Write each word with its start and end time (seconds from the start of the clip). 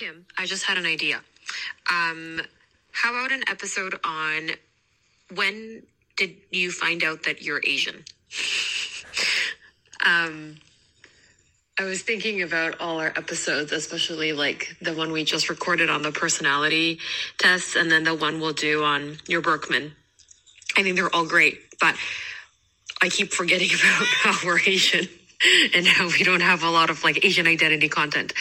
Kim, 0.00 0.24
I 0.38 0.46
just 0.46 0.64
had 0.64 0.78
an 0.78 0.86
idea. 0.86 1.20
Um, 1.92 2.40
how 2.90 3.10
about 3.10 3.32
an 3.32 3.42
episode 3.50 4.00
on 4.02 4.52
when 5.34 5.82
did 6.16 6.36
you 6.50 6.70
find 6.70 7.04
out 7.04 7.24
that 7.24 7.42
you're 7.42 7.60
Asian? 7.62 8.06
um, 10.06 10.56
I 11.78 11.84
was 11.84 12.00
thinking 12.00 12.40
about 12.40 12.80
all 12.80 12.98
our 12.98 13.08
episodes, 13.08 13.72
especially 13.72 14.32
like 14.32 14.74
the 14.80 14.94
one 14.94 15.12
we 15.12 15.22
just 15.22 15.50
recorded 15.50 15.90
on 15.90 16.00
the 16.00 16.12
personality 16.12 16.98
tests 17.36 17.76
and 17.76 17.90
then 17.90 18.04
the 18.04 18.14
one 18.14 18.40
we'll 18.40 18.54
do 18.54 18.82
on 18.82 19.18
your 19.28 19.42
Birkman. 19.42 19.92
I 20.78 20.82
think 20.82 20.96
they're 20.96 21.14
all 21.14 21.26
great, 21.26 21.60
but 21.78 21.94
I 23.02 23.10
keep 23.10 23.34
forgetting 23.34 23.68
about 23.74 24.06
how 24.06 24.46
we're 24.46 24.60
Asian 24.60 25.10
and 25.74 25.86
how 25.86 26.06
we 26.18 26.22
don't 26.24 26.42
have 26.42 26.62
a 26.62 26.70
lot 26.70 26.90
of 26.90 27.04
like 27.04 27.24
Asian 27.24 27.46
identity 27.46 27.88
content. 27.88 28.32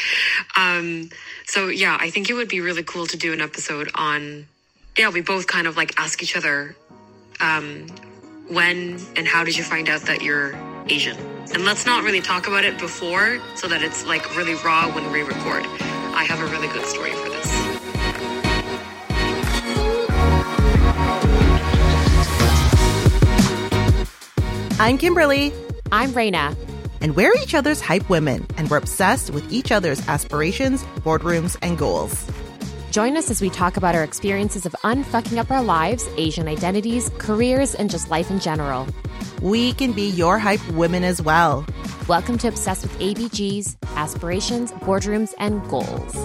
Um, 0.55 1.09
so 1.45 1.67
yeah, 1.67 1.97
I 1.99 2.09
think 2.09 2.29
it 2.29 2.33
would 2.33 2.49
be 2.49 2.61
really 2.61 2.83
cool 2.83 3.05
to 3.07 3.17
do 3.17 3.33
an 3.33 3.41
episode 3.41 3.91
on, 3.95 4.47
yeah, 4.97 5.09
we 5.09 5.21
both 5.21 5.47
kind 5.47 5.67
of 5.67 5.77
like 5.77 5.99
ask 5.99 6.21
each 6.21 6.35
other, 6.35 6.75
um, 7.39 7.87
when 8.49 8.99
and 9.15 9.27
how 9.27 9.43
did 9.43 9.55
you 9.55 9.63
find 9.63 9.87
out 9.89 10.01
that 10.01 10.21
you're 10.21 10.55
Asian? 10.87 11.17
And 11.53 11.65
let's 11.65 11.85
not 11.85 12.03
really 12.03 12.21
talk 12.21 12.47
about 12.47 12.65
it 12.65 12.79
before 12.79 13.39
so 13.55 13.67
that 13.67 13.81
it's 13.83 14.05
like 14.05 14.35
really 14.35 14.55
raw 14.55 14.91
when 14.93 15.11
we 15.11 15.21
record. 15.21 15.63
I 16.13 16.23
have 16.23 16.39
a 16.39 16.45
really 16.45 16.67
good 16.67 16.85
story 16.85 17.11
for 17.11 17.29
this. 17.29 17.79
I'm 24.79 24.97
Kimberly, 24.97 25.53
I'm 25.91 26.09
Raina. 26.11 26.55
And 27.01 27.15
we're 27.15 27.33
each 27.35 27.53
other's 27.53 27.81
hype 27.81 28.09
women, 28.09 28.45
and 28.57 28.69
we're 28.69 28.77
obsessed 28.77 29.31
with 29.31 29.51
each 29.51 29.71
other's 29.71 30.05
aspirations, 30.07 30.83
boardrooms, 31.01 31.57
and 31.61 31.77
goals. 31.77 32.29
Join 32.91 33.17
us 33.17 33.29
as 33.29 33.41
we 33.41 33.49
talk 33.49 33.77
about 33.77 33.95
our 33.95 34.03
experiences 34.03 34.65
of 34.65 34.73
unfucking 34.83 35.37
up 35.37 35.51
our 35.51 35.63
lives, 35.63 36.07
Asian 36.17 36.47
identities, 36.47 37.11
careers, 37.19 37.75
and 37.75 37.89
just 37.89 38.09
life 38.09 38.31
in 38.31 38.39
general. 38.39 38.87
We 39.41 39.73
can 39.73 39.93
be 39.93 40.09
your 40.09 40.39
hype 40.39 40.67
women 40.71 41.03
as 41.03 41.21
well. 41.21 41.65
Welcome 42.07 42.39
to 42.39 42.47
Obsessed 42.47 42.81
with 42.81 42.97
ABGs, 42.99 43.77
aspirations, 43.95 44.71
boardrooms, 44.71 45.33
and 45.37 45.61
goals. 45.69 46.15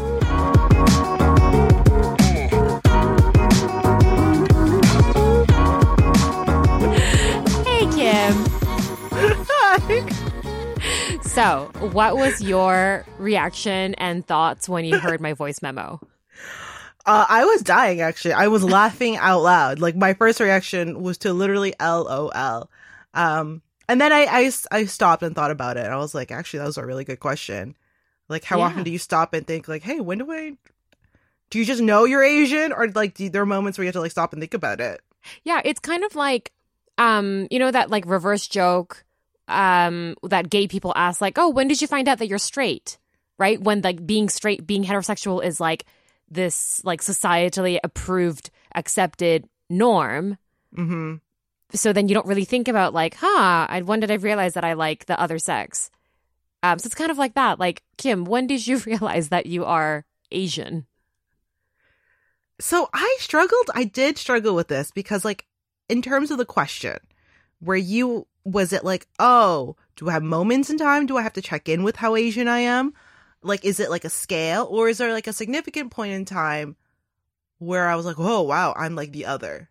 Hey, 7.66 7.86
Kim. 7.94 8.34
So, 11.35 11.69
what 11.93 12.17
was 12.17 12.41
your 12.41 13.05
reaction 13.19 13.95
and 13.95 14.25
thoughts 14.25 14.69
when 14.69 14.85
you 14.85 15.01
heard 15.01 15.21
my 15.21 15.33
voice 15.33 15.61
memo? 15.63 16.01
Uh, 17.07 17.27
I 17.29 17.45
was 17.45 17.63
dying 17.63 18.01
actually. 18.01 18.35
I 18.35 18.47
was 18.47 18.63
laughing 18.63 19.17
out 19.17 19.41
loud. 19.43 19.81
Like 19.81 19.97
my 19.97 20.15
first 20.15 20.39
reaction 20.39 21.03
was 21.03 21.19
to 21.19 21.33
literally 21.33 21.75
LOL. 21.81 22.71
Um, 23.15 23.62
and 23.89 24.01
then 24.01 24.12
I, 24.12 24.27
I, 24.31 24.53
I 24.71 24.85
stopped 24.85 25.25
and 25.25 25.35
thought 25.35 25.51
about 25.51 25.77
it. 25.77 25.87
I 25.87 25.97
was 25.97 26.15
like, 26.15 26.31
actually, 26.31 26.61
that 26.61 26.67
was 26.67 26.79
a 26.79 26.87
really 26.87 27.05
good 27.05 27.19
question. 27.21 27.77
Like, 28.29 28.45
how 28.45 28.59
Yeah. 28.59 28.67
often 28.67 28.85
do 28.85 28.91
you 28.91 28.99
stop 28.99 29.35
and 29.35 29.47
think 29.47 29.67
like, 29.69 29.83
hey, 29.83 30.01
when 30.01 30.19
do 30.19 30.33
I, 30.33 30.57
do 31.51 31.59
you 31.59 31.65
just 31.65 31.83
know 31.83 32.05
you're 32.05 32.23
Asian? 32.25 32.73
Or 32.73 32.89
like, 32.89 33.15
do 33.15 33.29
there 33.29 33.43
are 33.43 33.47
moments 33.47 33.77
where 33.77 33.83
you 33.85 33.89
have 33.89 33.95
to 33.95 34.01
like 34.01 34.12
stop 34.12 34.33
and 34.33 34.41
think 34.41 34.55
about 34.55 34.81
it? 34.81 35.03
Yeah, 35.43 35.61
it's 35.65 35.81
kind 35.81 36.05
of 36.05 36.15
like 36.15 36.53
um, 36.97 37.49
you 37.51 37.59
know 37.59 37.71
that 37.71 37.91
like 37.91 38.05
reverse 38.07 38.47
joke 38.47 39.03
um 39.48 40.17
that 40.23 40.50
gay 40.50 40.67
people 40.69 40.92
ask 40.97 41.20
like, 41.20 41.39
"Oh, 41.39 41.50
when 41.50 41.69
did 41.69 41.81
you 41.81 41.87
find 41.87 42.09
out 42.09 42.19
that 42.19 42.28
you're 42.28 42.39
straight?" 42.39 42.98
Right? 43.39 43.61
When 43.61 43.81
like 43.83 44.06
being 44.06 44.28
straight, 44.28 44.67
being 44.67 44.84
heterosexual 44.84 45.45
is 45.45 45.61
like 45.61 45.84
this 46.31 46.83
like 46.84 47.00
societally 47.00 47.78
approved 47.83 48.50
accepted 48.75 49.48
norm. 49.69 50.39
Mm-hmm. 50.77 51.17
So 51.72 51.93
then 51.93 52.09
you 52.09 52.15
don't 52.15 52.27
really 52.27 52.44
think 52.44 52.69
about 52.69 52.94
like, 52.94 53.16
"Huh, 53.19 53.66
I 53.69 53.82
when 53.82 54.00
did 54.00 54.10
I 54.10 54.15
realize 54.15 54.55
that 54.55 54.65
I 54.65 54.75
like 54.75 55.06
the 55.06 55.19
other 55.21 55.38
sex?" 55.38 55.91
Um 56.62 56.78
so 56.78 56.87
it's 56.87 56.94
kind 56.94 57.11
of 57.11 57.19
like 57.19 57.34
that. 57.34 57.59
Like, 57.59 57.82
Kim, 57.99 58.25
when 58.25 58.47
did 58.47 58.66
you 58.66 58.78
realize 58.87 59.28
that 59.28 59.47
you 59.47 59.65
are 59.65 60.05
Asian? 60.31 60.87
So 62.61 62.88
I 62.93 63.16
struggled. 63.21 63.71
I 63.75 63.84
did 63.84 64.16
struggle 64.16 64.55
with 64.55 64.69
this 64.69 64.91
because, 64.93 65.25
like, 65.25 65.47
in 65.88 66.03
terms 66.03 66.31
of 66.31 66.38
the 66.38 66.44
question, 66.44 66.99
where 67.61 67.76
you 67.76 68.26
was 68.44 68.72
it 68.72 68.84
like, 68.84 69.06
oh, 69.19 69.77
do 69.97 70.09
I 70.09 70.12
have 70.12 70.22
moments 70.22 70.71
in 70.71 70.78
time? 70.78 71.06
Do 71.06 71.16
I 71.16 71.22
have 71.22 71.32
to 71.34 71.43
check 71.43 71.69
in 71.69 71.82
with 71.82 71.97
how 71.97 72.16
Asian 72.16 72.49
I 72.49 72.60
am? 72.60 72.93
Like, 73.43 73.65
is 73.65 73.81
it 73.81 73.91
like 73.91 74.05
a 74.05 74.10
scale, 74.10 74.66
or 74.71 74.88
is 74.88 74.99
there 74.99 75.12
like 75.12 75.27
a 75.27 75.32
significant 75.32 75.91
point 75.91 76.12
in 76.12 76.25
time 76.25 76.77
where 77.59 77.88
I 77.88 77.94
was 77.97 78.06
like, 78.06 78.16
oh 78.19 78.43
wow, 78.43 78.75
I'm 78.77 78.94
like 78.94 79.12
the 79.12 79.27
other? 79.27 79.69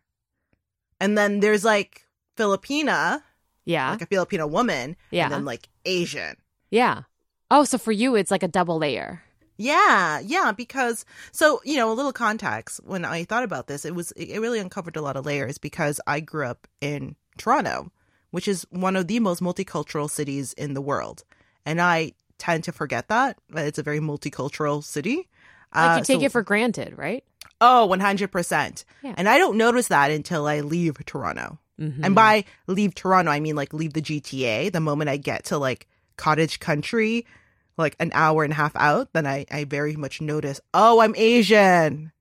And 1.00 1.17
then 1.17 1.39
there's 1.39 1.63
like 1.66 2.07
Filipina, 2.38 3.22
Yeah. 3.66 3.91
like 3.91 4.01
a 4.01 4.06
Filipino 4.06 4.47
woman, 4.47 4.95
Yeah. 5.11 5.25
and 5.25 5.34
then 5.34 5.45
like 5.45 5.67
Asian. 5.85 6.35
yeah. 6.69 7.03
Oh, 7.51 7.63
so 7.66 7.78
for 7.78 7.91
you 7.91 8.16
it's 8.16 8.31
like 8.31 8.41
a 8.41 8.47
double 8.47 8.79
layer. 8.79 9.22
Yeah, 9.57 10.19
yeah, 10.19 10.51
because 10.51 11.05
so 11.31 11.61
you 11.63 11.78
know 11.78 11.91
a 11.91 11.94
little 11.94 12.13
context. 12.13 12.79
When 12.84 13.05
I 13.05 13.23
thought 13.25 13.44
about 13.44 13.67
this, 13.67 13.85
it 13.85 13.94
was 13.94 14.11
it 14.13 14.40
really 14.41 14.57
uncovered 14.59 14.95
a 14.95 15.01
lot 15.01 15.16
of 15.17 15.25
layers 15.28 15.59
because 15.59 16.01
I 16.07 16.19
grew 16.19 16.47
up 16.47 16.67
in 16.81 17.16
Toronto, 17.38 17.91
which 18.33 18.47
is 18.47 18.66
one 18.71 18.95
of 18.95 19.07
the 19.07 19.19
most 19.19 19.41
multicultural 19.44 20.09
cities 20.09 20.53
in 20.53 20.73
the 20.73 20.81
world, 20.81 21.23
and 21.67 21.79
I 21.79 22.13
tend 22.39 22.63
to 22.63 22.71
forget 22.71 23.07
that 23.09 23.38
it's 23.55 23.77
a 23.77 23.83
very 23.83 23.99
multicultural 23.99 24.83
city. 24.83 25.29
Like 25.73 25.91
Uh, 25.91 25.97
you 25.99 26.03
take 26.03 26.19
so- 26.21 26.25
it 26.25 26.31
for 26.31 26.41
granted, 26.41 26.97
right? 26.97 27.23
Oh, 27.61 27.83
oh, 27.83 27.85
one 27.85 27.99
hundred 27.99 28.31
percent, 28.31 28.85
Yeah. 29.03 29.13
and 29.17 29.29
I 29.29 29.38
don't 29.38 29.55
notice 29.57 29.88
that 29.89 30.09
until 30.09 30.47
I 30.47 30.61
leave 30.61 30.97
Toronto. 31.05 31.59
Mm-hmm. 31.79 32.03
And 32.05 32.16
by 32.16 32.45
leave 32.67 32.95
Toronto, 32.95 33.29
I 33.31 33.39
mean 33.39 33.55
like 33.55 33.72
leave 33.72 33.93
the 33.93 34.01
GTA. 34.01 34.72
The 34.72 34.79
moment 34.79 35.09
I 35.11 35.17
get 35.17 35.45
to 35.45 35.57
like 35.59 35.88
cottage 36.17 36.59
country, 36.59 37.25
like 37.77 37.95
an 37.99 38.11
hour 38.16 38.43
and 38.43 38.51
a 38.53 38.55
half 38.55 38.75
out, 38.75 39.13
then 39.13 39.25
I, 39.27 39.45
I 39.51 39.63
very 39.66 39.95
much 39.95 40.22
notice, 40.22 40.59
oh, 40.73 41.01
I'm 41.01 41.13
Asian. 41.16 42.11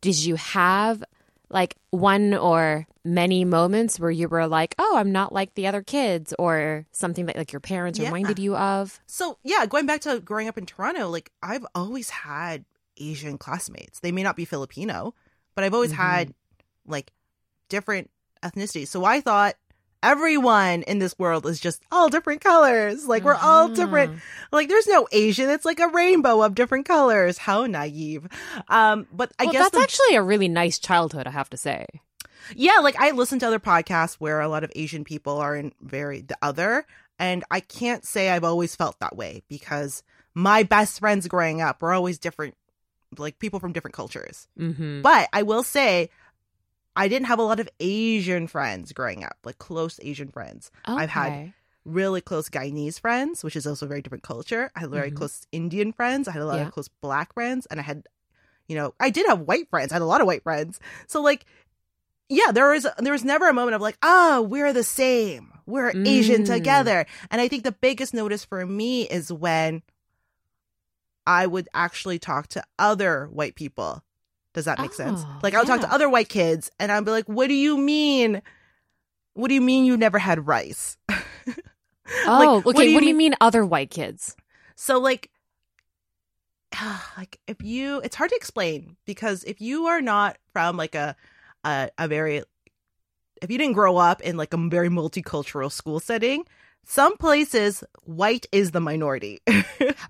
Did 0.00 0.16
you 0.18 0.36
have 0.36 1.02
like 1.50 1.76
one 1.90 2.34
or 2.34 2.86
many 3.04 3.44
moments 3.44 3.98
where 3.98 4.10
you 4.10 4.28
were 4.28 4.46
like, 4.46 4.74
"Oh, 4.78 4.96
I'm 4.96 5.12
not 5.12 5.32
like 5.32 5.54
the 5.54 5.66
other 5.66 5.82
kids," 5.82 6.34
or 6.38 6.86
something 6.92 7.26
that 7.26 7.36
like 7.36 7.52
your 7.52 7.60
parents 7.60 7.98
Yeah. 7.98 8.06
reminded 8.06 8.38
you 8.38 8.56
of? 8.56 9.00
So 9.06 9.38
yeah, 9.44 9.64
going 9.66 9.86
back 9.86 10.00
to 10.02 10.20
growing 10.20 10.48
up 10.48 10.58
in 10.58 10.66
Toronto, 10.66 11.08
like 11.08 11.30
I've 11.42 11.66
always 11.74 12.10
had 12.10 12.64
Asian 12.98 13.38
classmates. 13.38 14.00
They 14.00 14.12
may 14.12 14.22
not 14.22 14.36
be 14.36 14.44
Filipino, 14.44 15.14
but 15.54 15.64
I've 15.64 15.74
always 15.74 15.92
Mhm. 15.92 15.96
had 15.96 16.34
like 16.86 17.12
different 17.68 18.10
ethnicities. 18.42 18.88
So 18.88 19.04
I 19.04 19.20
thought 19.20 19.54
everyone 20.02 20.82
in 20.82 20.98
this 20.98 21.18
world 21.18 21.46
is 21.46 21.60
just 21.60 21.82
all 21.90 22.08
different 22.08 22.40
colors. 22.40 23.06
Like 23.06 23.24
we're 23.24 23.34
all 23.34 23.68
different. 23.68 24.12
Uh-huh. 24.12 24.20
Like 24.52 24.68
there's 24.68 24.86
no 24.86 25.06
Asian. 25.12 25.50
It's 25.50 25.64
like 25.64 25.80
a 25.80 25.88
rainbow 25.88 26.42
of 26.42 26.54
different 26.54 26.86
colors. 26.86 27.38
How 27.38 27.66
naive. 27.66 28.26
Um, 28.68 29.06
but 29.12 29.32
I 29.38 29.44
well, 29.44 29.52
guess 29.52 29.62
that's 29.64 29.76
the- 29.76 29.82
actually 29.82 30.16
a 30.16 30.22
really 30.22 30.48
nice 30.48 30.78
childhood, 30.78 31.26
I 31.26 31.30
have 31.30 31.50
to 31.50 31.56
say. 31.56 31.86
yeah, 32.54 32.78
like 32.78 32.98
I 33.00 33.10
listen 33.10 33.38
to 33.40 33.46
other 33.46 33.58
podcasts 33.58 34.14
where 34.14 34.40
a 34.40 34.48
lot 34.48 34.64
of 34.64 34.72
Asian 34.76 35.04
people 35.04 35.38
are 35.38 35.56
in 35.56 35.72
very 35.80 36.20
the 36.22 36.36
other, 36.42 36.86
and 37.18 37.44
I 37.50 37.60
can't 37.60 38.04
say 38.04 38.30
I've 38.30 38.44
always 38.44 38.74
felt 38.76 38.98
that 39.00 39.16
way 39.16 39.42
because 39.48 40.02
my 40.34 40.62
best 40.62 41.00
friends 41.00 41.26
growing 41.26 41.60
up 41.60 41.82
were 41.82 41.92
always 41.92 42.18
different, 42.18 42.54
like 43.18 43.38
people 43.38 43.58
from 43.58 43.72
different 43.72 43.94
cultures. 43.96 44.46
Mm-hmm. 44.58 45.02
But 45.02 45.28
I 45.32 45.42
will 45.42 45.62
say, 45.64 46.10
I 46.98 47.08
didn't 47.08 47.26
have 47.28 47.38
a 47.38 47.42
lot 47.44 47.60
of 47.60 47.68
Asian 47.80 48.46
friends 48.48 48.92
growing 48.92 49.22
up, 49.24 49.36
like 49.44 49.58
close 49.58 49.98
Asian 50.02 50.28
friends. 50.30 50.70
I've 50.84 51.10
had 51.10 51.52
really 51.84 52.20
close 52.20 52.50
Guyanese 52.50 53.00
friends, 53.00 53.42
which 53.44 53.56
is 53.56 53.66
also 53.66 53.86
a 53.86 53.88
very 53.88 54.02
different 54.02 54.24
culture. 54.24 54.70
I 54.76 54.80
had 54.80 54.90
very 54.90 55.10
Mhm. 55.10 55.16
close 55.16 55.46
Indian 55.52 55.92
friends. 55.92 56.28
I 56.28 56.32
had 56.32 56.42
a 56.42 56.46
lot 56.46 56.56
Yeah. 56.58 56.66
of 56.66 56.72
close 56.72 56.88
black 57.00 57.32
friends, 57.32 57.66
and 57.70 57.80
I 57.80 57.82
had, 57.84 58.06
you 58.66 58.76
know, 58.76 58.94
I 59.00 59.10
did 59.10 59.26
have 59.26 59.40
white 59.40 59.70
friends. 59.70 59.92
I 59.92 59.94
had 59.94 60.02
a 60.02 60.06
lot 60.06 60.20
of 60.20 60.26
white 60.26 60.42
friends. 60.42 60.80
So 61.06 61.22
like, 61.22 61.46
yeah, 62.28 62.52
there 62.52 62.68
was 62.68 62.86
there 62.98 63.12
was 63.12 63.24
never 63.24 63.48
a 63.48 63.54
moment 63.54 63.74
of 63.76 63.80
like, 63.80 63.96
ah, 64.02 64.40
we're 64.40 64.72
the 64.74 64.84
same. 64.84 65.52
We're 65.66 65.92
Asian 66.04 66.42
Mm. 66.42 66.46
together. 66.46 67.06
And 67.30 67.40
I 67.40 67.48
think 67.48 67.62
the 67.64 67.72
biggest 67.72 68.12
notice 68.12 68.44
for 68.44 68.66
me 68.66 69.08
is 69.08 69.32
when 69.32 69.82
I 71.26 71.46
would 71.46 71.68
actually 71.74 72.18
talk 72.18 72.48
to 72.48 72.62
other 72.78 73.26
white 73.28 73.54
people. 73.54 74.02
Does 74.58 74.64
that 74.64 74.80
make 74.80 74.92
sense? 74.92 75.22
Oh, 75.24 75.38
Like 75.40 75.54
I 75.54 75.58
would 75.58 75.68
talk 75.68 75.82
to 75.82 75.92
other 75.94 76.08
white 76.10 76.28
kids, 76.28 76.68
and 76.80 76.90
I'd 76.90 77.04
be 77.04 77.12
like, 77.12 77.26
"What 77.26 77.46
do 77.46 77.54
you 77.54 77.76
mean? 77.78 78.42
What 79.34 79.46
do 79.46 79.54
you 79.54 79.60
mean 79.60 79.84
you 79.84 79.96
never 79.96 80.18
had 80.18 80.44
rice?" 80.48 80.96
Oh, 82.26 82.60
what 82.62 82.74
okay. 82.74 82.84
do 82.86 82.88
you 82.90 82.94
what 82.96 83.00
do 83.02 83.06
you 83.06 83.14
mean- 83.14 83.30
mean 83.30 83.34
other 83.40 83.64
white 83.64 83.90
kids? 83.90 84.34
So 84.74 84.98
like 84.98 85.30
ah, 86.74 87.12
like 87.16 87.38
if 87.46 87.62
you 87.62 88.00
it's 88.00 88.16
hard 88.16 88.30
to 88.30 88.36
explain 88.36 88.96
because 89.06 89.44
if 89.44 89.60
you 89.60 89.86
are 89.86 90.00
not 90.00 90.38
from 90.52 90.76
like 90.76 90.94
a 90.94 91.14
a, 91.64 91.90
a 91.98 92.08
very 92.08 92.42
if 93.42 93.50
you 93.50 93.58
didn't 93.58 93.74
grow 93.74 93.96
up 93.96 94.20
in 94.22 94.36
like 94.36 94.52
a 94.52 94.56
very 94.68 94.88
multicultural 94.88 95.70
school 95.70 96.00
setting, 96.00 96.44
some 96.84 97.16
places 97.16 97.84
white 98.04 98.46
is 98.52 98.72
the 98.72 98.80
minority. 98.80 99.40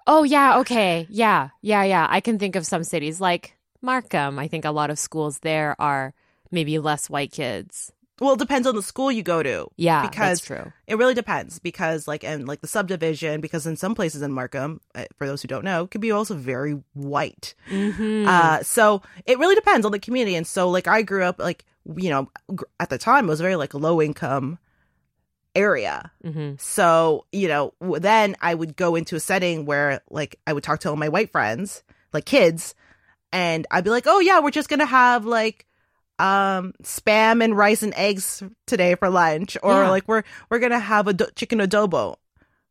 Oh 0.07 0.23
yeah, 0.23 0.61
okay. 0.61 1.07
Yeah. 1.11 1.51
Yeah, 1.61 1.83
yeah. 1.83 2.07
I 2.09 2.21
can 2.21 2.39
think 2.39 2.57
of 2.57 2.65
some 2.67 2.83
cities 2.85 3.21
like 3.21 3.58
Markham. 3.83 4.39
I 4.39 4.49
think 4.49 4.65
a 4.65 4.71
lot 4.71 4.91
of 4.91 4.99
schools 4.99 5.41
there 5.41 5.77
are 5.79 6.13
maybe 6.51 6.79
less 6.79 7.09
white 7.11 7.33
kids. 7.33 7.93
well, 8.21 8.33
it 8.35 8.39
depends 8.41 8.67
on 8.67 8.75
the 8.75 8.83
school 8.83 9.13
you 9.13 9.23
go 9.23 9.43
to. 9.45 9.69
Yeah, 9.77 10.03
because 10.03 10.41
that's 10.41 10.47
true. 10.47 10.73
It 10.89 10.99
really 10.99 11.15
depends 11.15 11.61
because, 11.61 12.09
like, 12.09 12.25
and 12.25 12.49
like 12.49 12.61
the 12.63 12.67
subdivision, 12.67 13.41
because 13.41 13.65
in 13.67 13.77
some 13.77 13.95
places 13.95 14.23
in 14.23 14.33
Markham, 14.33 14.81
uh, 14.97 15.05
for 15.17 15.27
those 15.29 15.41
who 15.43 15.47
don't 15.49 15.65
know, 15.65 15.85
it 15.85 15.91
could 15.93 16.01
be 16.01 16.11
also 16.11 16.35
very 16.35 16.83
white. 16.95 17.55
Mhm. 17.71 18.27
Uh, 18.27 18.63
so 18.65 19.03
it 19.25 19.39
really 19.39 19.55
depends 19.55 19.87
on 19.87 19.93
the 19.93 20.01
community. 20.01 20.35
And 20.35 20.47
so, 20.49 20.69
like, 20.69 20.89
I 20.89 21.03
grew 21.03 21.23
up, 21.23 21.39
like, 21.39 21.65
you 21.97 22.11
know, 22.11 22.29
gr- 22.55 22.65
at 22.81 22.91
the 22.91 22.99
time, 22.99 23.27
it 23.27 23.29
was 23.29 23.41
very 23.41 23.55
like 23.57 23.73
low 23.73 24.03
income 24.03 24.59
area. 25.55 26.11
Mhm. 26.25 26.61
So, 26.61 27.25
you 27.33 27.49
know, 27.49 27.73
then 27.81 28.37
I 28.41 28.55
would 28.55 28.77
go 28.77 28.95
into 28.95 29.17
a 29.17 29.21
setting 29.21 29.65
where, 29.65 30.01
like, 30.11 30.39
I 30.47 30.53
would 30.53 30.63
talk 30.65 30.81
to 30.81 30.91
all 30.91 30.97
my 30.97 31.09
white 31.09 31.31
friends, 31.33 31.83
like 32.13 32.25
kids, 32.25 32.75
and 33.33 33.67
I'd 33.71 33.85
be 33.85 33.91
like, 33.91 34.05
oh, 34.07 34.21
yeah, 34.21 34.41
we're 34.41 34.51
just 34.51 34.69
going 34.69 34.81
to 34.81 34.87
have, 34.87 35.25
like, 35.25 35.65
um 36.21 36.73
spam 36.83 37.45
and 37.45 37.57
rice 37.57 37.85
and 37.85 37.95
eggs 37.97 38.43
today 38.67 38.97
for 38.97 39.09
lunch. 39.09 39.57
Or 39.63 39.85
Yeah. 39.85 39.91
like 39.91 40.03
we're 40.09 40.25
we're 40.51 40.59
gonna 40.59 40.81
have 40.81 41.07
a 41.07 41.13
do- 41.13 41.29
chicken 41.37 41.61
adobo. 41.61 42.17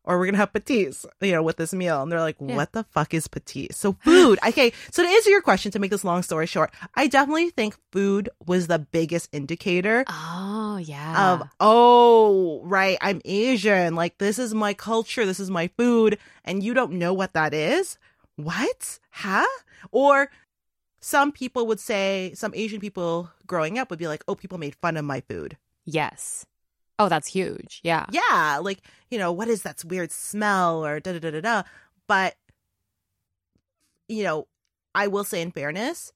Or 0.03 0.19
we're 0.19 0.25
gonna 0.25 0.37
have 0.37 0.51
patis 0.51 1.05
you 1.21 1.31
know 1.31 1.41
with 1.41 1.55
this 1.55 1.71
meal. 1.73 2.01
And 2.01 2.11
they're 2.11 2.19
like 2.19 2.35
Yeah. 2.41 2.57
what 2.57 2.73
the 2.73 2.83
fuck 2.91 3.13
is 3.13 3.29
patis? 3.29 3.75
So 3.75 3.93
food. 4.03 4.37
Okay 4.49 4.73
so 4.91 5.01
to 5.01 5.07
answer 5.07 5.29
your 5.29 5.39
question 5.41 5.71
to 5.71 5.79
make 5.79 5.91
this 5.91 6.03
long 6.03 6.23
story 6.23 6.45
short 6.45 6.73
i 6.95 7.07
definitely 7.07 7.49
think 7.51 7.77
food 7.93 8.27
was 8.45 8.67
the 8.67 8.79
biggest 8.79 9.29
indicator 9.31 10.03
Oh, 10.09 10.75
yeah. 10.83 11.31
of 11.35 11.47
oh 11.61 12.59
right 12.65 12.97
i'm 12.99 13.21
asian. 13.23 13.95
Like 13.95 14.17
this 14.17 14.37
is 14.39 14.53
my 14.53 14.73
culture. 14.73 15.25
This 15.25 15.39
is 15.39 15.49
my 15.49 15.69
food. 15.77 16.17
And 16.43 16.61
you 16.61 16.73
don't 16.73 16.93
know 16.99 17.13
what 17.13 17.31
that 17.31 17.53
is? 17.53 17.97
What? 18.35 18.99
Huh? 19.11 19.45
Or 19.91 20.29
some 20.99 21.31
people 21.31 21.67
would 21.67 21.79
say 21.79 22.31
some 22.35 22.51
asian 22.55 22.79
people 22.79 23.29
growing 23.45 23.77
up 23.77 23.89
would 23.89 23.99
be 23.99 24.07
like 24.07 24.23
oh 24.27 24.35
people 24.35 24.57
made 24.57 24.75
fun 24.75 24.97
of 24.97 25.05
my 25.05 25.21
food 25.21 25.57
yes. 25.85 26.45
Oh, 26.99 27.09
that's 27.09 27.27
huge. 27.27 27.79
Yeah. 27.83 28.07
yeah 28.11 28.57
like 28.61 28.79
you 29.11 29.19
know 29.19 29.31
what 29.31 29.47
is 29.47 29.61
that 29.61 29.83
weird 29.85 30.11
smell 30.11 30.83
or 30.83 30.99
da 30.99 31.13
da 31.13 31.19
da 31.19 31.29
da 31.31 31.41
da 31.41 31.63
but 32.07 32.35
you 34.07 34.23
know 34.23 34.47
i 34.95 35.07
will 35.07 35.23
say 35.23 35.41
in 35.41 35.51
fairness 35.51 36.11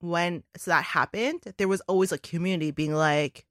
when 0.00 0.42
so 0.56 0.70
that 0.70 0.84
happened 0.84 1.40
there 1.58 1.68
was 1.68 1.82
always 1.82 2.12
a 2.12 2.18
community 2.18 2.70
being 2.70 2.94
like 2.94 3.44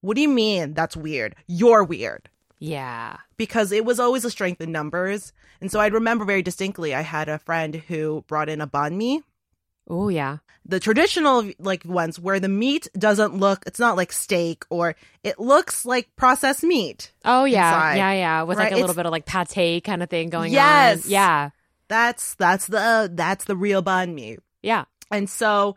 what 0.00 0.16
do 0.16 0.22
you 0.22 0.28
mean 0.28 0.74
that's 0.74 0.96
weird 0.96 1.36
you're 1.46 1.84
weird 1.84 2.28
Yeah. 2.58 3.18
because 3.36 3.70
it 3.70 3.84
was 3.84 4.00
always 4.00 4.24
a 4.24 4.30
strength 4.30 4.60
in 4.60 4.72
numbers 4.72 5.32
and 5.60 5.70
so 5.70 5.78
i 5.78 5.86
remember 5.86 6.24
very 6.24 6.42
distinctly 6.42 6.94
i 6.94 7.02
had 7.02 7.28
a 7.28 7.38
friend 7.38 7.76
who 7.76 8.24
brought 8.26 8.48
in 8.48 8.60
a 8.60 8.66
banh 8.66 8.96
mi 8.96 9.22
Oh, 9.88 10.08
yeah. 10.08 10.38
the 10.64 10.78
traditional 10.78 11.50
like 11.58 11.84
ones 11.84 12.18
where 12.20 12.38
the 12.38 12.48
meat 12.48 12.86
doesn't 12.96 13.34
look 13.36 13.64
it's 13.66 13.80
not 13.80 13.96
like 13.96 14.12
steak 14.12 14.64
or 14.70 14.94
it 15.24 15.38
looks 15.40 15.84
like 15.84 16.14
processed 16.16 16.62
meat 16.62 17.12
Oh, 17.24 17.44
yeah. 17.44 17.68
Inside. 17.74 17.96
Yeah, 17.96 18.12
yeah. 18.12 18.42
With 18.44 18.58
like 18.58 18.68
a 18.72 18.74
little 18.74 18.90
it's- 18.90 18.96
bit 18.96 19.06
of 19.06 19.12
like 19.12 19.26
pate 19.26 19.82
kind 19.84 20.02
of 20.02 20.08
thing 20.10 20.28
going 20.30 20.50
on. 20.50 20.54
Yes. 20.54 21.04
on. 21.06 21.10
Yeah. 21.10 21.50
that's 21.88 22.34
that's 22.36 22.66
the 22.68 23.10
that's 23.12 23.44
the 23.46 23.56
real 23.56 23.82
banh 23.82 24.14
mi 24.14 24.36
Yeah. 24.62 24.84
and 25.10 25.28
so 25.28 25.74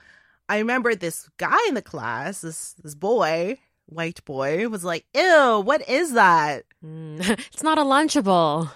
i 0.48 0.60
remember 0.60 0.94
this 0.94 1.28
guy 1.38 1.58
in 1.70 1.74
the 1.74 1.82
class 1.82 2.42
this 2.42 2.74
this 2.84 2.94
boy 2.94 3.58
white 3.88 4.24
boy 4.26 4.68
was 4.70 4.84
like 4.84 5.06
ew 5.16 5.62
what 5.66 5.88
is 5.90 6.14
that 6.14 6.66
Mm. 6.86 7.18
it's 7.52 7.64
not 7.64 7.80
a 7.80 7.82
Lunchable. 7.84 8.70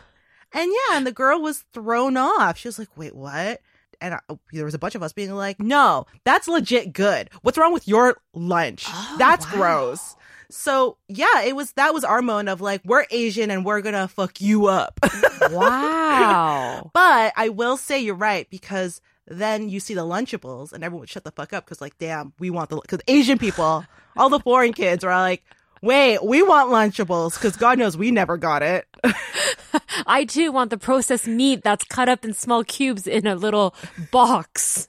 and 0.53 0.71
yeah 0.71 0.97
and 0.97 1.05
the 1.05 1.11
girl 1.11 1.41
was 1.41 1.63
thrown 1.73 2.15
off 2.17 2.57
she 2.57 2.67
was 2.69 2.79
like 2.79 2.89
wait 2.97 3.13
what 3.15 3.59
and 4.01 4.13
I, 4.15 4.19
oh, 4.29 4.39
there 4.51 4.65
was 4.65 4.73
a 4.73 4.79
bunch 4.79 4.95
of 4.95 5.03
us 5.03 5.13
being 5.13 5.33
like 5.33 5.59
no 5.59 6.05
that's 6.23 6.47
legit 6.47 6.93
good 6.93 7.29
what's 7.41 7.57
wrong 7.57 7.73
with 7.73 7.87
your 7.87 8.17
lunch 8.33 8.85
Oh, 8.87 9.15
that's 9.19 9.45
wow. 9.47 9.51
gross 9.53 10.15
so 10.49 10.97
yeah 11.09 11.41
it 11.43 11.55
was 11.55 11.73
that 11.73 11.93
was 11.93 12.03
our 12.03 12.21
moment 12.21 12.47
of 12.49 12.61
like 12.61 12.81
we're 12.85 13.05
asian 13.11 13.51
and 13.51 13.65
we're 13.65 13.81
gonna 13.81 14.07
fuck 14.07 14.39
you 14.41 14.67
up 14.67 14.99
Wow. 15.51 16.91
But 16.93 17.33
I 17.35 17.49
will 17.49 17.77
say 17.77 17.99
you're 17.99 18.15
right 18.15 18.49
because 18.49 19.01
then 19.27 19.69
you 19.69 19.79
see 19.79 19.93
the 19.93 20.05
Lunchables 20.05 20.71
and 20.73 20.83
everyone 20.83 21.01
would 21.01 21.09
shut 21.09 21.23
the 21.23 21.31
fuck 21.31 21.53
up 21.53 21.65
because 21.65 21.81
like, 21.81 21.97
damn, 21.97 22.33
we 22.39 22.49
want 22.49 22.69
the 22.69 22.77
because 22.77 22.99
Asian 23.07 23.37
people, 23.37 23.85
all 24.15 24.29
the 24.29 24.39
foreign 24.39 24.73
kids 24.73 25.03
are 25.03 25.11
like, 25.15 25.43
wait, 25.81 26.23
we 26.23 26.41
want 26.43 26.69
Lunchables 26.71 27.33
because 27.35 27.55
God 27.55 27.77
knows 27.79 27.97
we 27.97 28.11
never 28.11 28.37
got 28.37 28.63
it. 28.63 28.85
I 30.07 30.25
too 30.25 30.51
want 30.51 30.69
the 30.69 30.77
processed 30.77 31.27
meat 31.27 31.63
that's 31.63 31.83
cut 31.85 32.09
up 32.09 32.25
in 32.25 32.33
small 32.33 32.63
cubes 32.63 33.07
in 33.07 33.27
a 33.27 33.35
little 33.35 33.75
box. 34.11 34.87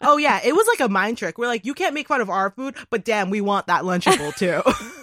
oh 0.00 0.16
yeah, 0.16 0.40
it 0.44 0.54
was 0.54 0.66
like 0.66 0.80
a 0.80 0.88
mind 0.90 1.18
trick. 1.18 1.38
We're 1.38 1.46
like, 1.46 1.64
you 1.64 1.74
can't 1.74 1.94
make 1.94 2.08
fun 2.08 2.20
of 2.20 2.30
our 2.30 2.50
food, 2.50 2.76
but 2.90 3.04
damn, 3.04 3.30
we 3.30 3.40
want 3.40 3.66
that 3.68 3.82
Lunchable 3.84 4.34
too. 4.36 4.62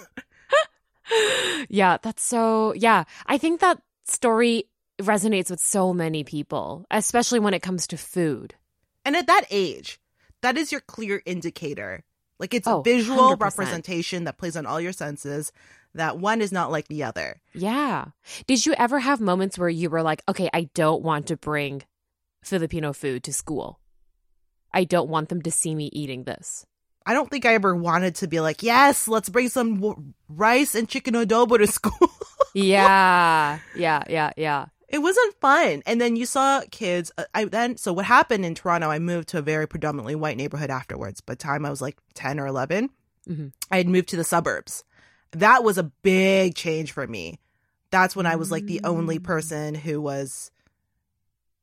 Yeah, 1.68 1.98
that's 2.00 2.22
so. 2.22 2.72
Yeah, 2.74 3.04
I 3.26 3.36
think 3.38 3.60
that 3.60 3.80
story 4.04 4.64
resonates 5.00 5.50
with 5.50 5.60
so 5.60 5.92
many 5.92 6.24
people, 6.24 6.86
especially 6.90 7.40
when 7.40 7.54
it 7.54 7.62
comes 7.62 7.86
to 7.88 7.96
food. 7.96 8.54
and 9.04 9.16
at 9.16 9.26
that 9.26 9.44
age, 9.50 10.00
that 10.42 10.56
is 10.56 10.72
your 10.72 10.80
clear 10.80 11.20
indicator. 11.26 12.02
Like 12.44 12.52
it's 12.52 12.68
Oh, 12.68 12.80
a 12.80 12.82
visual 12.84 13.36
100%. 13.36 13.40
representation 13.40 14.24
that 14.24 14.36
plays 14.36 14.54
on 14.54 14.66
all 14.66 14.78
your 14.78 14.92
senses. 14.92 15.50
That 15.94 16.18
one 16.18 16.42
is 16.42 16.52
not 16.52 16.70
like 16.70 16.88
the 16.88 17.04
other. 17.04 17.40
Yeah. 17.54 18.06
Did 18.46 18.66
you 18.66 18.74
ever 18.76 18.98
have 18.98 19.18
moments 19.18 19.56
where 19.58 19.70
you 19.70 19.88
were 19.88 20.02
like, 20.02 20.22
okay, 20.28 20.50
I 20.52 20.68
don't 20.74 21.02
want 21.02 21.28
to 21.28 21.38
bring 21.38 21.84
Filipino 22.42 22.92
food 22.92 23.24
to 23.24 23.32
school? 23.32 23.80
I 24.74 24.84
don't 24.84 25.08
want 25.08 25.30
them 25.30 25.40
to 25.40 25.50
see 25.50 25.74
me 25.74 25.88
eating 25.92 26.24
this. 26.24 26.66
I 27.06 27.14
don't 27.14 27.30
think 27.30 27.46
I 27.46 27.54
ever 27.54 27.74
wanted 27.74 28.16
to 28.16 28.26
be 28.28 28.40
like, 28.40 28.62
yes, 28.62 29.08
let's 29.08 29.30
bring 29.30 29.48
some 29.48 29.76
w- 29.80 30.12
rice 30.28 30.74
and 30.74 30.86
chicken 30.88 31.14
adobo 31.14 31.56
to 31.58 31.66
school. 31.78 32.10
Yeah. 32.54 33.58
yeah, 33.74 34.02
yeah, 34.08 34.32
yeah. 34.36 34.66
It 34.88 34.98
wasn't 34.98 35.34
fun. 35.40 35.82
And 35.86 36.00
then 36.00 36.16
you 36.16 36.26
saw 36.26 36.62
kids. 36.70 37.10
uh, 37.18 37.24
I 37.34 37.44
then 37.46 37.76
so 37.76 37.92
what 37.92 38.04
happened 38.04 38.44
in 38.44 38.54
Toronto? 38.54 38.88
I 38.90 38.98
moved 38.98 39.28
to 39.28 39.38
a 39.38 39.42
very 39.42 39.66
predominantly 39.66 40.14
white 40.14 40.36
neighborhood 40.36 40.70
afterwards. 40.70 41.20
By 41.20 41.34
the 41.34 41.38
time 41.38 41.64
I 41.64 41.70
was 41.70 41.82
like 41.82 41.96
ten 42.14 42.38
or 42.40 42.46
11 42.46 42.90
Mhm. 43.28 43.52
I 43.70 43.78
had 43.78 43.88
moved 43.88 44.08
to 44.10 44.16
the 44.16 44.24
suburbs. 44.24 44.84
That 45.32 45.64
was 45.64 45.78
a 45.78 45.84
big 46.02 46.54
change 46.54 46.92
for 46.92 47.06
me. 47.06 47.38
That's 47.90 48.14
when 48.14 48.26
I 48.26 48.36
was 48.36 48.50
like 48.50 48.66
the 48.66 48.80
only 48.84 49.18
Mm. 49.18 49.24
person 49.24 49.74
who 49.74 50.00
was 50.00 50.50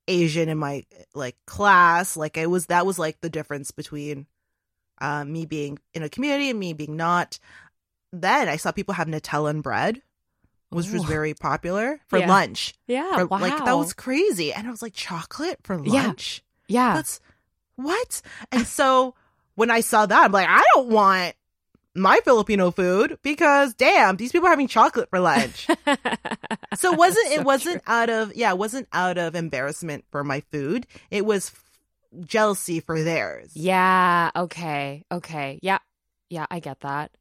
Asian 0.07 0.49
in 0.49 0.57
my 0.57 0.83
like 1.13 1.37
class. 1.45 2.17
Like 2.17 2.37
it 2.37 2.49
was 2.49 2.65
that 2.67 2.85
was 2.85 2.97
like 2.99 3.21
the 3.21 3.29
difference 3.29 3.71
between 3.71 4.25
uh, 4.99 5.23
me 5.25 5.45
being 5.45 5.79
in 5.93 6.03
a 6.03 6.09
community 6.09 6.49
and 6.49 6.59
me 6.59 6.73
being 6.73 6.95
not. 6.97 7.39
Then 8.11 8.49
I 8.49 8.57
saw 8.57 8.71
people 8.71 8.93
have 8.95 9.07
Nutella 9.07 9.49
and 9.51 9.63
bread, 9.63 10.01
which 10.71 10.89
was 10.89 11.03
very 11.03 11.33
popular 11.33 11.99
for 12.07 12.17
Yeah. 12.19 12.27
lunch. 12.27 12.73
Yeah. 12.87 13.15
For- 13.15 13.27
wow. 13.27 13.37
Like 13.39 13.63
that 13.65 13.77
was 13.77 13.93
crazy, 13.93 14.51
and 14.53 14.67
I 14.67 14.71
was 14.71 14.81
like, 14.81 14.93
chocolate 14.93 15.59
for 15.63 15.77
lunch. 15.77 16.43
yeah. 16.67 16.95
That's 16.95 17.19
what. 17.75 18.21
And 18.51 18.65
so 18.65 19.13
when 19.55 19.69
I 19.71 19.81
saw 19.81 20.05
that, 20.05 20.23
I'm 20.25 20.31
like, 20.31 20.47
I 20.49 20.63
don't 20.75 20.89
want 20.89 21.35
my 21.93 22.19
Filipino 22.23 22.71
food 22.71 23.17
because 23.21 23.73
damn, 23.73 24.15
these 24.15 24.31
people 24.31 24.47
are 24.47 24.51
having 24.51 24.67
chocolate 24.67 25.09
for 25.09 25.19
lunch. 25.19 25.67
So 26.77 26.93
it 26.93 26.97
wasn't 26.97 27.27
it 27.33 27.43
wasn't 27.43 27.83
out 27.85 28.09
of 28.09 28.33
yeah, 28.33 28.49
it 28.51 28.57
wasn't 28.57 28.87
out 28.93 29.17
of 29.17 29.35
embarrassment 29.35 30.05
for 30.09 30.23
my 30.23 30.39
food. 30.51 30.87
It 31.11 31.25
was 31.25 31.51
jealousy 32.23 32.79
for 32.79 33.03
theirs. 33.03 33.51
Yeah. 33.55 34.31
Okay. 34.35 35.03
Okay. 35.11 35.59
Yeah. 35.61 35.79
Yeah. 36.29 36.45
I 36.49 36.59
get 36.59 36.79
that. 36.79 37.11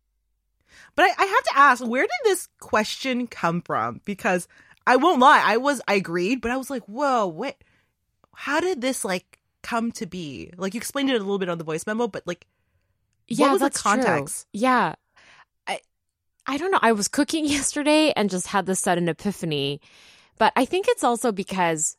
But 0.96 1.04
I, 1.04 1.08
I 1.18 1.24
have 1.26 1.44
to 1.44 1.58
ask, 1.58 1.86
where 1.86 2.02
did 2.02 2.10
this 2.24 2.48
question 2.60 3.26
come 3.26 3.60
from? 3.62 4.00
Because 4.04 4.48
I 4.86 4.96
won't 4.96 5.20
lie, 5.20 5.42
I 5.44 5.56
was 5.56 5.80
I 5.88 5.94
agreed, 5.94 6.40
but 6.40 6.50
I 6.50 6.56
was 6.56 6.70
like, 6.70 6.82
whoa, 6.84 7.26
what? 7.26 7.56
how 8.34 8.58
did 8.60 8.80
this 8.80 9.04
like 9.04 9.38
come 9.62 9.92
to 9.92 10.06
be? 10.06 10.50
Like 10.56 10.72
you 10.74 10.78
explained 10.78 11.10
it 11.10 11.16
a 11.16 11.18
little 11.18 11.38
bit 11.38 11.50
on 11.50 11.58
the 11.58 11.64
voice 11.64 11.86
memo, 11.86 12.08
but 12.08 12.26
like, 12.26 12.46
Yeah. 13.28 13.46
what 13.46 13.52
was 13.52 13.60
the 13.60 13.64
that's 13.66 13.82
true. 13.82 13.90
context? 13.92 14.46
Yeah. 14.52 14.94
I 15.66 15.80
I 16.46 16.56
don't 16.56 16.70
know. 16.70 16.78
I 16.80 16.92
was 16.92 17.08
cooking 17.08 17.44
yesterday 17.58 18.12
and 18.16 18.30
just 18.30 18.46
had 18.46 18.66
this 18.66 18.80
sudden 18.80 19.08
epiphany. 19.08 19.80
But 20.38 20.54
I 20.56 20.64
think 20.64 20.86
it's 20.88 21.04
also 21.04 21.32
because, 21.32 21.98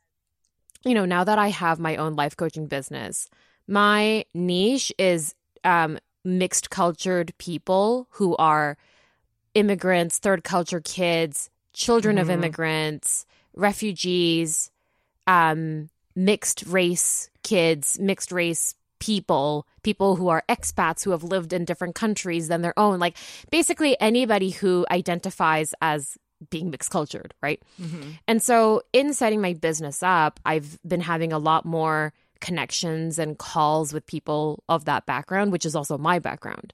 you 0.84 0.96
know, 0.96 1.06
now 1.06 1.24
that 1.24 1.38
I 1.38 1.50
have 1.50 1.80
my 1.80 1.96
own 1.98 2.16
life 2.16 2.36
coaching 2.36 2.66
business, 2.66 3.30
my 3.68 4.25
niche 4.34 4.92
is 4.98 5.36
um, 5.63 6.00
mixed 6.24 6.70
cultured 6.70 7.34
people 7.38 8.08
who 8.12 8.36
are 8.38 8.78
immigrants, 9.54 10.20
third 10.20 10.44
culture 10.44 10.80
kids, 10.82 11.50
children 11.74 12.18
of 12.18 12.28
Mhm. 12.28 12.34
immigrants, 12.34 13.25
refugees, 13.56 14.72
um, 15.28 15.90
mixed 16.16 16.63
race 16.66 17.30
kids, 17.44 17.98
mixed 18.00 18.32
race 18.32 18.75
people, 19.00 19.66
people 19.82 20.16
who 20.16 20.28
are 20.28 20.44
expats 20.48 21.04
who 21.04 21.12
have 21.12 21.24
lived 21.24 21.54
in 21.54 21.66
different 21.66 21.96
countries 21.96 22.48
than 22.50 22.62
their 22.62 22.78
own. 22.78 23.00
Like 23.00 23.18
basically 23.50 24.00
anybody 24.00 24.51
who 24.51 24.86
identifies 24.92 25.74
as 25.82 26.18
being 26.50 26.70
mixed 26.70 26.92
cultured, 26.92 27.34
right? 27.42 27.62
And 28.28 28.42
so, 28.42 28.82
in 28.94 29.13
setting 29.13 29.42
my 29.42 29.54
business 29.54 30.01
up, 30.04 30.40
I've 30.46 30.80
been 30.88 31.01
having 31.01 31.34
a 31.34 31.40
lot 31.40 31.66
more 31.66 32.13
connections 32.42 33.18
and 33.18 33.38
calls 33.38 33.94
with 33.94 34.06
people 34.06 34.64
of 34.68 34.86
that 34.86 35.06
background, 35.06 35.52
which 35.52 35.66
is 35.66 35.76
also 35.76 35.98
my 35.98 36.20
background. 36.20 36.74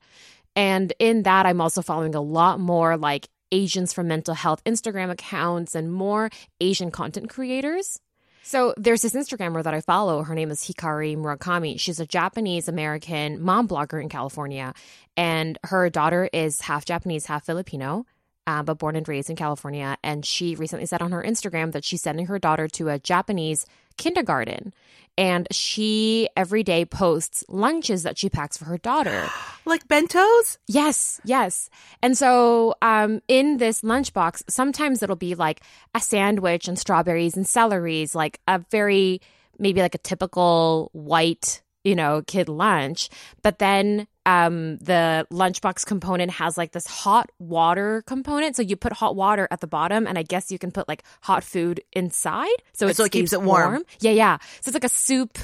And 0.55 0.91
in 0.97 1.23
that, 1.23 1.45
I'm 1.45 1.61
also 1.61 1.81
following 1.81 2.15
a 2.15 2.21
lot 2.21 2.59
more 2.59 2.97
like 2.97 3.29
Asians 3.51 3.93
for 3.93 4.03
Mental 4.03 4.33
Health 4.33 4.63
Instagram 4.65 5.11
accounts 5.11 5.75
and 5.75 5.91
more 5.91 6.29
Asian 6.59 6.91
content 6.91 7.29
creators. 7.29 7.99
So 8.43 8.73
there's 8.77 9.01
this 9.01 9.13
Instagrammer 9.13 9.61
that 9.63 9.73
I 9.73 9.81
follow. 9.81 10.23
Her 10.23 10.33
name 10.33 10.51
is 10.51 10.61
Hikari 10.61 11.17
Murakami. 11.17 11.77
She's 11.79 11.99
a 11.99 12.05
Japanese 12.05 12.69
American 12.69 13.41
mom 13.41 13.67
blogger 13.67 14.01
in 14.01 14.07
California, 14.07 14.73
and 15.17 15.57
her 15.65 15.89
daughter 15.89 16.29
is 16.31 16.61
half 16.61 16.85
Japanese, 16.85 17.25
half 17.25 17.45
Filipino. 17.45 18.05
Uh, 18.47 18.63
but 18.63 18.77
born 18.77 18.95
and 18.95 19.05
raised 19.09 19.29
in 19.29 19.35
California. 19.35 19.97
And 20.01 20.25
she 20.25 20.55
recently 20.55 20.85
said 20.85 21.01
on 21.01 21.11
her 21.11 21.21
Instagram 21.21 21.73
that 21.73 21.83
she's 21.83 22.01
sending 22.01 22.27
her 22.27 22.39
daughter 22.39 22.69
to 22.69 22.87
a 22.87 22.97
Japanese 22.97 23.65
kindergarten. 23.97 24.73
And 25.17 25.47
she 25.51 26.29
every 26.37 26.63
day 26.63 26.85
posts 26.85 27.43
lunches 27.47 28.03
that 28.03 28.17
she 28.17 28.29
packs 28.29 28.57
for 28.57 28.65
her 28.65 28.77
daughter. 28.77 29.27
Like 29.67 29.85
bentos? 29.89 30.59
Yes, 30.65 31.19
yes. 31.25 31.69
And 32.01 32.17
so 32.17 32.75
um, 32.81 33.21
in 33.27 33.57
this 33.57 33.81
lunchbox, 33.81 34.43
sometimes 34.47 35.03
it'll 35.03 35.17
be 35.17 35.35
like 35.35 35.59
a 35.93 35.99
sandwich 35.99 36.69
and 36.69 36.79
strawberries 36.79 37.35
and 37.35 37.45
celeries, 37.45 38.15
like 38.15 38.39
a 38.47 38.63
very, 38.71 39.19
maybe 39.59 39.81
like 39.81 39.93
a 39.93 39.97
typical 39.97 40.89
white, 40.93 41.61
you 41.83 41.95
know, 41.95 42.21
kid 42.25 42.47
lunch. 42.47 43.09
But 43.41 43.59
then 43.59 44.07
um, 44.27 44.77
the 44.79 45.25
lunchbox 45.31 45.85
component 45.85 46.31
has 46.31 46.57
like 46.57 46.73
this 46.73 46.85
hot 46.85 47.31
water 47.39 48.03
component. 48.05 48.57
So 48.57 48.61
you 48.61 48.75
put 48.75 48.91
hot 48.91 49.15
water 49.15 49.47
at 49.49 49.61
the 49.61 49.67
bottom, 49.67 50.05
and 50.05 50.17
I 50.17 50.23
guess 50.23 50.51
you 50.51 50.59
can 50.59 50.71
put 50.71 50.87
like 50.89 51.03
hot 51.21 51.45
food 51.45 51.81
inside. 51.93 52.57
So 52.73 52.87
it, 52.87 52.97
So 52.97 53.05
it 53.05 53.13
keeps 53.13 53.31
it 53.31 53.41
warm. 53.41 53.83
Yeah, 54.01 54.11
yeah. 54.11 54.37
So 54.59 54.69
it's 54.69 54.75
like 54.75 54.83
a 54.83 54.89
soup. 54.89 55.39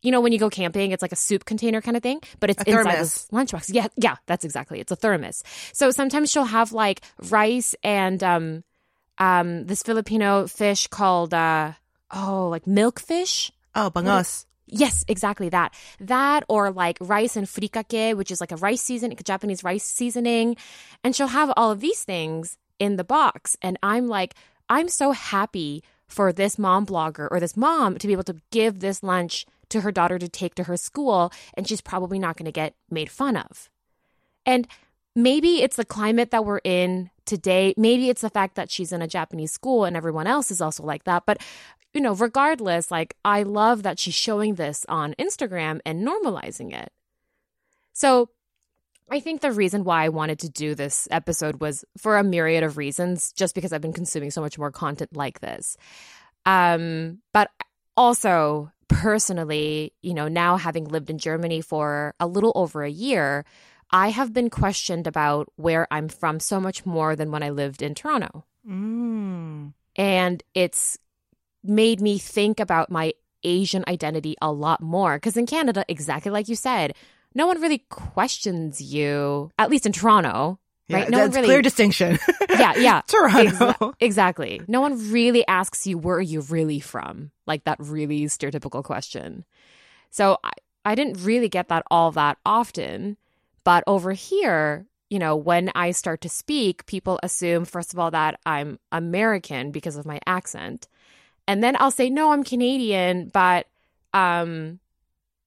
You 0.00 0.10
know, 0.10 0.22
when 0.22 0.32
you 0.32 0.38
go 0.38 0.48
camping, 0.48 0.92
it's 0.92 1.02
like 1.02 1.12
a 1.12 1.16
soup 1.16 1.44
container 1.44 1.80
kind 1.82 1.96
of 1.96 2.02
thing, 2.02 2.20
but 2.40 2.50
it's 2.50 2.62
A 2.66 2.70
inside 2.70 2.98
this 2.98 3.26
lunchbox. 3.30 3.70
Yeah, 3.72 3.88
yeah, 3.96 4.16
that's 4.26 4.44
exactly. 4.44 4.80
It's 4.80 4.92
a 4.92 4.96
thermos. 4.96 5.42
So 5.72 5.90
sometimes 5.90 6.30
she'll 6.30 6.44
have 6.44 6.72
like 6.72 7.02
rice 7.30 7.74
and 7.82 8.22
um, 8.22 8.64
um, 9.18 9.64
this 9.64 9.82
Filipino 9.82 10.46
fish 10.46 10.86
called 10.88 11.32
uh, 11.34 11.72
oh, 12.10 12.48
like 12.48 12.64
milkfish. 12.64 13.50
Oh, 13.74 13.90
bangus. 13.90 14.46
Yes, 14.66 15.04
exactly 15.08 15.48
that. 15.50 15.74
That 16.00 16.44
or 16.48 16.70
like 16.70 16.96
rice 17.00 17.36
and 17.36 17.46
furikake, 17.46 18.16
which 18.16 18.30
is 18.30 18.40
like 18.40 18.52
a 18.52 18.56
rice 18.56 18.82
season, 18.82 19.14
Japanese 19.24 19.62
rice 19.62 19.84
seasoning. 19.84 20.56
And 21.02 21.14
she'll 21.14 21.28
have 21.28 21.52
all 21.56 21.70
of 21.70 21.80
these 21.80 22.02
things 22.02 22.56
in 22.78 22.96
the 22.96 23.04
box. 23.04 23.56
And 23.62 23.78
I'm 23.82 24.08
like, 24.08 24.34
I'm 24.68 24.88
so 24.88 25.12
happy 25.12 25.82
for 26.06 26.32
this 26.32 26.58
mom 26.58 26.86
blogger 26.86 27.28
or 27.30 27.40
this 27.40 27.56
mom 27.56 27.98
to 27.98 28.06
be 28.06 28.12
able 28.12 28.24
to 28.24 28.36
give 28.50 28.80
this 28.80 29.02
lunch 29.02 29.46
to 29.70 29.80
her 29.82 29.92
daughter 29.92 30.18
to 30.18 30.28
take 30.28 30.54
to 30.54 30.64
her 30.64 30.76
school. 30.76 31.32
And 31.54 31.68
she's 31.68 31.80
probably 31.80 32.18
not 32.18 32.36
going 32.36 32.46
to 32.46 32.52
get 32.52 32.74
made 32.90 33.10
fun 33.10 33.36
of. 33.36 33.68
And 34.46 34.66
maybe 35.14 35.62
it's 35.62 35.76
the 35.76 35.84
climate 35.84 36.30
that 36.30 36.44
we're 36.44 36.60
in 36.64 37.10
today. 37.24 37.74
Maybe 37.76 38.08
it's 38.08 38.22
the 38.22 38.30
fact 38.30 38.54
that 38.56 38.70
she's 38.70 38.92
in 38.92 39.02
a 39.02 39.08
Japanese 39.08 39.52
school 39.52 39.84
and 39.84 39.96
everyone 39.96 40.26
else 40.26 40.50
is 40.50 40.60
also 40.60 40.82
like 40.82 41.04
that. 41.04 41.24
But, 41.26 41.42
you 41.94 42.00
know, 42.00 42.14
regardless, 42.14 42.90
like, 42.90 43.16
I 43.24 43.44
love 43.44 43.84
that 43.84 43.98
she's 43.98 44.14
showing 44.14 44.56
this 44.56 44.84
on 44.88 45.14
Instagram 45.18 45.80
and 45.86 46.06
normalizing 46.06 46.74
it. 46.74 46.92
So, 47.92 48.28
I 49.10 49.20
think 49.20 49.40
the 49.40 49.52
reason 49.52 49.84
why 49.84 50.04
I 50.04 50.08
wanted 50.08 50.38
to 50.40 50.48
do 50.48 50.74
this 50.74 51.06
episode 51.10 51.60
was 51.60 51.84
for 51.98 52.16
a 52.16 52.24
myriad 52.24 52.64
of 52.64 52.76
reasons, 52.76 53.32
just 53.32 53.54
because 53.54 53.72
I've 53.72 53.82
been 53.82 53.92
consuming 53.92 54.30
so 54.30 54.40
much 54.40 54.58
more 54.58 54.70
content 54.70 55.14
like 55.14 55.40
this. 55.40 55.76
Um, 56.46 57.20
but 57.32 57.50
also, 57.96 58.72
personally, 58.88 59.92
you 60.02 60.14
know, 60.14 60.28
now 60.28 60.56
having 60.56 60.86
lived 60.86 61.10
in 61.10 61.18
Germany 61.18 61.60
for 61.60 62.14
a 62.18 62.26
little 62.26 62.52
over 62.54 62.82
a 62.82 62.90
year, 62.90 63.44
I 63.90 64.08
have 64.08 64.32
been 64.32 64.50
questioned 64.50 65.06
about 65.06 65.52
where 65.56 65.86
I'm 65.90 66.08
from 66.08 66.40
so 66.40 66.58
much 66.58 66.86
more 66.86 67.14
than 67.14 67.30
when 67.30 67.42
I 67.42 67.50
lived 67.50 67.82
in 67.82 67.94
Toronto. 67.94 68.44
Mm. 68.68 69.74
And 69.96 70.42
it's 70.54 70.98
made 71.64 72.00
me 72.00 72.18
think 72.18 72.60
about 72.60 72.90
my 72.90 73.12
Asian 73.42 73.84
identity 73.88 74.36
a 74.40 74.52
lot 74.52 74.80
more. 74.80 75.16
Because 75.16 75.36
in 75.36 75.46
Canada, 75.46 75.84
exactly 75.88 76.30
like 76.30 76.48
you 76.48 76.56
said, 76.56 76.94
no 77.34 77.46
one 77.46 77.60
really 77.60 77.78
questions 77.90 78.80
you, 78.80 79.50
at 79.58 79.70
least 79.70 79.86
in 79.86 79.92
Toronto, 79.92 80.58
Yeah, 80.88 80.98
right? 80.98 81.10
No 81.10 81.20
one 81.20 81.30
really. 81.30 81.46
clear 81.46 81.62
distinction. 81.62 82.18
yeah, 82.50 82.74
yeah. 82.76 83.00
Toronto. 83.06 83.50
Exa- 83.50 83.94
exactly. 84.00 84.60
No 84.68 84.80
one 84.80 85.10
really 85.10 85.46
asks 85.46 85.86
you 85.86 85.98
where 85.98 86.16
are 86.16 86.20
you 86.22 86.40
really 86.42 86.80
from, 86.80 87.30
like 87.46 87.64
that 87.64 87.78
really 87.80 88.22
stereotypical 88.24 88.84
question. 88.84 89.44
So 90.10 90.38
I, 90.44 90.52
I 90.84 90.94
didn't 90.94 91.24
really 91.24 91.48
get 91.48 91.68
that 91.68 91.82
all 91.90 92.12
that 92.12 92.38
often, 92.46 93.16
but 93.64 93.82
over 93.86 94.12
here, 94.12 94.86
you 95.10 95.18
know, 95.18 95.34
when 95.36 95.70
I 95.74 95.90
start 95.90 96.20
to 96.22 96.28
speak, 96.28 96.86
people 96.86 97.18
assume 97.22 97.64
first 97.64 97.92
of 97.92 97.98
all 97.98 98.10
that 98.12 98.38
I'm 98.46 98.78
American 98.92 99.70
because 99.70 99.96
of 99.96 100.06
my 100.06 100.20
accent, 100.26 100.86
and 101.46 101.62
then 101.62 101.76
I'll 101.78 101.90
say 101.90 102.10
no, 102.10 102.32
I'm 102.32 102.44
Canadian, 102.44 103.30
but 103.32 103.66
um, 104.12 104.80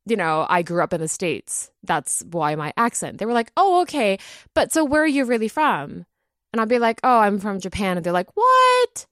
you 0.06 0.16
know, 0.16 0.46
I 0.50 0.62
grew 0.62 0.84
up 0.84 0.94
in 0.94 1.02
the 1.02 1.08
states. 1.08 1.72
That's 1.84 2.24
why 2.32 2.56
my 2.56 2.74
accent. 2.78 3.18
They 3.18 3.26
were 3.26 3.34
like, 3.34 3.52
oh, 3.58 3.82
okay, 3.82 4.18
but 4.54 4.72
so 4.72 4.84
where 4.84 5.04
are 5.04 5.08
you 5.08 5.26
really 5.26 5.48
from? 5.48 6.06
And 6.54 6.62
I'll 6.62 6.66
be 6.66 6.80
like, 6.80 7.00
oh, 7.04 7.20
I'm 7.20 7.40
from 7.40 7.60
Japan. 7.60 7.98
And 7.98 8.06
they're 8.06 8.14
like, 8.14 8.36
what? 8.36 9.06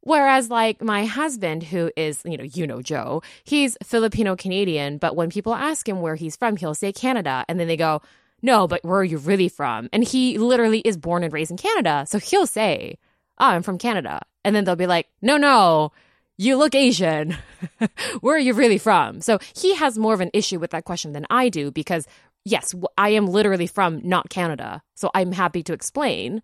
Whereas, 0.00 0.50
like, 0.50 0.82
my 0.82 1.06
husband, 1.06 1.62
who 1.62 1.90
is, 1.96 2.20
you 2.26 2.36
know, 2.36 2.44
you 2.44 2.66
know, 2.66 2.82
Joe, 2.82 3.22
he's 3.44 3.76
Filipino 3.82 4.36
Canadian, 4.36 4.98
but 4.98 5.16
when 5.16 5.30
people 5.30 5.54
ask 5.54 5.88
him 5.88 6.02
where 6.02 6.14
he's 6.14 6.36
from, 6.36 6.56
he'll 6.56 6.74
say 6.74 6.92
Canada. 6.92 7.44
And 7.48 7.58
then 7.58 7.68
they 7.68 7.76
go, 7.76 8.02
no, 8.42 8.68
but 8.68 8.84
where 8.84 8.98
are 8.98 9.04
you 9.04 9.16
really 9.16 9.48
from? 9.48 9.88
And 9.92 10.04
he 10.04 10.36
literally 10.36 10.80
is 10.80 10.98
born 10.98 11.24
and 11.24 11.32
raised 11.32 11.50
in 11.50 11.56
Canada. 11.56 12.04
So 12.06 12.18
he'll 12.18 12.46
say, 12.46 12.98
oh, 13.38 13.46
I'm 13.46 13.62
from 13.62 13.78
Canada. 13.78 14.20
And 14.44 14.54
then 14.54 14.64
they'll 14.64 14.76
be 14.76 14.86
like, 14.86 15.08
no, 15.22 15.38
no, 15.38 15.92
you 16.36 16.56
look 16.56 16.74
Asian. 16.74 17.36
where 18.20 18.36
are 18.36 18.40
you 18.40 18.54
really 18.54 18.78
from? 18.78 19.20
So 19.20 19.38
he 19.56 19.74
has 19.74 19.98
more 19.98 20.14
of 20.14 20.20
an 20.20 20.30
issue 20.32 20.58
with 20.58 20.70
that 20.70 20.84
question 20.84 21.12
than 21.12 21.26
I 21.30 21.48
do 21.48 21.70
because, 21.70 22.06
yes, 22.44 22.74
I 22.98 23.10
am 23.10 23.26
literally 23.26 23.66
from 23.66 24.00
not 24.02 24.30
Canada. 24.30 24.82
So 24.94 25.10
I'm 25.14 25.32
happy 25.32 25.62
to 25.64 25.72
explain. 25.72 26.42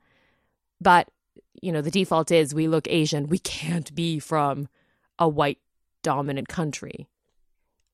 But, 0.80 1.09
you 1.61 1.73
know, 1.73 1.82
the 1.82 1.90
default 1.90 2.30
is 2.30 2.54
we 2.54 2.68
look 2.68 2.87
Asian. 2.88 3.28
We 3.28 3.38
can't 3.38 3.94
be 3.94 4.18
from 4.18 4.68
a 5.18 5.28
white 5.28 5.59
dominant 6.02 6.49
country. 6.49 7.09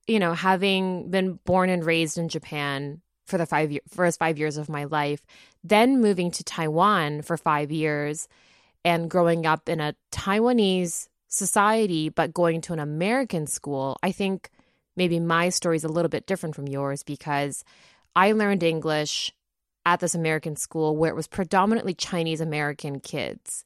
You 0.06 0.20
know, 0.20 0.34
having 0.34 1.10
been 1.10 1.40
born 1.44 1.68
and 1.68 1.84
raised 1.84 2.16
in 2.16 2.28
Japan 2.28 3.00
for 3.26 3.38
the 3.38 3.46
five 3.46 3.72
year, 3.72 3.80
first 3.88 4.20
five 4.20 4.38
years 4.38 4.56
of 4.56 4.68
my 4.68 4.84
life, 4.84 5.26
then 5.64 6.00
moving 6.00 6.30
to 6.30 6.44
Taiwan 6.44 7.22
for 7.22 7.36
five 7.36 7.72
years 7.72 8.28
and 8.84 9.10
growing 9.10 9.46
up 9.46 9.68
in 9.68 9.80
a 9.80 9.96
Taiwanese 10.12 11.08
society, 11.28 12.08
but 12.08 12.34
going 12.34 12.60
to 12.62 12.72
an 12.72 12.78
American 12.78 13.46
school, 13.46 13.96
I 14.02 14.12
think 14.12 14.50
maybe 14.96 15.20
my 15.20 15.48
story 15.48 15.76
is 15.76 15.84
a 15.84 15.88
little 15.88 16.08
bit 16.08 16.26
different 16.26 16.54
from 16.54 16.68
yours 16.68 17.02
because 17.02 17.64
I 18.14 18.32
learned 18.32 18.62
English 18.62 19.32
at 19.84 20.00
this 20.00 20.14
American 20.14 20.56
school 20.56 20.96
where 20.96 21.10
it 21.10 21.16
was 21.16 21.28
predominantly 21.28 21.94
Chinese 21.94 22.40
American 22.40 23.00
kids. 23.00 23.64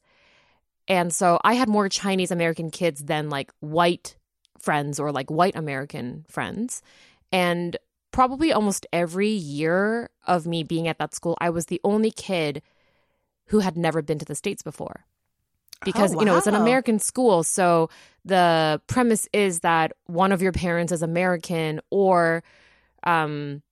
And 0.87 1.13
so 1.13 1.39
I 1.43 1.53
had 1.53 1.69
more 1.69 1.89
Chinese 1.89 2.31
American 2.31 2.69
kids 2.69 3.05
than 3.05 3.29
like 3.29 3.51
white 3.59 4.17
friends 4.59 4.99
or 4.99 5.11
like 5.11 5.31
white 5.31 5.55
American 5.55 6.25
friends. 6.27 6.81
And 7.31 7.77
probably 8.11 8.51
almost 8.51 8.85
every 8.91 9.29
year 9.29 10.09
of 10.27 10.45
me 10.45 10.63
being 10.63 10.87
at 10.87 10.99
that 10.99 11.15
school, 11.15 11.37
I 11.39 11.49
was 11.49 11.67
the 11.67 11.81
only 11.83 12.11
kid 12.11 12.61
who 13.47 13.59
had 13.59 13.77
never 13.77 14.01
been 14.01 14.19
to 14.19 14.25
the 14.25 14.35
States 14.35 14.61
before. 14.61 15.05
Because, 15.83 16.15
Oh, 16.15 16.19
you 16.19 16.25
know, 16.25 16.37
it's 16.37 16.47
an. 16.47 16.55
American 16.55 16.99
school. 16.99 17.43
So 17.43 17.89
the 18.23 18.81
premise 18.87 19.27
is 19.33 19.61
that 19.61 19.93
one 20.05 20.31
of 20.31 20.41
your 20.41 20.51
parents 20.51 20.91
is 20.91 21.01
American 21.01 21.81
or 21.89 22.43
um, 23.03 23.63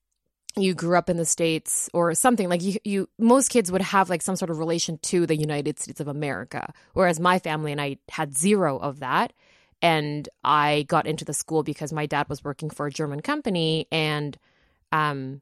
you 0.55 0.73
grew 0.73 0.97
up 0.97 1.09
in 1.09 1.17
the 1.17 1.25
States 1.25 1.89
or 1.93 2.13
something. 2.15 2.49
Like 2.49 2.63
you, 2.63 2.79
you, 2.83 3.09
most 3.19 3.49
kids 3.49 3.71
would 3.71 3.81
have 3.81 4.09
like 4.09 4.21
some 4.21 4.35
sort 4.35 4.49
of 4.49 4.57
relation 4.57 4.97
to 5.03 5.25
the 5.27 5.35
United 5.35 5.79
States 5.79 5.99
of 5.99 6.07
America. 6.07 6.73
Whereas 6.93 7.19
my 7.19 7.37
family 7.39 7.71
and 7.71 7.79
I 7.79 7.97
had 8.09 8.35
zero 8.35 8.77
of 8.77 8.99
that. 9.01 9.33
And 9.81 10.27
I 10.43 10.83
got 10.89 11.07
into 11.07 11.23
the 11.23 11.33
school 11.33 11.63
because 11.63 11.93
my 11.93 12.05
dad 12.05 12.27
was 12.27 12.43
working 12.43 12.69
for 12.69 12.87
a 12.87 12.91
German 12.91 13.21
company 13.21 13.87
and, 13.91 14.37
um, 14.91 15.41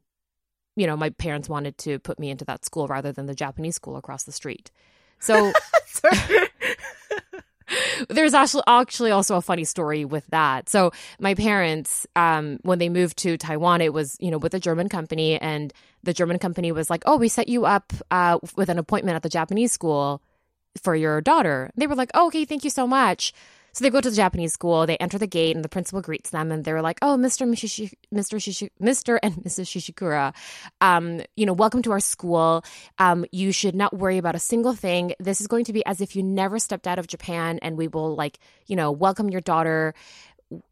you 0.76 0.86
know, 0.86 0.96
my 0.96 1.10
parents 1.10 1.48
wanted 1.48 1.76
to 1.78 1.98
put 1.98 2.20
me 2.20 2.30
into 2.30 2.44
that 2.44 2.64
school 2.64 2.86
rather 2.86 3.10
than 3.10 3.26
the 3.26 3.34
Japanese 3.34 3.74
school 3.74 3.96
across 3.96 4.22
the 4.22 4.30
street. 4.30 4.70
So 5.20 5.52
there's 8.08 8.34
actually 8.34 8.62
actually 8.66 9.10
also 9.10 9.36
a 9.36 9.42
funny 9.42 9.64
story 9.64 10.04
with 10.04 10.26
that. 10.28 10.68
So 10.68 10.92
my 11.20 11.34
parents, 11.34 12.06
um, 12.16 12.58
when 12.62 12.78
they 12.78 12.88
moved 12.88 13.18
to 13.18 13.36
Taiwan, 13.36 13.80
it 13.80 13.92
was 13.92 14.16
you 14.20 14.30
know 14.30 14.38
with 14.38 14.54
a 14.54 14.60
German 14.60 14.88
company, 14.88 15.38
and 15.38 15.72
the 16.02 16.14
German 16.14 16.38
company 16.38 16.72
was 16.72 16.90
like, 16.90 17.02
"Oh, 17.06 17.16
we 17.16 17.28
set 17.28 17.48
you 17.48 17.66
up 17.66 17.92
uh, 18.10 18.38
with 18.56 18.68
an 18.68 18.78
appointment 18.78 19.16
at 19.16 19.22
the 19.22 19.28
Japanese 19.28 19.72
school." 19.72 20.22
for 20.82 20.94
your 20.94 21.20
daughter. 21.20 21.70
They 21.76 21.86
were 21.86 21.94
like, 21.94 22.10
oh, 22.14 22.28
okay, 22.28 22.44
thank 22.44 22.62
you 22.62 22.70
so 22.70 22.86
much. 22.86 23.32
So 23.72 23.84
they 23.84 23.90
go 23.90 24.00
to 24.00 24.10
the 24.10 24.16
Japanese 24.16 24.52
school. 24.52 24.86
They 24.86 24.96
enter 24.96 25.18
the 25.18 25.26
gate, 25.26 25.54
and 25.54 25.64
the 25.64 25.68
principal 25.68 26.00
greets 26.00 26.30
them, 26.30 26.50
and 26.50 26.64
they're 26.64 26.82
like, 26.82 26.98
"Oh, 27.02 27.16
Mr. 27.16 27.48
Mishishi, 27.48 27.92
Mr. 28.12 28.38
Shishi, 28.38 28.70
Mr. 28.80 29.18
and 29.22 29.34
Mrs. 29.44 29.66
Shishikura, 29.66 30.34
um, 30.80 31.20
you 31.36 31.46
know, 31.46 31.52
welcome 31.52 31.82
to 31.82 31.92
our 31.92 32.00
school. 32.00 32.64
Um, 32.98 33.24
you 33.32 33.52
should 33.52 33.74
not 33.74 33.96
worry 33.96 34.18
about 34.18 34.34
a 34.34 34.40
single 34.40 34.74
thing. 34.74 35.14
This 35.18 35.40
is 35.40 35.46
going 35.46 35.64
to 35.66 35.72
be 35.72 35.84
as 35.86 36.00
if 36.00 36.16
you 36.16 36.22
never 36.22 36.58
stepped 36.58 36.86
out 36.86 36.98
of 36.98 37.06
Japan, 37.06 37.58
and 37.62 37.76
we 37.76 37.88
will 37.88 38.14
like, 38.14 38.38
you 38.66 38.76
know, 38.76 38.90
welcome 38.90 39.30
your 39.30 39.40
daughter, 39.40 39.94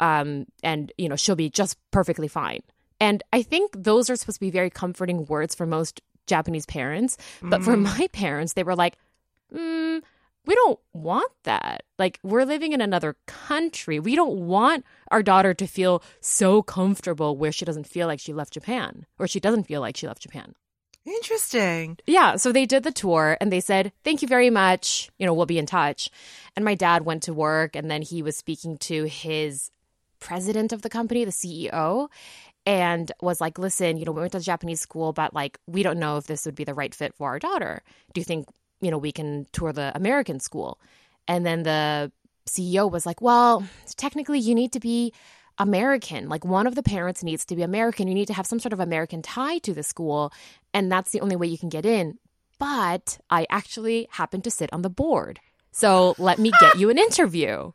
um, 0.00 0.47
and 0.62 0.93
you 0.97 1.09
know, 1.09 1.17
she'll 1.17 1.37
be 1.37 1.50
just 1.50 1.79
perfectly 1.91 2.29
fine." 2.29 2.61
And 3.00 3.23
I 3.33 3.43
think 3.43 3.73
those 3.76 4.09
are 4.09 4.17
supposed 4.17 4.37
to 4.37 4.41
be 4.41 4.50
very 4.50 4.71
comforting 4.71 5.26
words 5.26 5.55
for 5.55 5.67
most 5.67 6.00
Japanese 6.26 6.67
parents, 6.67 7.17
but 7.43 7.62
for 7.62 7.76
my 7.76 8.09
parents, 8.12 8.55
they 8.55 8.65
were 8.65 8.75
like, 8.75 8.97
mm, 9.55 10.03
we 10.47 10.55
don't 10.55 10.79
want 10.93 11.33
that. 11.45 11.83
Like, 11.99 12.19
we're 12.23 12.45
living 12.45 12.73
in 12.73 12.81
another 12.81 13.17
country. 13.26 13.99
We 13.99 14.15
don't 14.15 14.47
want 14.47 14.85
our 15.11 15.23
daughter 15.23 15.55
to 15.55 15.67
feel 15.67 16.03
so 16.21 16.62
comfortable 16.62 17.37
where 17.37 17.53
she 17.53 17.65
doesn't 17.65 17.87
feel 17.87 18.07
like 18.07 18.21
she 18.21 18.33
left 18.33 18.53
Japan 18.53 19.07
or 19.19 19.26
she 19.26 19.41
doesn't 19.41 19.65
feel 19.65 19.81
like 19.81 19.97
she 19.97 20.07
left 20.07 20.23
Japan. 20.23 20.55
Interesting. 21.05 21.99
Yeah. 22.07 22.37
So 22.37 22.50
they 22.50 22.67
did 22.67 22.83
the 22.83 22.91
tour 22.91 23.37
and 23.41 23.53
they 23.53 23.61
said, 23.61 23.93
thank 24.03 24.23
you 24.23 24.29
very 24.29 24.50
much. 24.50 25.09
You 25.19 25.26
know, 25.26 25.35
we'll 25.35 25.47
be 25.47 25.59
in 25.59 25.67
touch. 25.67 26.11
And 26.57 26.65
my 26.65 26.75
dad 26.75 27.05
went 27.05 27.23
to 27.25 27.35
work 27.35 27.76
and 27.76 27.88
then 27.91 28.03
he 28.03 28.23
was 28.23 28.37
speaking 28.37 28.76
to 28.79 29.05
his 29.05 29.71
president 30.19 30.73
of 30.73 30.83
the 30.83 30.88
company, 30.88 31.25
the 31.25 31.31
CEO, 31.31 32.09
and 32.65 33.12
was 33.21 33.41
like, 33.41 33.59
listen, 33.59 33.97
you 33.97 34.05
know, 34.05 34.11
we 34.11 34.21
went 34.21 34.33
to 34.33 34.38
the 34.38 34.45
Japanese 34.45 34.81
school, 34.81 35.12
but 35.12 35.33
like, 35.33 35.59
we 35.69 35.85
don't 35.85 36.00
know 36.00 36.17
if 36.17 36.26
this 36.26 36.45
would 36.45 36.57
be 36.57 36.65
the 36.65 36.75
right 36.75 36.93
fit 36.93 37.15
for 37.15 37.29
our 37.29 37.38
daughter. 37.38 37.83
Do 38.12 38.21
you 38.21 38.25
think 38.25 38.49
you 38.80 38.90
know, 38.90 38.99
we 38.99 39.12
can 39.12 39.47
tour 39.52 39.73
the 39.73 39.92
American 39.95 40.40
school. 40.40 40.78
And 41.28 41.45
then 41.45 41.62
the 41.62 42.12
CEO 42.49 42.90
was 42.90 43.06
like, 43.06 43.21
well, 43.21 43.66
technically 43.97 44.38
you 44.38 44.54
need 44.54 44.73
to 44.73 44.80
be 44.80 45.12
American. 45.59 46.28
Like 46.28 46.45
one 46.45 46.66
of 46.66 46.75
the 46.75 46.83
parents 46.83 47.23
needs 47.25 47.45
to 47.47 47.56
be 47.56 47.62
American. 47.62 48.09
You 48.09 48.14
need 48.14 48.28
to 48.28 48.35
have 48.35 48.47
some 48.47 48.59
sort 48.59 48.73
of 48.73 48.80
American 48.80 49.23
tie 49.23 49.59
to 49.59 49.75
the 49.75 49.83
school. 49.83 50.33
And 50.75 50.90
that's 50.90 51.11
the 51.12 51.21
only 51.21 51.37
way 51.37 51.47
you 51.47 51.59
can 51.59 51.68
get 51.68 51.87
in. 51.87 52.18
But 52.59 53.18
I 53.30 53.47
actually 53.50 54.09
happen 54.11 54.42
to 54.42 54.50
sit 54.50 54.73
on 54.73 54.83
the 54.83 54.90
board. 54.90 55.40
So 55.73 56.14
let 56.18 56.38
me 56.38 56.52
get 56.61 56.78
you 56.78 56.88
an 56.90 56.99
interview. 56.99 57.73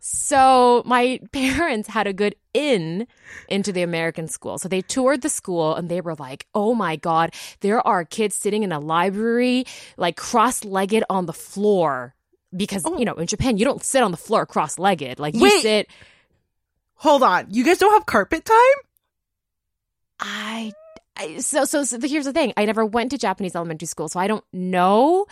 So 0.00 0.82
my 0.86 1.20
parents 1.32 1.88
had 1.88 2.06
a 2.06 2.12
good 2.12 2.34
in 2.54 3.06
into 3.48 3.70
the 3.72 3.82
American 3.82 4.26
school. 4.28 4.58
So 4.58 4.68
they 4.68 4.80
toured 4.80 5.22
the 5.22 5.28
school 5.28 5.74
and 5.74 5.88
they 5.88 6.00
were 6.00 6.14
like, 6.16 6.46
"Oh 6.54 6.74
my 6.74 6.96
god, 6.96 7.34
there 7.60 7.86
are 7.86 8.04
kids 8.04 8.34
sitting 8.34 8.62
in 8.62 8.72
a 8.72 8.80
library 8.80 9.64
like 9.96 10.16
cross-legged 10.16 11.04
on 11.10 11.26
the 11.26 11.32
floor 11.32 12.14
because, 12.56 12.82
Oh. 12.84 12.98
you 12.98 13.04
know, 13.04 13.14
in 13.14 13.26
Japan 13.26 13.58
you 13.58 13.64
don't 13.64 13.84
sit 13.84 14.02
on 14.02 14.10
the 14.10 14.16
floor 14.16 14.46
cross-legged. 14.46 15.20
Like 15.20 15.34
you 15.34 15.42
Wait. 15.42 15.62
sit 15.62 15.88
Hold 16.96 17.22
on. 17.22 17.46
You 17.48 17.64
guys 17.64 17.78
don't 17.78 17.92
have 17.94 18.04
carpet 18.04 18.44
time? 18.44 18.56
I, 20.18 20.72
I 20.72 20.72
so, 21.38 21.64
so 21.64 21.84
so 21.84 21.98
here's 22.00 22.24
the 22.24 22.32
thing. 22.32 22.52
I 22.56 22.64
never 22.64 22.84
went 22.84 23.10
to 23.10 23.18
Japanese 23.18 23.54
elementary 23.54 23.86
school, 23.86 24.08
so 24.08 24.20
I 24.20 24.26
don't 24.26 24.44
know. 24.52 25.26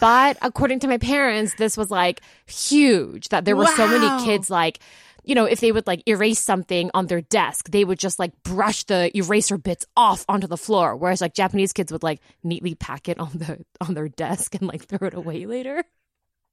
But 0.00 0.38
according 0.42 0.80
to 0.80 0.88
my 0.88 0.98
parents, 0.98 1.54
this 1.54 1.76
was 1.76 1.90
like 1.90 2.20
huge. 2.46 3.28
That 3.28 3.44
there 3.44 3.56
were 3.56 3.66
so 3.66 3.86
many 3.86 4.24
kids 4.24 4.50
like. 4.50 4.80
You 5.26 5.34
know, 5.34 5.46
if 5.46 5.60
they 5.60 5.72
would 5.72 5.86
like 5.86 6.02
erase 6.06 6.38
something 6.38 6.90
on 6.92 7.06
their 7.06 7.22
desk, 7.22 7.70
they 7.70 7.82
would 7.82 7.98
just 7.98 8.18
like 8.18 8.32
brush 8.42 8.84
the 8.84 9.10
eraser 9.16 9.56
bits 9.56 9.86
off 9.96 10.22
onto 10.28 10.46
the 10.46 10.58
floor. 10.58 10.94
Whereas 10.96 11.22
like 11.22 11.32
Japanese 11.32 11.72
kids 11.72 11.90
would 11.90 12.02
like 12.02 12.20
neatly 12.42 12.74
pack 12.74 13.08
it 13.08 13.18
on 13.18 13.30
the 13.32 13.64
on 13.80 13.94
their 13.94 14.10
desk 14.10 14.54
and 14.54 14.68
like 14.68 14.84
throw 14.84 15.08
it 15.08 15.14
away 15.14 15.46
later. 15.46 15.82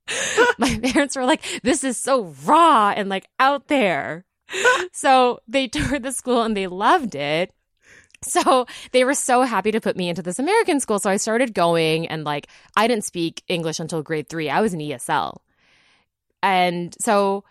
My 0.58 0.80
parents 0.82 1.18
were 1.18 1.26
like, 1.26 1.44
"This 1.64 1.84
is 1.84 1.98
so 1.98 2.34
raw 2.46 2.94
and 2.96 3.10
like 3.10 3.28
out 3.40 3.68
there." 3.68 4.24
so 4.92 5.40
they 5.48 5.68
toured 5.68 6.04
the 6.04 6.12
school 6.12 6.44
and 6.44 6.56
they 6.56 6.68
loved 6.68 7.16
it. 7.16 7.54
So 8.28 8.68
they 8.92 9.04
were 9.04 9.16
so 9.16 9.42
happy 9.42 9.72
to 9.72 9.82
put 9.82 9.98
me 9.98 10.08
into 10.08 10.22
this 10.22 10.38
American 10.38 10.80
school. 10.80 11.00
So 11.00 11.10
I 11.10 11.18
started 11.18 11.56
going 11.56 12.08
and 12.08 12.24
like 12.24 12.48
I 12.78 12.88
didn't 12.88 13.06
speak 13.06 13.44
English 13.48 13.80
until 13.80 14.04
grade 14.04 14.30
three. 14.30 14.48
I 14.48 14.62
was 14.62 14.76
in 14.76 14.80
ESL. 14.80 15.38
And 16.44 16.96
so 17.00 17.44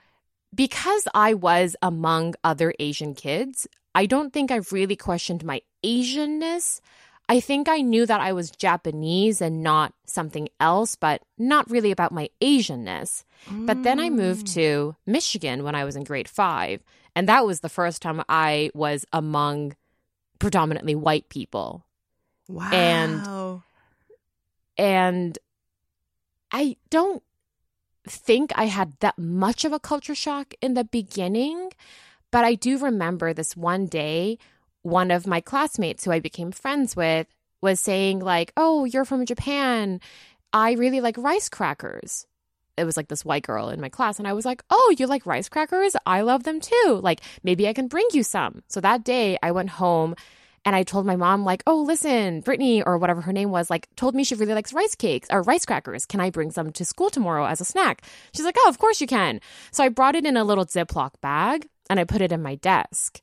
because 0.55 1.09
I 1.13 1.35
was 1.35 1.75
among 1.83 2.35
other 2.45 2.73
Asian 2.79 3.15
kids, 3.15 3.67
I 3.95 4.07
don't 4.07 4.33
think 4.33 4.51
I've 4.51 4.73
really 4.73 4.97
questioned 4.97 5.45
my 5.45 5.61
Asianness. 5.85 6.81
I 7.29 7.41
think 7.41 7.69
I 7.69 7.81
knew 7.81 8.07
that 8.07 8.21
I 8.21 8.33
was 8.33 8.51
Japanese 8.51 9.41
and 9.41 9.63
not 9.63 9.93
something 10.05 10.49
else, 10.59 10.97
but 10.97 11.23
not 11.39 11.71
really 11.71 11.91
about 11.91 12.13
my 12.13 12.29
Asianness. 12.41 13.25
But 13.51 13.83
then 13.83 14.01
I 14.01 14.11
moved 14.11 14.49
mm. 14.49 14.55
to 14.55 14.97
Michigan 15.07 15.63
when 15.63 15.75
I 15.75 15.85
was 15.85 15.97
in 15.97 16.05
grade 16.05 16.29
five. 16.29 16.83
And 17.15 17.29
that 17.29 17.47
was 17.47 17.61
the 17.61 17.69
first 17.69 18.03
time 18.03 18.23
I 18.29 18.71
was 18.75 19.05
among 19.13 19.75
predominantly 20.41 20.97
white 20.97 21.29
people. 21.29 21.87
Wow. 22.49 22.71
And- 22.73 23.27
And 24.77 25.39
I 26.51 26.77
don't 26.89 27.23
think 28.09 28.51
I 28.57 28.65
had 28.65 28.95
that 29.01 29.19
much 29.19 29.65
of 29.65 29.73
a 29.73 29.79
culture 29.79 30.15
shock 30.15 30.55
in 30.61 30.75
the 30.75 30.85
beginning, 30.85 31.71
but 32.33 32.45
I 32.45 32.55
do 32.55 32.79
remember 32.79 33.33
this 33.33 33.57
one 33.57 33.87
day, 33.87 34.39
one 34.83 35.11
of 35.11 35.27
my 35.27 35.41
classmates 35.41 36.05
who 36.05 36.13
I 36.13 36.19
became 36.19 36.51
friends 36.51 36.97
with 36.97 37.27
was 37.61 37.79
saying, 37.79 38.21
like, 38.21 38.53
oh, 38.57 38.85
you're 38.87 39.05
from 39.05 39.27
Japan. 39.27 40.01
I 40.53 40.73
really 40.73 41.01
like 41.03 41.19
rice 41.19 41.49
crackers. 41.51 42.27
It 42.81 42.85
was 42.85 42.97
like 42.97 43.09
this 43.09 43.25
white 43.25 43.45
girl 43.45 43.69
in 43.69 43.81
my 43.81 43.89
class. 43.89 44.19
And 44.19 44.27
I 44.27 44.33
was 44.33 44.45
like, 44.45 44.63
oh, 44.71 44.95
you 44.99 45.07
like 45.07 45.27
rice 45.27 45.49
crackers? 45.49 45.95
I 46.07 46.23
love 46.23 46.45
them 46.45 46.61
too. 46.61 47.01
Like, 47.03 47.21
maybe 47.45 47.69
I 47.69 47.73
can 47.73 47.87
bring 47.87 48.07
you 48.13 48.23
some. 48.23 48.63
So 48.69 48.81
that 48.81 49.05
day 49.05 49.39
I 49.43 49.53
went 49.53 49.71
home 49.71 50.15
and 50.65 50.77
I 50.77 50.83
told 50.83 51.07
my 51.07 51.17
mom, 51.17 51.45
like, 51.45 51.63
oh, 51.67 51.83
listen, 51.83 52.41
Brittany 52.41 52.83
or 52.83 52.99
whatever 52.99 53.23
her 53.23 53.33
name 53.33 53.51
was, 53.51 53.71
like, 53.71 53.89
told 53.97 54.15
me 54.15 54.25
she 54.25 54.35
really 54.35 54.53
likes 54.53 54.75
rice 54.75 54.95
cakes 54.95 55.29
or 55.31 55.43
rice 55.43 55.65
crackers. 55.65 56.05
Can 56.05 56.21
I 56.21 56.31
bring 56.31 56.51
some 56.51 56.71
to 56.73 56.85
school 56.85 57.09
tomorrow 57.09 57.47
as 57.47 57.61
a 57.61 57.65
snack? 57.65 58.03
She's 58.35 58.45
like, 58.45 58.57
oh, 58.59 58.69
of 58.69 58.79
course 58.79 59.01
you 59.01 59.07
can. 59.07 59.41
So 59.71 59.83
I 59.83 59.89
brought 59.89 60.17
it 60.17 60.27
in 60.27 60.37
a 60.37 60.45
little 60.45 60.67
Ziploc 60.67 61.13
bag 61.23 61.67
and 61.89 61.99
I 61.99 62.05
put 62.05 62.21
it 62.21 62.33
in 62.33 62.43
my 62.43 62.57
desk 62.57 63.21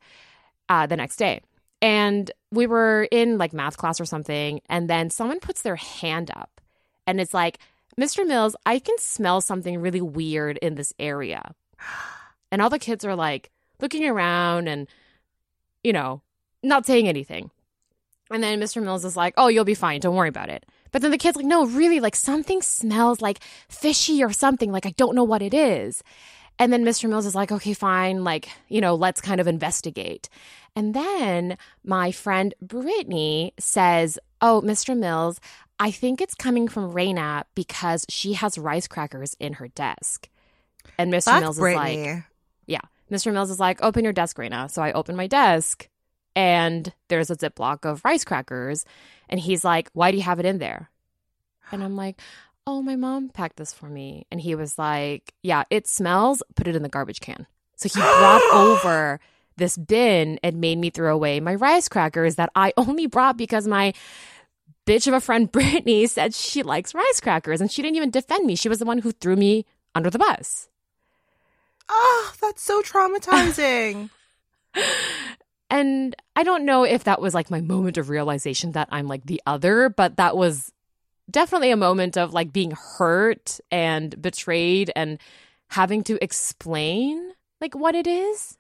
uh, 0.68 0.88
the 0.88 0.98
next 0.98 1.18
day. 1.18 1.42
And 1.80 2.32
we 2.52 2.66
were 2.66 3.08
in 3.12 3.38
like 3.38 3.54
math 3.54 3.78
class 3.78 4.02
or 4.02 4.06
something. 4.06 4.62
And 4.68 4.90
then 4.90 5.12
someone 5.12 5.40
puts 5.40 5.62
their 5.62 5.76
hand 5.76 6.32
up 6.36 6.60
and 7.06 7.22
it's 7.22 7.34
like, 7.34 7.60
Mr. 8.00 8.28
Mills, 8.28 8.56
I 8.66 8.80
can 8.80 8.98
smell 9.00 9.42
something 9.42 9.80
really 9.80 10.02
weird 10.02 10.58
in 10.58 10.76
this 10.76 10.94
area. 11.00 11.54
And 12.52 12.62
all 12.62 12.70
the 12.70 12.80
kids 12.80 13.04
are 13.04 13.16
like 13.16 13.52
looking 13.82 14.06
around 14.06 14.68
and, 14.68 14.88
you 15.84 15.94
know, 15.94 16.22
not 16.64 16.86
saying 16.86 17.08
anything. 17.08 17.50
And 18.30 18.44
then 18.44 18.60
Mr. 18.60 18.84
Mills 18.84 19.06
is 19.06 19.18
like, 19.18 19.34
oh, 19.38 19.48
you'll 19.48 19.64
be 19.64 19.74
fine. 19.74 20.00
Don't 20.00 20.16
worry 20.16 20.30
about 20.30 20.50
it. 20.50 20.66
But 20.92 21.02
then 21.02 21.12
the 21.12 21.18
kid's 21.18 21.38
like, 21.38 21.46
no, 21.46 21.66
really, 21.66 22.00
like 22.00 22.16
something 22.16 22.62
smells 22.62 23.22
like 23.22 23.40
fishy 23.70 24.24
or 24.24 24.32
something. 24.32 24.72
Like 24.72 24.86
I 24.86 24.92
don't 24.92 25.16
know 25.16 25.24
what 25.24 25.42
it 25.42 25.54
is. 25.54 26.04
And 26.60 26.74
then 26.74 26.84
Mr. 26.84 27.10
Mills 27.10 27.26
is 27.26 27.36
like, 27.36 27.52
okay, 27.52 27.74
fine. 27.74 28.24
Like, 28.24 28.50
you 28.68 28.82
know, 28.82 28.96
let's 28.96 29.22
kind 29.22 29.40
of 29.40 29.48
investigate. 29.48 30.28
And 30.76 30.94
then 30.94 31.58
my 31.84 32.12
friend 32.12 32.54
Brittany 32.62 33.54
says, 33.60 34.18
oh, 34.42 34.62
Mr. 34.64 34.98
Mills, 34.98 35.40
I 35.80 35.92
think 35.92 36.22
it's 36.22 36.36
coming 36.36 36.68
from 36.68 36.92
Raina 36.92 37.44
because 37.56 38.06
she 38.10 38.34
has 38.34 38.58
rice 38.58 38.88
crackers 38.88 39.36
in 39.40 39.54
her 39.54 39.68
desk. 39.70 40.30
And 40.98 41.12
Mr. 41.12 41.26
That's 41.26 41.42
Mills 41.42 41.60
Brittany. 41.60 41.96
is 42.02 42.16
like, 42.16 42.24
yeah. 42.66 42.82
Mr. 43.12 43.32
Mills 43.32 43.52
is 43.52 43.60
like, 43.60 43.82
open 43.84 44.04
your 44.04 44.14
desk, 44.14 44.38
Raina. 44.38 44.70
So 44.70 44.82
I 44.82 44.92
open 44.92 45.16
my 45.16 45.28
desk 45.28 45.88
and 46.36 46.92
there's 47.08 47.30
a 47.30 47.36
Ziploc 47.36 47.86
of 47.86 48.04
rice 48.04 48.24
crackers. 48.24 48.86
And 49.30 49.40
he's 49.40 49.64
like, 49.64 49.90
why 49.94 50.12
do 50.12 50.18
you 50.18 50.24
have 50.24 50.40
it 50.40 50.46
in 50.46 50.58
there? 50.58 50.90
And 51.72 51.84
I'm 51.84 51.96
like, 51.96 52.20
oh, 52.66 52.82
my 52.82 52.96
mom 52.96 53.30
packed 53.30 53.58
this 53.58 53.74
for 53.74 53.88
me. 53.88 54.26
And 54.32 54.42
he 54.42 54.56
was 54.56 54.78
like, 54.78 55.34
yeah, 55.42 55.64
it 55.70 55.88
smells. 55.88 56.44
Put 56.56 56.68
it 56.68 56.76
in 56.76 56.84
the 56.84 56.90
garbage 56.90 57.22
can. 57.22 57.48
So 57.76 57.90
he 57.90 58.00
brought 58.00 58.42
over 58.54 59.20
this 59.58 59.78
bin 59.78 60.40
and 60.44 60.62
made 60.62 60.78
me 60.78 60.90
throw 60.90 61.14
away 61.14 61.40
my 61.40 61.56
rice 61.56 61.90
crackers 61.90 62.36
that 62.36 62.52
I 62.56 62.74
only 62.78 63.08
brought 63.08 63.38
because 63.38 63.68
my 63.68 63.94
bitch 64.86 65.08
of 65.08 65.14
a 65.14 65.20
friend 65.20 65.52
Brittany 65.52 66.08
said 66.08 66.34
she 66.34 66.64
likes 66.64 66.96
rice 66.96 67.20
crackers 67.20 67.62
and 67.62 67.72
she 67.72 67.82
didn't 67.82 67.98
even 67.98 68.12
defend 68.12 68.46
me. 68.46 68.56
She 68.56 68.70
was 68.70 68.80
the 68.80 68.86
one 68.86 69.00
who 69.00 69.12
threw 69.12 69.36
me 69.36 69.66
under 69.94 70.10
the 70.10 70.20
bus. 70.20 70.70
oh, 71.90 72.34
that's 72.42 72.62
so 72.62 72.82
traumatizing. 72.82 74.10
And 75.70 76.16
I 76.36 76.44
don't 76.44 76.66
know 76.66 76.84
if 76.84 77.04
that 77.04 77.22
was 77.22 77.34
like 77.34 77.52
my 77.52 77.62
moment 77.62 77.98
of 77.98 78.10
realization 78.10 78.72
that 78.72 78.88
I'm 78.92 79.08
like 79.08 79.26
the 79.26 79.42
other, 79.46 79.90
but 79.90 80.18
that 80.18 80.38
was 80.38 80.72
definitely 81.30 81.72
a 81.72 81.78
moment 81.78 82.18
of 82.18 82.34
like 82.34 82.54
being 82.54 82.72
hurt 82.72 83.60
and 83.70 84.20
betrayed 84.22 84.92
and 84.96 85.20
having 85.70 86.04
to 86.06 86.24
explain 86.24 87.32
like 87.60 87.76
what 87.76 87.96
it 87.96 88.08
is. 88.08 88.58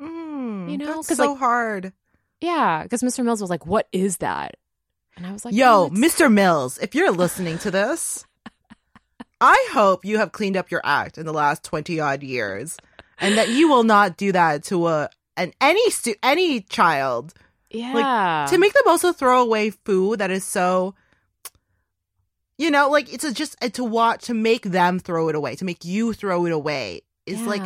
Mm, 0.00 0.70
You 0.70 0.78
know, 0.78 1.02
that's 1.02 1.16
so 1.16 1.30
like, 1.32 1.38
hard. 1.38 1.92
Yeah, 2.40 2.82
because 2.82 3.02
Mr. 3.02 3.24
Mills 3.24 3.40
was 3.40 3.50
like, 3.50 3.66
"What 3.66 3.86
is 3.92 4.16
that?" 4.18 4.56
And 5.16 5.26
I 5.26 5.32
was 5.32 5.44
like, 5.44 5.54
Yo, 5.54 5.84
"Oh, 5.84 5.90
Mr. 5.92 6.32
Mills, 6.32 6.78
if 6.78 6.94
you're 6.94 7.10
listening 7.12 7.58
to 7.58 7.70
this, 7.70 8.24
I 9.40 9.68
hope 9.72 10.04
you 10.04 10.18
have 10.18 10.32
cleaned 10.32 10.56
up 10.56 10.70
your 10.70 10.80
act 10.84 11.18
in 11.18 11.26
the 11.26 11.32
last 11.32 11.62
20 11.64 12.00
odd 12.00 12.22
years 12.22 12.76
and 13.18 13.36
that 13.36 13.48
you 13.50 13.68
will 13.68 13.82
not 13.84 14.16
do 14.16 14.32
that 14.32 14.64
to 14.64 14.86
a 14.88 15.10
an 15.36 15.52
any 15.60 15.90
stu- 15.90 16.14
any 16.22 16.60
child 16.62 17.34
Yeah. 17.70 18.46
to 18.50 18.58
make 18.58 18.72
them 18.72 18.82
also 18.86 19.12
throw 19.12 19.42
away 19.42 19.70
food 19.70 20.18
that 20.20 20.30
is 20.30 20.44
so 20.44 20.94
you 22.58 22.70
know 22.70 22.88
like 22.90 23.12
it's 23.12 23.24
a, 23.24 23.32
just 23.32 23.56
uh, 23.62 23.68
to 23.70 23.84
watch 23.84 24.24
to 24.26 24.34
make 24.34 24.62
them 24.64 24.98
throw 24.98 25.28
it 25.28 25.34
away 25.34 25.56
to 25.56 25.64
make 25.64 25.84
you 25.84 26.12
throw 26.12 26.44
it 26.46 26.52
away 26.52 27.00
is 27.26 27.40
like 27.42 27.62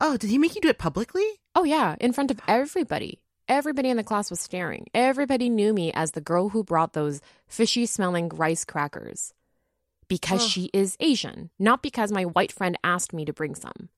oh 0.00 0.16
did 0.16 0.28
he 0.30 0.36
make 0.38 0.54
you 0.54 0.60
do 0.60 0.68
it 0.68 0.78
publicly 0.78 1.24
Oh 1.60 1.64
yeah, 1.64 1.94
in 2.00 2.14
front 2.14 2.30
of 2.30 2.40
everybody. 2.48 3.20
Everybody 3.46 3.90
in 3.90 3.98
the 3.98 4.02
class 4.02 4.30
was 4.30 4.40
staring. 4.40 4.86
Everybody 4.94 5.50
knew 5.50 5.74
me 5.74 5.92
as 5.92 6.12
the 6.12 6.22
girl 6.22 6.48
who 6.48 6.64
brought 6.64 6.94
those 6.94 7.20
fishy 7.46 7.84
smelling 7.84 8.30
rice 8.30 8.64
crackers. 8.64 9.34
Because 10.08 10.42
Ugh. 10.42 10.48
she 10.48 10.70
is 10.72 10.96
Asian, 11.00 11.50
not 11.58 11.82
because 11.82 12.10
my 12.10 12.24
white 12.24 12.50
friend 12.50 12.78
asked 12.82 13.12
me 13.12 13.26
to 13.26 13.34
bring 13.34 13.54
some. 13.54 13.90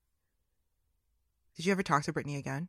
did 1.54 1.64
you 1.66 1.70
ever 1.70 1.84
talk 1.84 2.02
to 2.02 2.12
brittany 2.12 2.34
again 2.34 2.68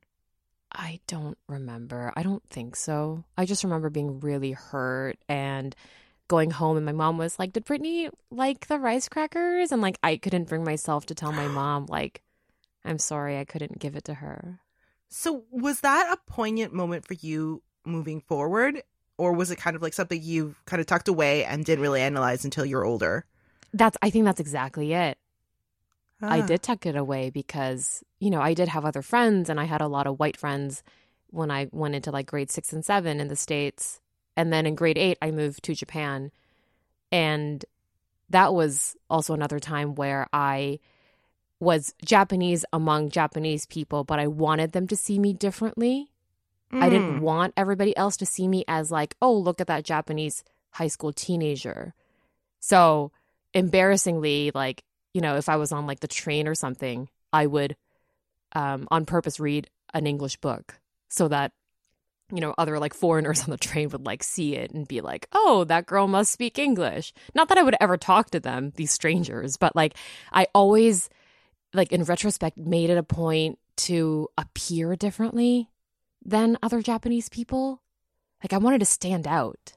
I 0.71 0.99
don't 1.07 1.37
remember. 1.47 2.13
I 2.15 2.23
don't 2.23 2.47
think 2.49 2.75
so. 2.75 3.23
I 3.35 3.45
just 3.45 3.63
remember 3.63 3.89
being 3.89 4.19
really 4.19 4.51
hurt 4.51 5.17
and 5.27 5.75
going 6.27 6.51
home 6.51 6.77
and 6.77 6.85
my 6.85 6.91
mom 6.91 7.17
was 7.17 7.39
like, 7.39 7.53
"Did 7.53 7.65
Brittany 7.65 8.09
like 8.29 8.67
the 8.67 8.79
rice 8.79 9.09
crackers?" 9.09 9.71
And 9.71 9.81
like 9.81 9.97
I 10.03 10.17
couldn't 10.17 10.49
bring 10.49 10.63
myself 10.63 11.07
to 11.07 11.15
tell 11.15 11.31
my 11.31 11.47
mom 11.61 11.87
like, 11.87 12.21
"I'm 12.85 12.99
sorry, 12.99 13.39
I 13.39 13.45
couldn't 13.45 13.79
give 13.79 13.95
it 13.95 14.03
to 14.05 14.15
her." 14.15 14.59
So 15.15 15.43
was 15.51 15.81
that 15.81 16.11
a 16.11 16.31
poignant 16.31 16.73
moment 16.73 17.05
for 17.05 17.13
you 17.13 17.61
moving 17.85 18.19
forward 18.21 18.81
or 19.17 19.33
was 19.33 19.51
it 19.51 19.57
kind 19.57 19.75
of 19.75 19.81
like 19.81 19.93
something 19.93 20.19
you 20.21 20.55
kind 20.65 20.79
of 20.79 20.87
tucked 20.87 21.07
away 21.07 21.45
and 21.45 21.63
didn't 21.65 21.83
really 21.83 22.01
analyze 22.01 22.43
until 22.43 22.65
you're 22.65 22.83
older 22.83 23.25
That's 23.73 23.95
I 24.01 24.09
think 24.09 24.25
that's 24.25 24.39
exactly 24.39 24.93
it. 24.93 25.17
I 26.21 26.39
Ah. 26.41 26.45
did 26.45 26.63
tuck 26.63 26.85
it 26.85 26.95
away 26.95 27.29
because, 27.29 28.03
you 28.19 28.29
know, 28.29 28.39
I 28.41 28.53
did 28.53 28.69
have 28.69 28.85
other 28.85 29.01
friends 29.01 29.49
and 29.49 29.59
I 29.59 29.65
had 29.65 29.81
a 29.81 29.87
lot 29.87 30.07
of 30.07 30.19
white 30.19 30.37
friends 30.37 30.81
when 31.31 31.51
I 31.51 31.67
went 31.71 31.95
into 31.95 32.11
like 32.11 32.27
grade 32.27 32.49
six 32.49 32.71
and 32.71 32.83
seven 32.85 33.19
in 33.19 33.27
the 33.27 33.35
States. 33.35 33.99
And 34.37 34.51
then 34.53 34.65
in 34.65 34.75
grade 34.75 34.97
eight, 34.97 35.17
I 35.21 35.31
moved 35.31 35.63
to 35.63 35.75
Japan. 35.75 36.31
And 37.11 37.65
that 38.29 38.53
was 38.53 38.95
also 39.09 39.33
another 39.33 39.59
time 39.59 39.95
where 39.95 40.27
I 40.31 40.79
was 41.63 41.93
Japanese 42.03 42.65
among 42.71 43.09
Japanese 43.09 43.65
people, 43.65 44.03
but 44.03 44.19
I 44.19 44.27
wanted 44.27 44.73
them 44.73 44.87
to 44.87 44.95
see 44.95 45.17
me 45.19 45.33
differently. 45.33 46.09
I 46.71 46.89
didn't 46.89 47.19
Mm. 47.19 47.21
want 47.21 47.53
everybody 47.55 47.95
else 47.95 48.17
to 48.17 48.25
see 48.25 48.47
me 48.47 48.63
as 48.67 48.91
like, 48.91 49.15
oh, 49.21 49.33
look 49.33 49.61
at 49.61 49.67
that 49.67 49.85
Japanese 49.85 50.43
high 50.71 50.87
school 50.87 51.13
teenager. 51.13 51.93
So 52.59 53.11
embarrassingly, 53.53 54.51
like, 54.53 54.83
you 55.13 55.21
know, 55.21 55.37
if 55.37 55.47
I 55.49 55.55
was 55.57 55.71
on 55.71 55.85
like 55.85 55.99
the 55.99 56.07
train 56.07 56.47
or 56.47 56.55
something, 56.55 57.09
I 57.31 57.45
would 57.45 57.75
um, 58.55 58.87
on 58.91 59.05
purpose 59.05 59.39
read 59.39 59.69
an 59.93 60.07
English 60.07 60.37
book 60.37 60.79
so 61.09 61.27
that, 61.27 61.51
you 62.31 62.41
know, 62.41 62.55
other 62.57 62.79
like 62.79 62.93
foreigners 62.93 63.43
on 63.43 63.51
the 63.51 63.57
train 63.57 63.89
would 63.89 64.05
like 64.05 64.23
see 64.23 64.55
it 64.55 64.71
and 64.71 64.87
be 64.87 65.01
like, 65.01 65.27
oh, 65.33 65.63
that 65.65 65.85
girl 65.85 66.07
must 66.07 66.31
speak 66.31 66.57
English. 66.57 67.13
Not 67.35 67.49
that 67.49 67.57
I 67.57 67.63
would 67.63 67.75
ever 67.79 67.97
talk 67.97 68.31
to 68.31 68.39
them, 68.39 68.73
these 68.75 68.91
strangers, 68.91 69.57
but 69.57 69.75
like 69.75 69.95
I 70.31 70.47
always, 70.55 71.09
like 71.73 71.91
in 71.91 72.03
retrospect, 72.03 72.57
made 72.57 72.89
it 72.89 72.97
a 72.97 73.03
point 73.03 73.59
to 73.75 74.29
appear 74.37 74.95
differently 74.95 75.69
than 76.23 76.57
other 76.61 76.81
Japanese 76.81 77.29
people. 77.29 77.81
Like 78.43 78.53
I 78.53 78.57
wanted 78.57 78.79
to 78.79 78.85
stand 78.85 79.27
out. 79.27 79.73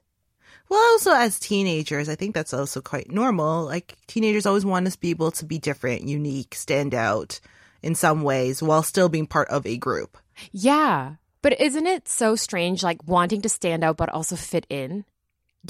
Well, 0.68 0.80
also 0.80 1.12
as 1.12 1.38
teenagers, 1.38 2.08
I 2.08 2.16
think 2.16 2.34
that's 2.34 2.52
also 2.52 2.80
quite 2.80 3.10
normal. 3.10 3.64
Like 3.64 3.96
teenagers 4.06 4.46
always 4.46 4.64
want 4.64 4.86
us 4.86 4.94
to 4.94 5.00
be 5.00 5.10
able 5.10 5.30
to 5.32 5.44
be 5.44 5.58
different, 5.58 6.02
unique, 6.08 6.54
stand 6.54 6.94
out 6.94 7.40
in 7.82 7.94
some 7.94 8.22
ways 8.22 8.62
while 8.62 8.82
still 8.82 9.08
being 9.08 9.26
part 9.26 9.48
of 9.48 9.64
a 9.64 9.76
group. 9.76 10.18
Yeah. 10.50 11.14
But 11.42 11.60
isn't 11.60 11.86
it 11.86 12.08
so 12.08 12.34
strange 12.34 12.82
like 12.82 13.06
wanting 13.06 13.42
to 13.42 13.48
stand 13.48 13.84
out 13.84 13.96
but 13.96 14.08
also 14.08 14.34
fit 14.34 14.66
in? 14.68 15.04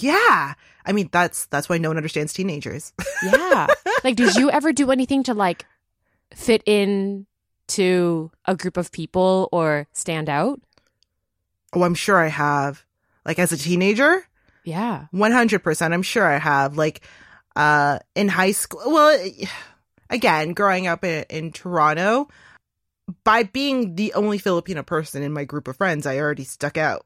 Yeah. 0.00 0.54
I 0.84 0.92
mean, 0.92 1.10
that's 1.12 1.46
that's 1.46 1.68
why 1.68 1.76
no 1.78 1.90
one 1.90 1.96
understands 1.98 2.32
teenagers. 2.32 2.92
Yeah. 3.22 3.66
like 4.04 4.16
did 4.16 4.36
you 4.36 4.50
ever 4.50 4.72
do 4.72 4.90
anything 4.90 5.22
to 5.24 5.34
like 5.34 5.64
fit 6.37 6.62
in 6.66 7.27
to 7.68 8.31
a 8.44 8.55
group 8.55 8.77
of 8.77 8.92
people 8.92 9.49
or 9.51 9.88
stand 9.92 10.29
out? 10.29 10.61
oh, 11.72 11.83
I'm 11.83 11.94
sure 11.94 12.16
I 12.16 12.29
have. 12.29 12.85
Like 13.25 13.38
as 13.38 13.53
a 13.53 13.57
teenager, 13.57 14.25
Yeah. 14.64 15.07
100%, 15.12 15.92
I'm 15.92 16.03
sure 16.03 16.25
I 16.25 16.38
have. 16.38 16.77
Like 16.77 17.01
uh 17.57 17.99
in 18.14 18.29
high 18.29 18.53
school, 18.53 18.81
well, 18.87 19.18
again, 20.11 20.53
growing 20.53 20.87
up 20.87 21.05
in, 21.05 21.25
in 21.29 21.53
Toronto, 21.53 22.29
by 23.25 23.42
being 23.42 23.94
the 23.96 24.12
only 24.14 24.38
Filipino 24.38 24.83
person 24.83 25.22
in 25.22 25.33
my 25.33 25.44
group 25.44 25.68
of 25.68 25.77
friends, 25.77 26.07
I 26.07 26.18
already 26.18 26.44
stuck 26.44 26.77
out. 26.77 27.05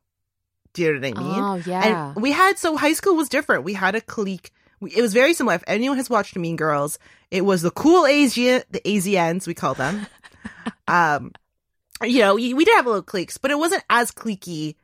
Do 0.73 0.83
you 0.83 0.93
know 0.93 1.09
what 1.09 1.19
I 1.19 1.23
mean? 1.23 1.43
Oh, 1.43 1.62
yeah. 1.66 2.12
And 2.14 2.23
we 2.23 2.33
had 2.33 2.59
so 2.59 2.77
high 2.77 2.93
school 2.93 3.16
was 3.16 3.29
different. 3.29 3.64
We 3.64 3.75
had 3.75 3.95
a 3.95 4.01
clique. 4.01 4.53
It 4.83 5.03
was 5.03 5.12
very 5.12 5.35
similar. 5.35 5.57
If 5.57 5.64
anyone 5.66 5.97
has 5.99 6.09
watched 6.09 6.37
Mean 6.37 6.57
Girls, 6.57 6.99
it 7.31 7.45
was 7.45 7.62
the 7.62 7.71
cool 7.71 8.07
Asian, 8.07 8.62
the 8.71 8.81
Asians 8.88 9.47
we 9.47 9.55
call 9.55 9.75
them. 9.75 10.07
um, 10.88 11.33
you 12.03 12.21
know, 12.21 12.35
we, 12.37 12.55
we 12.55 12.64
did 12.64 12.75
have 12.77 12.87
a 12.87 12.88
little 12.88 13.03
cliques, 13.03 13.37
but 13.38 13.51
it 13.51 13.59
wasn't 13.59 13.85
as 13.90 14.11
cliquey. 14.11 14.77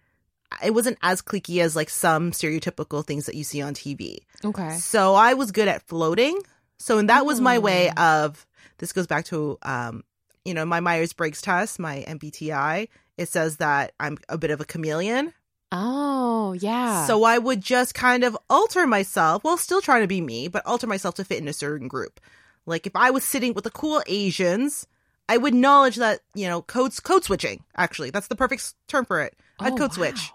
It 0.65 0.73
wasn't 0.75 0.99
as 1.03 1.23
cliquey 1.23 1.63
as 1.63 1.75
like 1.75 1.89
some 1.91 2.31
stereotypical 2.31 3.05
things 3.05 3.27
that 3.27 3.35
you 3.35 3.45
see 3.45 3.63
on 3.63 3.75
TV. 3.75 4.19
okay. 4.45 4.77
So 4.77 5.15
I 5.15 5.35
was 5.35 5.51
good 5.51 5.69
at 5.69 5.83
floating. 5.89 6.39
So 6.79 6.99
and 6.99 7.09
that 7.09 7.25
was 7.25 7.41
my 7.41 7.59
way 7.59 7.91
Mm. 7.97 8.25
of. 8.27 8.47
This 8.79 8.93
goes 8.93 9.07
back 9.07 9.25
to 9.27 9.59
um, 9.63 10.05
you 10.45 10.53
know, 10.53 10.67
my 10.67 10.81
Myers 10.81 11.15
Briggs 11.15 11.41
test, 11.41 11.79
my 11.79 12.05
MBTI. 12.07 12.89
It 13.17 13.29
says 13.31 13.57
that 13.57 13.93
I'm 13.99 14.19
a 14.29 14.37
bit 14.37 14.51
of 14.51 14.61
a 14.61 14.65
chameleon. 14.67 15.33
Oh, 15.73 16.53
yeah. 16.53 17.07
So 17.07 17.25
I 17.25 17.39
would 17.39 17.61
just 17.61 17.95
kind 17.95 18.25
of 18.25 18.37
alter 18.49 18.87
myself, 18.87 19.43
while 19.45 19.57
still 19.57 19.81
trying 19.81 20.03
to 20.03 20.07
be 20.07 20.21
me, 20.21 20.49
but 20.49 20.65
alter 20.65 20.87
myself 20.87 21.17
to 21.17 21.25
fit 21.25 21.39
in 21.43 21.49
a 21.49 21.53
certain 21.53 21.89
group. 21.89 22.21
Like 22.67 22.87
if 22.87 22.95
I 22.95 23.11
was 23.11 23.25
sitting 23.25 23.53
with 23.53 23.65
the 23.65 23.71
cool 23.71 24.03
Asians, 24.07 24.87
I 25.29 25.39
would 25.39 25.55
acknowledge 25.55 25.97
that, 25.97 26.21
you 26.35 26.47
know, 26.47 26.63
code, 26.63 26.93
code 27.03 27.25
switching, 27.25 27.65
actually. 27.77 28.11
That's 28.11 28.29
the 28.29 28.37
perfect 28.37 28.75
term 28.87 29.05
for 29.05 29.21
it. 29.23 29.35
I'd 29.59 29.73
Oh, 29.73 29.77
code 29.77 29.93
switch, 29.93 30.31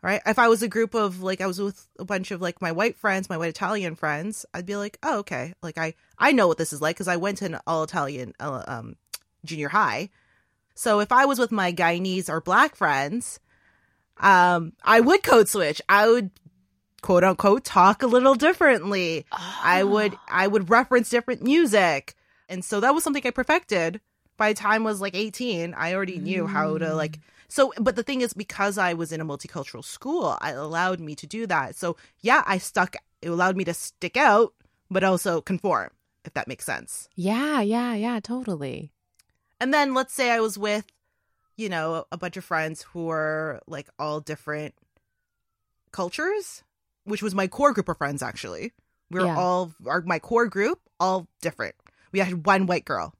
right? 0.00 0.22
If 0.24 0.38
I 0.38 0.48
was 0.48 0.62
a 0.62 0.68
group 0.68 0.94
of, 0.94 1.22
like, 1.22 1.42
I 1.42 1.46
was 1.46 1.60
with 1.60 1.86
a 1.98 2.04
bunch 2.04 2.30
of, 2.30 2.40
like, 2.40 2.62
my 2.62 2.72
white 2.72 2.96
friends, 2.96 3.28
my 3.28 3.36
white 3.36 3.50
Italian 3.50 3.94
friends, 3.94 4.46
I'd 4.54 4.64
be 4.64 4.76
like, 4.76 4.98
oh, 5.02 5.18
okay. 5.18 5.52
Like, 5.62 5.76
I, 5.76 5.94
I 6.18 6.32
know 6.32 6.48
what 6.48 6.56
this 6.56 6.72
is 6.72 6.80
like 6.80 6.96
because 6.96 7.08
I 7.08 7.16
went 7.16 7.38
to 7.38 7.44
an 7.44 7.58
all 7.66 7.82
Italian 7.82 8.32
uh, 8.40 8.62
um, 8.66 8.96
junior 9.44 9.68
high. 9.68 10.08
So 10.74 11.00
if 11.00 11.12
I 11.12 11.26
was 11.26 11.38
with 11.38 11.52
my 11.52 11.72
Guyanese 11.72 12.30
or 12.30 12.40
black 12.40 12.74
friends, 12.74 13.38
um, 14.18 14.72
I 14.82 15.00
would 15.00 15.22
code 15.22 15.48
switch. 15.48 15.80
I 15.88 16.08
would 16.08 16.30
quote 17.02 17.24
unquote 17.24 17.64
talk 17.64 18.02
a 18.02 18.06
little 18.06 18.34
differently. 18.34 19.26
I 19.32 19.84
would 19.84 20.16
I 20.28 20.46
would 20.46 20.70
reference 20.70 21.10
different 21.10 21.42
music. 21.42 22.14
And 22.48 22.64
so 22.64 22.80
that 22.80 22.94
was 22.94 23.04
something 23.04 23.22
I 23.26 23.30
perfected 23.30 24.00
by 24.36 24.52
the 24.52 24.58
time 24.58 24.86
I 24.86 24.90
was 24.90 25.00
like 25.00 25.14
18. 25.14 25.74
I 25.74 25.94
already 25.94 26.18
knew 26.18 26.46
how 26.46 26.78
to 26.78 26.94
like 26.94 27.20
so 27.48 27.72
but 27.78 27.96
the 27.96 28.02
thing 28.02 28.22
is 28.22 28.32
because 28.32 28.78
I 28.78 28.94
was 28.94 29.12
in 29.12 29.20
a 29.20 29.26
multicultural 29.26 29.84
school, 29.84 30.38
it 30.42 30.56
allowed 30.56 31.00
me 31.00 31.14
to 31.16 31.26
do 31.26 31.46
that. 31.48 31.76
So 31.76 31.96
yeah, 32.20 32.42
I 32.46 32.58
stuck 32.58 32.96
it 33.20 33.28
allowed 33.28 33.56
me 33.56 33.64
to 33.64 33.74
stick 33.74 34.16
out 34.16 34.54
but 34.90 35.04
also 35.04 35.40
conform, 35.40 35.90
if 36.24 36.34
that 36.34 36.48
makes 36.48 36.64
sense. 36.64 37.08
Yeah, 37.14 37.60
yeah, 37.60 37.94
yeah, 37.94 38.20
totally. 38.20 38.92
And 39.60 39.72
then 39.72 39.94
let's 39.94 40.12
say 40.12 40.30
I 40.30 40.40
was 40.40 40.58
with, 40.58 40.86
you 41.56 41.68
know, 41.68 42.04
a 42.12 42.16
bunch 42.18 42.36
of 42.36 42.44
friends 42.44 42.82
who 42.82 43.06
were 43.06 43.60
like 43.66 43.88
all 43.98 44.20
different 44.20 44.74
cultures, 45.90 46.62
which 47.04 47.22
was 47.22 47.34
my 47.34 47.46
core 47.46 47.72
group 47.72 47.88
of 47.88 47.98
friends 47.98 48.22
actually. 48.22 48.72
We 49.10 49.20
were 49.20 49.26
Yeah. 49.26 49.36
all 49.38 49.72
our 49.86 50.00
my 50.02 50.18
core 50.18 50.46
group, 50.46 50.80
all 50.98 51.28
different. 51.40 51.74
We 52.12 52.18
had 52.20 52.46
one 52.46 52.66
white 52.66 52.84
girl. 52.84 53.14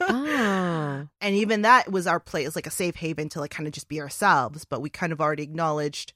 Ah. 0.00 1.06
And 1.20 1.36
even 1.36 1.62
that 1.62 1.90
was 1.90 2.06
our 2.06 2.18
place, 2.20 2.56
like 2.56 2.66
a 2.66 2.70
safe 2.70 2.96
haven 2.96 3.28
to 3.30 3.40
like 3.40 3.50
kind 3.52 3.66
of 3.66 3.72
just 3.72 3.88
be 3.88 4.00
ourselves. 4.00 4.64
But 4.64 4.80
we 4.80 4.90
kind 4.90 5.12
of 5.12 5.20
already 5.20 5.42
acknowledged 5.44 6.12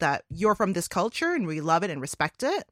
that 0.00 0.24
you're 0.28 0.54
from 0.56 0.72
this 0.72 0.88
culture 0.88 1.32
and 1.32 1.46
we 1.46 1.60
love 1.60 1.82
it 1.84 1.90
and 1.90 2.00
respect 2.00 2.42
it. 2.42 2.64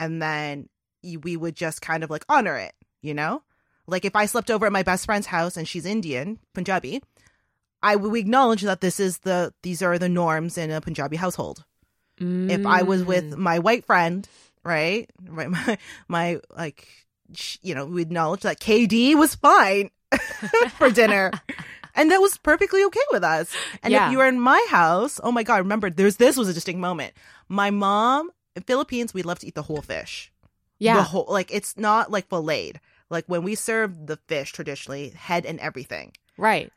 And 0.00 0.20
then 0.22 0.68
we 1.02 1.36
would 1.36 1.54
just 1.54 1.82
kind 1.82 2.02
of 2.02 2.10
like 2.10 2.24
honor 2.28 2.56
it, 2.56 2.72
you 3.02 3.12
know? 3.14 3.42
Like 3.86 4.04
if 4.04 4.16
I 4.16 4.26
slept 4.26 4.50
over 4.50 4.66
at 4.66 4.72
my 4.72 4.82
best 4.82 5.04
friend's 5.04 5.26
house 5.28 5.56
and 5.56 5.68
she's 5.68 5.86
Indian, 5.86 6.38
Punjabi, 6.54 7.02
I 7.82 7.96
would 7.96 8.16
acknowledge 8.16 8.62
that 8.62 8.80
this 8.80 8.98
is 9.00 9.18
the 9.18 9.52
these 9.62 9.82
are 9.82 9.98
the 9.98 10.08
norms 10.08 10.58
in 10.58 10.70
a 10.70 10.80
Punjabi 10.80 11.16
household. 11.16 11.64
If 12.18 12.64
I 12.64 12.82
was 12.82 13.04
with 13.04 13.24
Mm. 13.34 13.36
my 13.36 13.58
white 13.58 13.84
friend, 13.84 14.26
right, 14.64 15.08
right, 15.28 15.50
my 15.56 15.78
my 16.08 16.40
like, 16.56 16.88
you 17.62 17.74
know, 17.74 17.84
we 17.84 18.02
acknowledge 18.02 18.40
that 18.42 18.58
KD 18.60 19.14
was 19.14 19.34
fine 19.34 19.90
for 20.78 20.90
dinner, 20.90 21.30
and 21.94 22.10
that 22.10 22.20
was 22.22 22.38
perfectly 22.38 22.82
okay 22.84 23.06
with 23.12 23.22
us. 23.22 23.54
And 23.82 23.92
Yeah. 23.92 24.06
if 24.06 24.12
you 24.12 24.18
were 24.18 24.26
in 24.26 24.40
my 24.40 24.64
house, 24.70 25.20
oh 25.22 25.30
my 25.32 25.42
god, 25.42 25.58
remember, 25.58 25.90
there's 25.90 26.16
this 26.16 26.36
was 26.36 26.48
a 26.48 26.54
distinct 26.54 26.80
moment. 26.80 27.12
My 27.48 27.70
mom 27.70 28.30
in 28.56 28.62
Philippines, 28.62 29.12
we 29.12 29.22
love 29.22 29.38
to 29.40 29.46
eat 29.46 29.54
the 29.54 29.62
whole 29.68 29.82
fish. 29.82 30.32
Yeah. 30.78 30.96
The 30.96 31.02
whole 31.02 31.26
like 31.28 31.52
it's 31.52 31.76
not 31.76 32.10
like 32.10 32.28
filleted. 32.28 32.80
Like 33.10 33.26
when 33.28 33.42
we 33.44 33.54
serve 33.54 34.06
the 34.06 34.16
fish 34.26 34.52
traditionally, 34.52 35.10
head 35.10 35.44
and 35.46 35.60
everything. 35.60 36.12
right. 36.38 36.72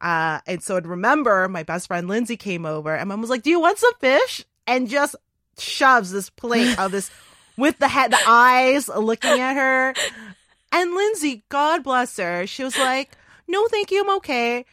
Uh, 0.00 0.40
and 0.46 0.62
so 0.62 0.76
I'd 0.76 0.86
remember 0.86 1.46
my 1.48 1.62
best 1.62 1.86
friend 1.88 2.08
Lindsay 2.08 2.36
came 2.36 2.64
over 2.64 2.94
and 2.94 3.08
mom 3.08 3.20
was 3.20 3.30
like, 3.30 3.42
Do 3.42 3.50
you 3.50 3.60
want 3.60 3.78
some 3.78 3.92
fish? 4.00 4.44
And 4.66 4.88
just 4.88 5.14
shoves 5.58 6.10
this 6.10 6.30
plate 6.30 6.78
of 6.78 6.90
this 6.92 7.10
with 7.56 7.78
the 7.78 7.88
head, 7.88 8.12
the 8.12 8.18
eyes 8.26 8.88
looking 8.88 9.38
at 9.40 9.54
her. 9.54 9.94
And 10.72 10.94
Lindsay, 10.94 11.44
God 11.48 11.82
bless 11.82 12.16
her, 12.16 12.46
she 12.46 12.64
was 12.64 12.78
like, 12.78 13.10
No, 13.48 13.66
thank 13.68 13.90
you, 13.90 14.02
I'm 14.02 14.16
okay. 14.18 14.64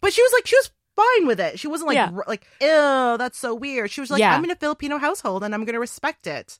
But 0.00 0.12
she 0.12 0.22
was 0.22 0.32
like, 0.32 0.46
she 0.46 0.56
was 0.56 0.70
fine 0.96 1.26
with 1.28 1.38
it. 1.38 1.60
She 1.60 1.68
wasn't 1.68 1.88
like, 1.88 1.96
Yeah. 1.96 2.10
like, 2.26 2.46
ew, 2.60 3.16
that's 3.18 3.38
so 3.38 3.54
weird. 3.54 3.90
She 3.90 4.00
was 4.00 4.10
like, 4.10 4.20
Yeah. 4.20 4.34
I'm 4.34 4.42
in 4.44 4.50
a 4.50 4.56
Filipino 4.56 4.98
household 4.98 5.44
and 5.44 5.54
I'm 5.54 5.64
going 5.64 5.74
to 5.74 5.80
respect 5.80 6.26
it. 6.26 6.58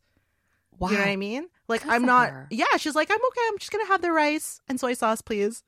Wow. 0.78 0.90
You 0.90 0.94
know 0.98 1.02
what 1.02 1.10
I 1.10 1.16
mean? 1.16 1.48
Like, 1.66 1.82
Good 1.82 1.92
I'm 1.92 2.04
not, 2.06 2.30
her. 2.30 2.46
yeah, 2.50 2.76
she's 2.76 2.94
like, 2.94 3.10
I'm 3.10 3.16
okay. 3.18 3.40
I'm 3.48 3.58
just 3.58 3.72
going 3.72 3.84
to 3.84 3.90
have 3.90 4.02
the 4.02 4.12
rice 4.12 4.60
and 4.68 4.78
soy 4.78 4.94
sauce, 4.94 5.20
please. 5.22 5.64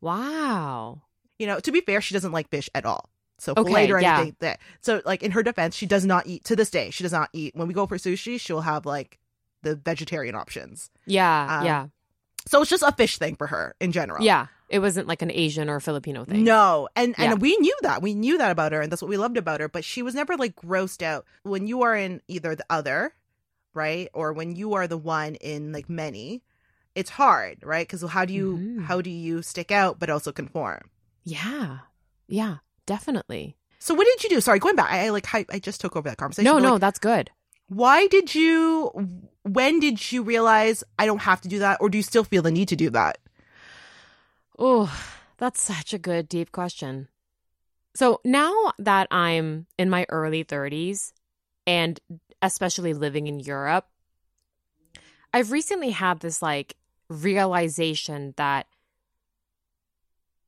Wow. 0.00 1.02
You 1.38 1.46
know, 1.46 1.60
to 1.60 1.70
be 1.72 1.80
fair, 1.80 2.00
she 2.00 2.14
doesn't 2.14 2.32
like 2.32 2.48
fish 2.50 2.68
at 2.74 2.84
all. 2.84 3.08
So 3.38 3.52
Okay, 3.56 3.70
fillet 3.70 3.90
or 3.92 4.00
yeah. 4.00 4.30
that. 4.40 4.58
So 4.80 5.00
like 5.04 5.22
in 5.22 5.30
her 5.32 5.42
defense, 5.42 5.76
she 5.76 5.86
does 5.86 6.04
not 6.04 6.26
eat 6.26 6.44
to 6.44 6.56
this 6.56 6.70
day. 6.70 6.90
She 6.90 7.04
does 7.04 7.12
not 7.12 7.30
eat. 7.32 7.54
When 7.54 7.68
we 7.68 7.74
go 7.74 7.86
for 7.86 7.96
sushi, 7.96 8.40
she'll 8.40 8.62
have 8.62 8.84
like 8.86 9.18
the 9.62 9.76
vegetarian 9.76 10.34
options. 10.34 10.90
Yeah. 11.06 11.58
Um, 11.60 11.64
yeah. 11.66 11.86
So 12.46 12.60
it's 12.62 12.70
just 12.70 12.82
a 12.82 12.90
fish 12.92 13.18
thing 13.18 13.36
for 13.36 13.46
her 13.46 13.76
in 13.80 13.92
general. 13.92 14.24
Yeah. 14.24 14.46
It 14.68 14.80
wasn't 14.80 15.06
like 15.06 15.22
an 15.22 15.30
Asian 15.30 15.70
or 15.70 15.80
Filipino 15.80 16.24
thing. 16.24 16.44
No, 16.44 16.88
and 16.96 17.14
and 17.16 17.30
Yeah. 17.30 17.34
we 17.34 17.56
knew 17.58 17.76
that. 17.82 18.02
We 18.02 18.12
knew 18.14 18.36
that 18.38 18.50
about 18.50 18.72
her, 18.72 18.80
and 18.82 18.90
that's 18.92 19.00
what 19.00 19.08
we 19.08 19.16
loved 19.16 19.36
about 19.38 19.60
her. 19.60 19.68
But 19.68 19.84
she 19.84 20.02
was 20.02 20.14
never 20.14 20.36
like 20.36 20.56
grossed 20.56 21.00
out 21.02 21.24
when 21.42 21.66
you 21.66 21.82
are 21.82 21.96
in 21.96 22.20
either 22.28 22.54
the 22.54 22.66
other, 22.68 23.14
right, 23.72 24.08
or 24.12 24.32
when 24.32 24.56
you 24.56 24.74
are 24.74 24.86
the 24.86 24.98
one 24.98 25.36
in 25.36 25.72
like 25.72 25.88
many. 25.88 26.42
It's 26.94 27.10
hard, 27.10 27.58
right? 27.64 27.86
Because 27.86 28.02
how 28.10 28.24
do 28.24 28.34
you 28.34 28.56
Mhm. 28.58 28.84
how 28.84 29.00
do 29.00 29.10
you 29.10 29.40
stick 29.42 29.70
out 29.70 29.98
but 29.98 30.10
also 30.10 30.32
conform? 30.32 30.80
Yeah. 31.28 31.78
Yeah. 32.26 32.56
Definitely. 32.86 33.56
So 33.78 33.94
what 33.94 34.06
did 34.06 34.24
you 34.24 34.30
do? 34.30 34.40
Sorry, 34.40 34.58
going 34.58 34.76
back. 34.76 34.90
I, 34.90 35.06
I 35.06 35.08
like 35.10 35.32
I, 35.34 35.44
I 35.50 35.58
just 35.58 35.80
took 35.80 35.94
over 35.94 36.08
that 36.08 36.16
conversation. 36.16 36.44
No, 36.44 36.58
no, 36.58 36.72
like, 36.72 36.80
that's 36.80 36.98
good. 36.98 37.30
why 37.68 38.06
did 38.06 38.34
you? 38.34 38.90
When 39.42 39.78
did 39.78 40.10
you 40.10 40.22
realize 40.22 40.82
I 40.98 41.06
don't 41.06 41.20
have 41.20 41.40
to 41.42 41.48
do 41.48 41.58
that, 41.60 41.78
or 41.80 41.88
do 41.88 41.98
you 41.98 42.02
still 42.02 42.24
feel 42.24 42.42
the 42.42 42.50
need 42.50 42.68
to 42.68 42.76
do 42.76 42.90
that? 42.90 43.18
Oh, 44.58 44.92
that's 45.36 45.60
such 45.60 45.92
a 45.94 45.98
good, 45.98 46.28
deep 46.28 46.50
question. 46.50 47.08
So 47.94 48.20
now 48.24 48.72
that 48.78 49.06
I'm 49.10 49.66
in 49.78 49.90
my 49.90 50.06
early 50.08 50.44
30s 50.44 51.12
and 51.66 52.00
especially 52.42 52.94
living 52.94 53.26
in 53.26 53.40
Europe, 53.40 53.86
I've 55.32 55.52
recently 55.52 55.90
had 55.90 56.20
this 56.20 56.42
like 56.42 56.74
realization 57.08 58.34
that 58.36 58.66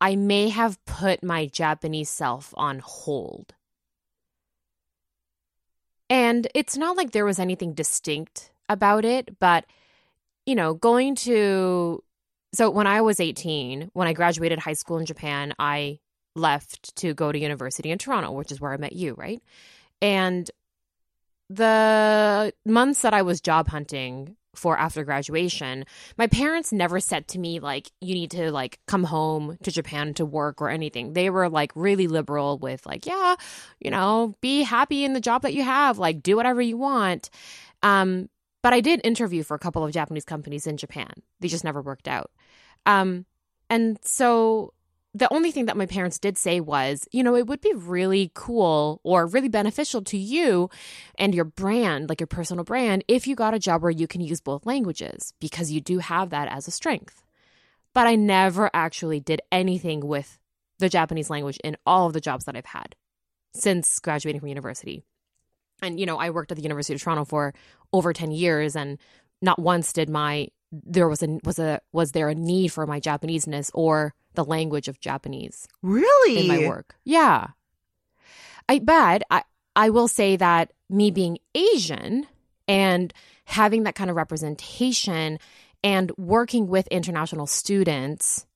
I 0.01 0.17
may 0.17 0.49
have 0.49 0.83
put 0.85 1.23
my 1.23 1.47
Japanese 1.47 2.11
self 2.11 2.55
on 2.57 2.81
hold. 2.81 3.55
And 6.09 6.49
it's 6.55 6.77
not 6.77 6.97
like 6.97 7.13
there 7.13 7.25
was 7.25 7.39
anything 7.39 7.75
distinct 7.75 8.51
about 8.69 9.05
it, 9.05 9.39
but 9.39 9.67
you 10.47 10.55
know, 10.55 10.75
going 10.75 11.15
to 11.15 12.03
so 12.53 12.69
when 12.71 12.87
I 12.87 13.01
was 13.01 13.21
18, 13.21 13.91
when 13.93 14.09
I 14.09 14.13
graduated 14.13 14.59
high 14.59 14.73
school 14.73 14.99
in 14.99 15.07
Japan, 15.07 15.55
I 15.59 16.01
left 16.35 16.97
to 16.97 17.15
go 17.15 17.31
to 17.31 17.39
university 17.39 17.91
in 17.91 17.99
Toronto, 17.99 18.33
which 18.33 18.51
is 18.51 18.61
where 18.61 18.73
I 18.73 18.77
met 18.77 18.93
you, 18.93 19.15
right? 19.15 19.41
And 20.03 20.51
the 21.51 22.55
months 22.65 23.03
that 23.03 23.13
I 23.13 23.23
was 23.23 23.41
job 23.41 23.69
hunting 23.69 24.37
for 24.55 24.79
after 24.79 25.05
graduation, 25.05 25.85
my 26.17 26.27
parents 26.27 26.73
never 26.73 27.01
said 27.01 27.29
to 27.29 27.39
me 27.39 27.61
like 27.61 27.91
you 28.01 28.15
need 28.15 28.31
to 28.33 28.51
like 28.53 28.79
come 28.87 29.05
home 29.05 29.59
to 29.65 29.71
Japan 29.71 30.15
to 30.15 30.25
work 30.25 30.63
or 30.63 30.69
anything. 30.69 31.13
They 31.13 31.29
were 31.29 31.49
like 31.49 31.73
really 31.75 32.07
liberal 32.07 32.57
with 32.59 32.87
like, 32.87 33.05
yeah, 33.05 33.35
you 33.81 33.91
know, 33.91 34.37
be 34.41 34.63
happy 34.63 35.05
in 35.05 35.13
the 35.13 35.21
job 35.21 35.43
that 35.43 35.55
you 35.55 35.65
have, 35.65 35.99
like 35.99 36.23
do 36.23 36.37
whatever 36.37 36.63
you 36.63 36.77
want. 36.77 37.31
Um 37.83 38.29
but 38.63 38.73
I 38.73 38.81
did 38.81 39.01
interview 39.05 39.43
for 39.43 39.55
a 39.55 39.59
couple 39.59 39.85
of 39.85 39.93
Japanese 39.93 40.25
companies 40.25 40.67
in 40.67 40.77
Japan. 40.77 41.11
They 41.41 41.49
just 41.49 41.65
never 41.65 41.81
worked 41.81 42.09
out. 42.09 42.31
Um, 42.87 43.25
and 43.71 43.99
so 44.03 44.75
the 45.12 45.33
only 45.33 45.51
thing 45.51 45.66
that 45.66 45.77
my 45.77 45.87
parents 45.87 46.18
did 46.18 46.38
say 46.38 46.61
was, 46.61 47.09
you 47.11 47.23
know, 47.23 47.35
it 47.35 47.46
would 47.46 47.61
be 47.61 47.73
really 47.75 48.31
cool 48.35 49.01
or 49.03 49.27
really 49.27 49.49
beneficial 49.49 50.03
to 50.03 50.16
you 50.16 50.70
and 51.18 51.35
your 51.35 51.44
brand, 51.44 52.09
like 52.09 52.20
your 52.20 52.29
personal 52.29 52.62
brand, 52.62 53.05
if 53.09 53.27
you 53.27 53.35
got 53.35 53.55
a 53.55 53.59
job 53.59 53.83
where 53.83 53.90
you 53.90 54.07
can 54.07 54.20
use 54.20 54.40
both 54.40 54.66
languages 54.66 55.35
because 55.40 55.73
you 55.73 55.81
do 55.81 55.99
have 55.99 56.31
that 56.31 56.49
as 56.49 56.68
a 56.68 56.70
strength. 56.70 57.25
But 57.92 58.07
I 58.07 58.14
never 58.14 58.70
actually 58.73 59.18
did 59.18 59.40
anything 59.51 60.07
with 60.07 60.38
the 60.79 60.88
Japanese 60.88 61.29
language 61.29 61.59
in 61.64 61.77
all 61.85 62.07
of 62.07 62.12
the 62.12 62.20
jobs 62.20 62.44
that 62.44 62.57
I've 62.57 62.66
had 62.66 62.94
since 63.53 63.99
graduating 63.99 64.40
from 64.40 64.49
university. 64.49 65.03
And, 65.83 65.99
you 65.99 66.07
know, 66.07 66.18
I 66.18 66.31
worked 66.31 66.53
at 66.53 66.57
the 66.57 66.62
University 66.62 66.94
of 66.94 67.03
Toronto 67.03 67.25
for 67.25 67.53
over 67.92 68.12
10 68.12 68.31
years 68.31 68.77
and 68.77 68.96
not 69.42 69.59
once 69.59 69.92
did 69.92 70.09
my 70.09 70.49
there 70.73 71.09
was 71.09 71.23
a 71.23 71.39
was 71.45 71.59
a 71.59 71.81
was 71.93 72.13
there 72.13 72.29
a 72.29 72.35
need 72.35 72.69
for 72.69 72.87
my 72.87 73.01
Japaneseness 73.01 73.71
or 73.75 74.15
the 74.35 74.45
language 74.45 74.89
of 74.89 75.01
Japanese 75.01 75.67
Really? 75.83 76.39
in 76.41 76.47
my 76.49 76.69
work. 76.69 76.95
Yeah. 77.05 77.49
I 78.69 78.79
but 78.79 79.23
I 79.31 79.43
I 79.75 79.91
will 79.91 80.09
say 80.09 80.37
that 80.37 80.73
me 80.89 81.11
being 81.11 81.39
Asian 81.55 82.27
and 82.69 83.13
having 83.45 83.83
that 83.85 83.95
kind 83.95 84.11
of 84.11 84.17
representation 84.17 85.39
and 85.83 86.13
working 86.17 86.69
with 86.69 86.87
international 86.89 87.47
students 87.47 88.47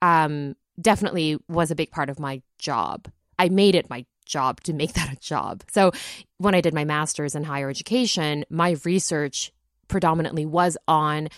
um 0.00 0.56
definitely 0.80 1.38
was 1.48 1.70
a 1.70 1.74
big 1.76 1.90
part 1.90 2.08
of 2.10 2.18
my 2.18 2.42
job. 2.58 3.08
I 3.38 3.48
made 3.50 3.74
it 3.74 3.90
my 3.90 4.04
job 4.26 4.60
to 4.62 4.72
make 4.72 4.92
that 4.94 5.12
a 5.12 5.16
job. 5.16 5.62
So 5.70 5.92
when 6.38 6.54
I 6.54 6.60
did 6.60 6.74
my 6.74 6.84
masters 6.84 7.34
in 7.36 7.44
higher 7.44 7.70
education, 7.70 8.44
my 8.50 8.76
research 8.84 9.52
predominantly 9.92 10.44
was 10.44 10.76
on 10.88 11.28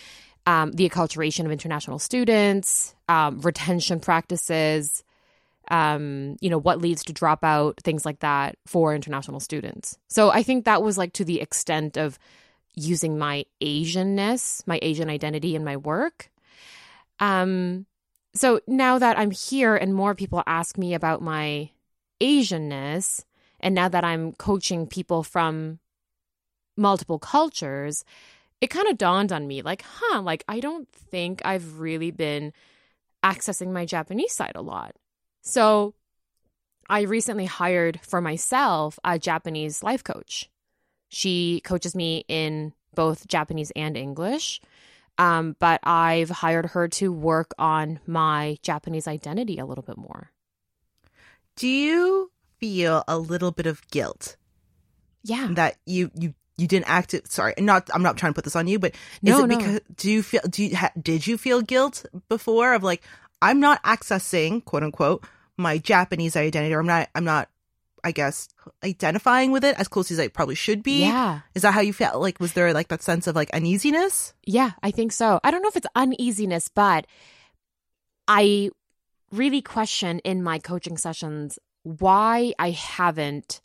um, 0.46 0.72
the 0.72 0.88
acculturation 0.88 1.44
of 1.44 1.52
international 1.52 1.98
students, 1.98 2.94
um, 3.08 3.40
retention 3.40 4.00
practices, 4.00 5.04
um, 5.68 6.36
you 6.40 6.50
know, 6.50 6.58
what 6.58 6.80
leads 6.80 7.04
to 7.04 7.12
dropout, 7.12 7.78
things 7.80 8.06
like 8.06 8.20
that 8.20 8.56
for 8.66 8.94
international 8.94 9.40
students. 9.40 9.98
So 10.08 10.30
I 10.30 10.42
think 10.42 10.64
that 10.64 10.82
was 10.82 10.96
like 10.96 11.12
to 11.14 11.24
the 11.24 11.40
extent 11.40 11.96
of 11.96 12.18
using 12.74 13.18
my 13.18 13.44
Asianness, 13.62 14.66
my 14.66 14.78
Asian 14.82 15.08
identity 15.08 15.54
in 15.54 15.64
my 15.64 15.76
work. 15.76 16.30
Um, 17.18 17.86
so 18.34 18.60
now 18.66 18.98
that 18.98 19.18
I'm 19.18 19.30
here 19.30 19.76
and 19.76 19.94
more 19.94 20.14
people 20.14 20.42
ask 20.46 20.76
me 20.76 20.94
about 20.94 21.22
my 21.22 21.70
Asianness, 22.20 23.24
and 23.60 23.74
now 23.74 23.88
that 23.88 24.04
I'm 24.04 24.32
coaching 24.32 24.86
people 24.86 25.22
from 25.22 25.78
multiple 26.76 27.18
cultures, 27.18 28.04
it 28.64 28.70
kind 28.70 28.88
of 28.88 28.96
dawned 28.96 29.30
on 29.30 29.46
me 29.46 29.60
like, 29.62 29.84
huh, 29.86 30.22
like 30.22 30.42
I 30.48 30.58
don't 30.60 30.88
think 30.90 31.42
I've 31.44 31.78
really 31.78 32.10
been 32.10 32.52
accessing 33.22 33.70
my 33.72 33.84
Japanese 33.84 34.32
side 34.32 34.52
a 34.54 34.62
lot. 34.62 34.94
So 35.42 35.94
I 36.88 37.02
recently 37.02 37.44
hired 37.44 38.00
for 38.02 38.20
myself 38.20 38.98
a 39.04 39.18
Japanese 39.18 39.82
life 39.82 40.02
coach. 40.02 40.48
She 41.10 41.60
coaches 41.64 41.94
me 41.94 42.24
in 42.28 42.72
both 42.94 43.28
Japanese 43.28 43.70
and 43.76 43.96
English. 43.96 44.60
Um, 45.18 45.54
but 45.60 45.78
I've 45.84 46.30
hired 46.30 46.66
her 46.74 46.88
to 46.88 47.12
work 47.12 47.54
on 47.58 48.00
my 48.06 48.56
Japanese 48.62 49.06
identity 49.06 49.58
a 49.58 49.66
little 49.66 49.84
bit 49.84 49.96
more. 49.96 50.32
Do 51.56 51.68
you 51.68 52.32
feel 52.58 53.04
a 53.06 53.18
little 53.18 53.52
bit 53.52 53.66
of 53.66 53.86
guilt 53.90 54.36
Yeah. 55.22 55.48
that 55.52 55.76
you 55.86 56.10
you 56.18 56.34
you 56.56 56.66
didn't 56.66 56.88
act 56.88 57.14
it? 57.14 57.30
Sorry, 57.30 57.54
not 57.58 57.90
I'm 57.92 58.02
not 58.02 58.16
trying 58.16 58.32
to 58.32 58.34
put 58.34 58.44
this 58.44 58.56
on 58.56 58.66
you, 58.68 58.78
but 58.78 58.94
is 58.94 59.00
No, 59.22 59.44
it 59.44 59.48
no. 59.48 59.56
because 59.56 59.80
do 59.96 60.10
you 60.10 60.22
feel 60.22 60.42
do 60.48 60.64
you 60.64 60.76
ha, 60.76 60.90
did 61.00 61.26
you 61.26 61.36
feel 61.38 61.62
guilt 61.62 62.04
before 62.28 62.74
of 62.74 62.82
like 62.82 63.02
I'm 63.42 63.60
not 63.60 63.82
accessing 63.82 64.64
quote 64.64 64.82
unquote 64.82 65.24
my 65.56 65.78
Japanese 65.78 66.36
identity 66.36 66.74
or 66.74 66.80
I'm 66.80 66.86
not 66.86 67.08
I'm 67.14 67.24
not 67.24 67.48
I 68.04 68.12
guess 68.12 68.48
identifying 68.84 69.50
with 69.50 69.64
it 69.64 69.78
as 69.80 69.88
close 69.88 70.10
as 70.10 70.20
I 70.20 70.28
probably 70.28 70.54
should 70.56 70.82
be. 70.82 71.00
Yeah. 71.00 71.40
Is 71.54 71.62
that 71.62 71.72
how 71.72 71.80
you 71.80 71.94
felt? 71.94 72.20
Like, 72.20 72.38
was 72.38 72.52
there 72.52 72.72
like 72.74 72.88
that 72.88 73.02
sense 73.02 73.26
of 73.26 73.34
like 73.34 73.48
uneasiness? 73.50 74.34
Yeah, 74.44 74.72
I 74.82 74.90
think 74.90 75.10
so. 75.10 75.40
I 75.42 75.50
don't 75.50 75.62
know 75.62 75.70
if 75.70 75.76
it's 75.76 75.86
uneasiness, 75.96 76.68
but 76.68 77.06
I 78.28 78.68
really 79.32 79.62
question 79.62 80.18
in 80.20 80.42
my 80.42 80.58
coaching 80.58 80.98
sessions 80.98 81.58
why 81.82 82.52
I 82.58 82.70
haven't 82.70 83.62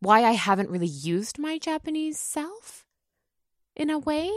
why 0.00 0.24
I 0.24 0.32
haven't 0.32 0.70
really 0.70 0.86
used 0.86 1.38
my 1.38 1.58
Japanese 1.58 2.18
self 2.18 2.84
in 3.74 3.90
a 3.90 3.98
way. 3.98 4.30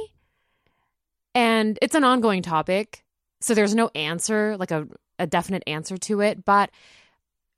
And 1.36 1.78
it's 1.82 1.96
an 1.96 2.04
ongoing 2.04 2.42
topic. 2.42 3.04
So 3.42 3.54
there's 3.54 3.76
no 3.76 3.90
answer, 3.96 4.58
like 4.58 4.72
a, 4.72 4.88
a 5.18 5.28
definite 5.28 5.64
answer 5.68 5.98
to 5.98 6.22
it. 6.22 6.44
But 6.44 6.72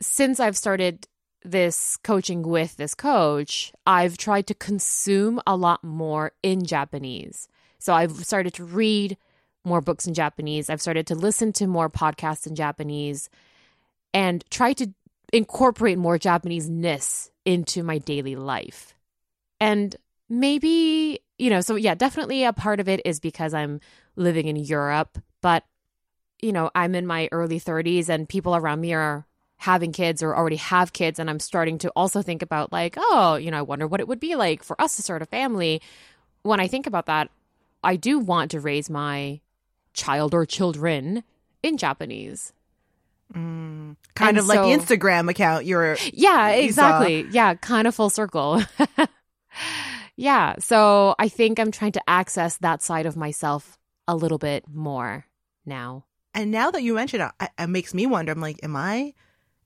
since 0.02 0.40
I've 0.40 0.58
started 0.58 1.08
this 1.44 1.98
coaching 2.04 2.44
with 2.44 2.78
this 2.78 2.94
coach, 2.94 3.74
I've 3.86 4.18
tried 4.18 4.48
to 4.48 4.54
consume 4.54 5.42
a 5.48 5.56
lot 5.56 5.84
more 5.84 6.34
in 6.44 6.66
Japanese 6.66 7.48
So 7.80 7.94
I've 7.94 8.12
started 8.26 8.54
to 8.56 8.64
read 8.64 9.18
more 9.66 9.82
books 9.82 10.06
in 10.06 10.14
Japanese. 10.14 10.70
I've 10.70 10.82
started 10.82 11.08
to 11.08 11.16
listen 11.16 11.52
to 11.54 11.68
more 11.68 11.90
podcasts 11.90 12.46
in 12.46 12.56
Japanese 12.56 13.30
and 14.14 14.44
try 14.50 14.74
to 14.74 14.94
incorporate 15.32 15.98
more 15.98 16.18
Japanese 16.18 16.70
ness 16.70 17.30
into 17.46 17.84
my 17.84 17.98
daily 17.98 18.36
life. 18.36 18.94
And 19.60 19.96
maybe, 20.30 21.20
you 21.38 21.50
know, 21.50 21.62
so 21.62 21.76
yeah, 21.76 21.96
definitely 21.96 22.44
a 22.44 22.54
part 22.54 22.80
of 22.80 22.90
it 22.90 23.02
is 23.06 23.20
because 23.20 23.54
I'm 23.54 23.80
living 24.16 24.48
in 24.48 24.56
Europe, 24.56 25.18
but, 25.42 25.64
you 26.42 26.52
know, 26.52 26.72
I'm 26.76 26.96
in 26.96 27.06
my 27.06 27.30
early 27.32 27.60
30s 27.60 28.10
and 28.10 28.28
people 28.28 28.56
around 28.56 28.82
me 28.82 28.94
are 28.94 29.26
having 29.58 29.92
kids 29.92 30.24
or 30.24 30.36
already 30.36 30.56
have 30.56 30.92
kids. 30.92 31.20
And 31.20 31.30
I'm 31.30 31.40
starting 31.40 31.78
to 31.80 31.92
also 31.96 32.22
think 32.22 32.42
about, 32.42 32.74
like, 32.74 32.96
oh, 32.98 33.36
you 33.36 33.52
know, 33.52 33.60
I 33.60 33.62
wonder 33.62 33.88
what 33.88 34.00
it 34.00 34.08
would 34.08 34.20
be 34.20 34.36
like 34.36 34.64
for 34.64 34.80
us 34.82 34.96
to 34.96 35.04
start 35.04 35.22
a 35.22 35.28
family. 35.28 35.82
When 36.42 36.60
I 36.60 36.68
think 36.68 36.88
about 36.88 37.06
that, 37.06 37.30
I 37.84 37.96
do 37.96 38.18
want 38.18 38.52
to 38.52 38.60
raise 38.60 38.90
my 38.90 39.40
child 39.94 40.34
or 40.34 40.46
children 40.46 41.24
in 41.62 41.78
Japanese. 41.78 42.54
Mm, 43.34 43.96
kind 44.16 44.30
And 44.30 44.38
of 44.40 44.48
like 44.48 44.60
Instagram 44.60 45.30
account 45.30 45.66
you're 45.66 45.96
Yeah, 46.14 46.54
you 46.56 46.66
exactly. 46.66 47.28
Yeah, 47.32 47.56
kind 47.56 47.88
of 47.88 47.96
full 47.96 48.10
circle. 48.10 48.62
yeah, 50.16 50.56
so 50.60 51.16
I 51.20 51.28
think 51.30 51.60
I'm 51.60 51.72
trying 51.72 51.94
to 51.94 52.02
access 52.08 52.58
that 52.58 52.82
side 52.82 53.06
of 53.06 53.16
myself 53.16 53.78
a 54.08 54.16
little 54.16 54.38
bit 54.38 54.66
more 54.68 55.26
now. 55.66 56.06
and 56.34 56.52
now 56.52 56.72
that 56.72 56.84
you 56.84 56.94
mention 56.96 57.22
it, 57.22 57.32
it, 57.40 57.50
it 57.60 57.68
makes 57.68 57.94
me 57.94 58.06
wonder. 58.06 58.32
I'm 58.32 58.42
like, 58.42 58.60
am 58.64 58.76
I, 58.76 59.14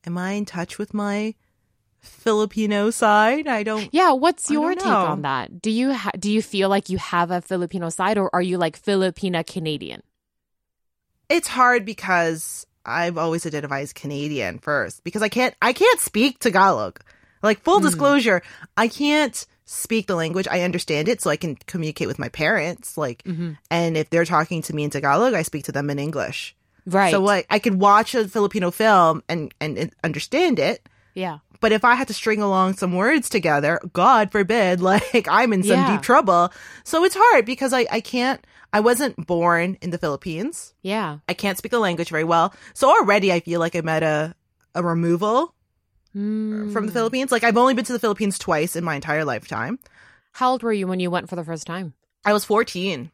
am 0.06 0.18
I 0.18 0.32
in 0.32 0.46
touch 0.46 0.78
with 0.78 0.94
my 0.94 1.36
Filipino 2.00 2.90
side? 2.92 3.48
I 3.48 3.64
don't. 3.64 3.90
Yeah, 3.92 4.12
what's 4.12 4.50
your 4.52 4.76
take 4.76 4.86
on 4.86 5.22
that? 5.24 5.62
Do 5.62 5.72
you 5.72 5.94
ha- 5.94 6.12
do 6.20 6.32
you 6.32 6.42
feel 6.42 6.70
like 6.70 6.90
you 6.90 6.98
have 6.98 7.32
a 7.32 7.42
Filipino 7.42 7.90
side 7.90 8.18
or 8.18 8.30
are 8.34 8.42
you 8.42 8.58
like 8.58 8.80
Filipina 8.82 9.46
Canadian? 9.46 10.02
It's 11.30 11.48
hard 11.48 11.86
because 11.86 12.66
I've 12.86 13.18
always 13.18 13.46
identified 13.46 13.84
as 13.84 13.94
Canadian 13.94 14.60
first 14.60 15.04
because 15.04 15.22
I 15.22 15.30
can't, 15.30 15.54
I 15.62 15.74
can't 15.74 16.00
speak 16.00 16.40
Tagalog. 16.40 17.00
Like 17.44 17.62
full 17.64 17.80
Hmm. 17.80 17.86
disclosure, 17.86 18.42
I 18.78 18.88
can't 18.88 19.46
speak 19.66 20.08
the 20.08 20.16
language. 20.16 20.48
I 20.50 20.62
understand 20.62 21.08
it, 21.10 21.22
so 21.22 21.30
I 21.30 21.38
can 21.38 21.56
communicate 21.68 22.08
with 22.08 22.20
my 22.20 22.30
parents. 22.30 22.98
Like, 22.98 23.24
Mhm. 23.24 23.58
and 23.72 23.98
if 23.98 24.10
they're 24.10 24.26
talking 24.26 24.62
to 24.64 24.76
me 24.76 24.84
in 24.84 24.90
Tagalog, 24.92 25.34
I 25.34 25.42
speak 25.42 25.64
to 25.66 25.72
them 25.72 25.90
in 25.90 25.98
English. 26.00 26.56
Right. 26.86 27.12
So 27.12 27.20
like, 27.20 27.48
I 27.50 27.58
could 27.60 27.80
watch 27.82 28.14
a 28.14 28.28
Filipino 28.28 28.70
film 28.72 29.24
and 29.28 29.54
and, 29.60 29.78
and 29.78 29.92
understand 30.04 30.60
it. 30.60 30.88
yeah. 31.16 31.40
But 31.62 31.72
if 31.72 31.84
I 31.86 31.96
had 31.96 32.08
to 32.10 32.14
string 32.14 32.42
along 32.42 32.76
some 32.76 32.94
words 32.94 33.30
together, 33.30 33.80
God 33.94 34.32
forbid, 34.32 34.82
like 34.92 35.28
I'm 35.30 35.54
in 35.54 35.64
some 35.64 35.80
Yeah. 35.80 35.92
deep 35.94 36.02
trouble. 36.02 36.52
So 36.84 37.04
it's 37.04 37.16
hard 37.18 37.46
because 37.46 37.74
I, 37.74 37.86
I 37.92 38.00
can't, 38.02 38.46
I 38.74 38.80
wasn't 38.82 39.26
born 39.28 39.78
in 39.82 39.90
the 39.92 39.98
Philippines. 39.98 40.74
Yeah. 40.82 41.20
I 41.30 41.34
can't 41.34 41.58
speak 41.58 41.72
the 41.72 41.80
language 41.80 42.10
very 42.10 42.24
well. 42.24 42.54
So 42.74 42.90
already 42.90 43.32
I 43.32 43.40
feel 43.40 43.60
like 43.60 43.76
I'm 43.76 43.90
at 43.90 44.04
a, 44.04 44.36
a 44.74 44.84
removal 44.84 45.54
Mm. 46.16 46.72
from 46.72 46.86
the 46.86 46.94
Philippines. 46.94 47.30
Like 47.30 47.44
I've 47.44 47.58
only 47.58 47.74
been 47.74 47.84
to 47.86 47.92
the 47.94 48.00
Philippines 48.00 48.40
twice 48.40 48.78
in 48.78 48.86
my 48.86 48.96
entire 48.96 49.26
lifetime. 49.26 49.80
How 50.32 50.52
old 50.52 50.64
were 50.64 50.72
you 50.72 50.88
when 50.88 51.02
you 51.02 51.12
went 51.12 51.28
for 51.30 51.36
the 51.36 51.44
first 51.44 51.68
time? 51.68 51.94
I 52.24 52.32
was 52.32 52.46
14. 52.46 53.12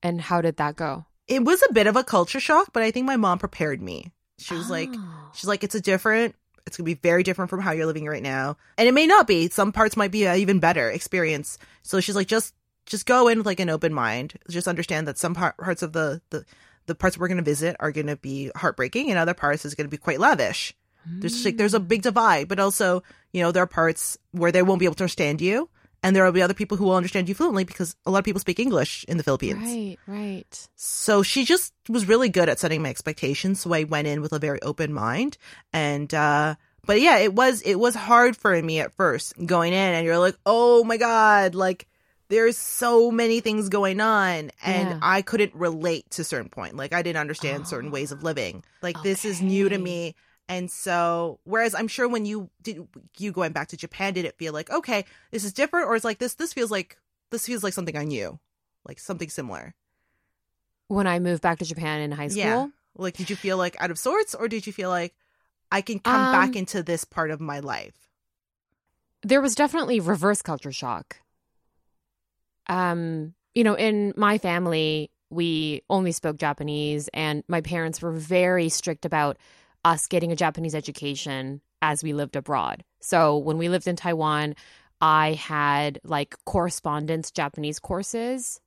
And 0.00 0.20
how 0.20 0.40
did 0.40 0.56
that 0.58 0.76
go? 0.76 1.06
It 1.26 1.44
was 1.44 1.60
a 1.68 1.72
bit 1.72 1.88
of 1.88 1.96
a 1.96 2.04
culture 2.04 2.38
shock, 2.38 2.68
but 2.72 2.84
I 2.84 2.92
think 2.92 3.06
my 3.06 3.16
mom 3.16 3.38
prepared 3.40 3.82
me. 3.82 4.12
She 4.38 4.54
was 4.54 4.70
like, 4.70 4.90
Oh. 4.92 5.30
She's 5.34 5.48
like, 5.48 5.64
it's 5.64 5.74
a 5.74 5.80
different, 5.80 6.36
it's 6.66 6.76
gonna 6.76 6.84
be 6.84 6.94
very 6.94 7.22
different 7.22 7.50
from 7.50 7.60
how 7.60 7.72
you're 7.72 7.86
living 7.86 8.06
right 8.06 8.22
now, 8.22 8.56
and 8.78 8.88
it 8.88 8.92
may 8.92 9.06
not 9.06 9.26
be. 9.26 9.48
Some 9.48 9.72
parts 9.72 9.96
might 9.96 10.10
be 10.10 10.26
an 10.26 10.38
even 10.38 10.60
better 10.60 10.90
experience. 10.90 11.58
So 11.82 12.00
she's 12.00 12.16
like, 12.16 12.26
just, 12.26 12.54
just 12.86 13.06
go 13.06 13.28
in 13.28 13.38
with 13.38 13.46
like 13.46 13.60
an 13.60 13.70
open 13.70 13.92
mind. 13.92 14.34
Just 14.48 14.68
understand 14.68 15.08
that 15.08 15.18
some 15.18 15.34
par- 15.34 15.54
parts 15.58 15.82
of 15.82 15.92
the 15.92 16.20
the 16.30 16.44
the 16.86 16.94
parts 16.94 17.16
we're 17.16 17.28
gonna 17.28 17.42
visit 17.42 17.76
are 17.80 17.92
gonna 17.92 18.16
be 18.16 18.50
heartbreaking, 18.56 19.10
and 19.10 19.18
other 19.18 19.34
parts 19.34 19.64
is 19.64 19.74
gonna 19.74 19.88
be 19.88 19.96
quite 19.96 20.20
lavish. 20.20 20.74
There's 21.06 21.44
like 21.44 21.56
there's 21.56 21.74
a 21.74 21.80
mm. 21.80 21.88
big 21.88 22.02
divide, 22.02 22.48
but 22.48 22.58
also 22.58 23.02
you 23.32 23.42
know 23.42 23.52
there 23.52 23.62
are 23.62 23.68
parts 23.68 24.18
where 24.32 24.52
they 24.52 24.62
won't 24.62 24.80
be 24.80 24.86
able 24.86 24.94
to 24.96 25.04
understand 25.04 25.40
you, 25.40 25.68
and 26.04 26.14
there 26.14 26.22
will 26.22 26.32
be 26.32 26.42
other 26.42 26.52
people 26.52 26.76
who 26.76 26.84
will 26.84 26.96
understand 26.96 27.30
you 27.30 27.34
fluently 27.34 27.64
because 27.64 27.96
a 28.04 28.10
lot 28.10 28.18
of 28.18 28.26
people 28.26 28.38
speak 28.38 28.60
English 28.60 29.06
in 29.08 29.16
the 29.16 29.22
Philippines. 29.22 29.62
Right, 29.62 29.96
right. 30.06 30.68
So 30.76 31.22
she 31.22 31.46
just 31.46 31.72
was 31.88 32.06
really 32.06 32.28
good 32.28 32.50
at 32.50 32.60
setting 32.60 32.82
my 32.82 32.90
expectations. 32.90 33.60
So 33.62 33.72
I 33.72 33.84
went 33.84 34.06
in 34.06 34.20
with 34.20 34.34
a 34.34 34.38
very 34.38 34.60
open 34.60 34.92
mind. 34.92 35.38
And, 35.72 36.12
uh, 36.12 36.56
but 36.84 37.00
yeah, 37.00 37.16
it 37.20 37.32
was, 37.32 37.62
it 37.62 37.76
was 37.76 37.94
hard 37.94 38.36
for 38.36 38.60
me 38.60 38.80
at 38.80 38.92
first 38.92 39.32
going 39.46 39.72
in 39.72 39.94
and 39.94 40.04
you're 40.04 40.18
like, 40.18 40.36
oh 40.44 40.84
my 40.84 40.98
God, 40.98 41.54
like 41.54 41.88
there's 42.28 42.58
so 42.58 43.10
many 43.10 43.40
things 43.40 43.70
going 43.70 44.02
on. 44.02 44.50
And 44.62 44.88
Yeah. 44.90 44.98
I 45.00 45.22
couldn't 45.22 45.54
relate 45.54 46.10
to 46.10 46.24
certain 46.24 46.50
point. 46.50 46.76
Like 46.76 46.92
I 46.92 47.00
didn't 47.00 47.18
understand 47.20 47.66
certain 47.66 47.90
ways 47.90 48.12
of 48.12 48.22
living. 48.22 48.62
Like 48.82 49.02
this 49.02 49.24
is 49.24 49.40
new 49.40 49.70
to 49.70 49.78
me. 49.78 50.16
And 50.48 50.70
so, 50.70 51.40
whereas 51.44 51.74
I'm 51.74 51.88
sure 51.88 52.06
when 52.06 52.26
you 52.26 52.50
did, 52.62 52.86
you 53.18 53.32
going 53.32 53.52
back 53.52 53.68
to 53.68 53.76
Japan, 53.76 54.12
did 54.12 54.26
it 54.26 54.36
feel 54.36 54.52
like, 54.52 54.70
okay, 54.70 55.04
this 55.30 55.44
is 55.44 55.52
different? 55.54 55.88
Or 55.88 55.96
it's 55.96 56.04
like, 56.04 56.18
this, 56.18 56.34
this 56.34 56.52
feels 56.52 56.70
like, 56.70 56.98
this 57.30 57.46
feels 57.46 57.64
like 57.64 57.72
something 57.72 57.96
I 57.96 58.04
knew, 58.04 58.38
like 58.86 58.98
something 58.98 59.30
similar. 59.30 59.74
When 60.88 61.06
I 61.06 61.18
moved 61.18 61.40
back 61.42 61.58
to 61.60 61.64
Japan 61.64 62.02
in 62.02 62.12
high 62.12 62.28
school, 62.28 62.42
Yeah. 62.42 62.66
Like, 62.96 63.16
did 63.16 63.30
you 63.30 63.36
feel 63.36 63.56
like 63.56 63.74
out 63.80 63.90
of 63.90 63.98
sorts, 63.98 64.34
or 64.34 64.46
did 64.48 64.66
you 64.66 64.72
feel 64.72 64.90
like 64.90 65.14
I 65.72 65.80
can 65.80 65.98
come 65.98 66.26
Um, 66.26 66.32
back 66.32 66.54
into 66.56 66.82
this 66.82 67.04
part 67.04 67.30
of 67.30 67.40
my 67.40 67.58
life? 67.60 68.08
there 69.22 69.40
was 69.40 69.54
definitely 69.54 69.98
reverse 69.98 70.42
culture 70.42 70.70
shock. 70.70 71.16
Um, 72.68 73.34
you 73.54 73.64
know, 73.64 73.74
in 73.74 74.12
my 74.16 74.38
family, 74.38 75.10
we 75.30 75.82
only 75.88 76.12
spoke 76.12 76.36
Japanese, 76.36 77.08
and 77.14 77.42
my 77.48 77.60
parents 77.60 78.00
were 78.02 78.12
very 78.12 78.68
strict 78.68 79.04
about 79.04 79.38
us 79.84 80.06
getting 80.06 80.32
a 80.32 80.36
Japanese 80.36 80.74
education 80.74 81.60
as 81.82 82.02
we 82.02 82.12
lived 82.12 82.36
abroad. 82.36 82.82
So 83.00 83.36
when 83.36 83.58
we 83.58 83.68
lived 83.68 83.86
in 83.86 83.96
Taiwan, 83.96 84.56
I 85.00 85.34
had 85.34 86.00
like 86.04 86.36
correspondence 86.44 87.30
Japanese 87.30 87.78
courses 87.78 88.60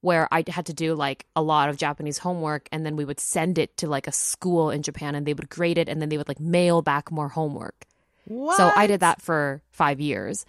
where 0.00 0.28
I 0.30 0.44
had 0.46 0.66
to 0.66 0.74
do 0.74 0.94
like 0.94 1.24
a 1.34 1.40
lot 1.40 1.68
of 1.68 1.76
Japanese 1.76 2.18
homework 2.18 2.68
and 2.72 2.84
then 2.84 2.96
we 2.96 3.04
would 3.04 3.20
send 3.20 3.58
it 3.58 3.74
to 3.78 3.86
like 3.86 4.06
a 4.06 4.12
school 4.12 4.70
in 4.70 4.82
Japan 4.82 5.14
and 5.14 5.24
they 5.24 5.32
would 5.32 5.48
grade 5.48 5.78
it 5.78 5.88
and 5.88 6.02
then 6.02 6.10
they 6.10 6.18
would 6.18 6.28
like 6.28 6.40
mail 6.40 6.82
back 6.82 7.10
more 7.10 7.28
homework. 7.28 7.86
What? 8.26 8.56
So 8.56 8.70
I 8.74 8.86
did 8.86 9.00
that 9.00 9.22
for 9.22 9.62
five 9.70 10.00
years. 10.00 10.44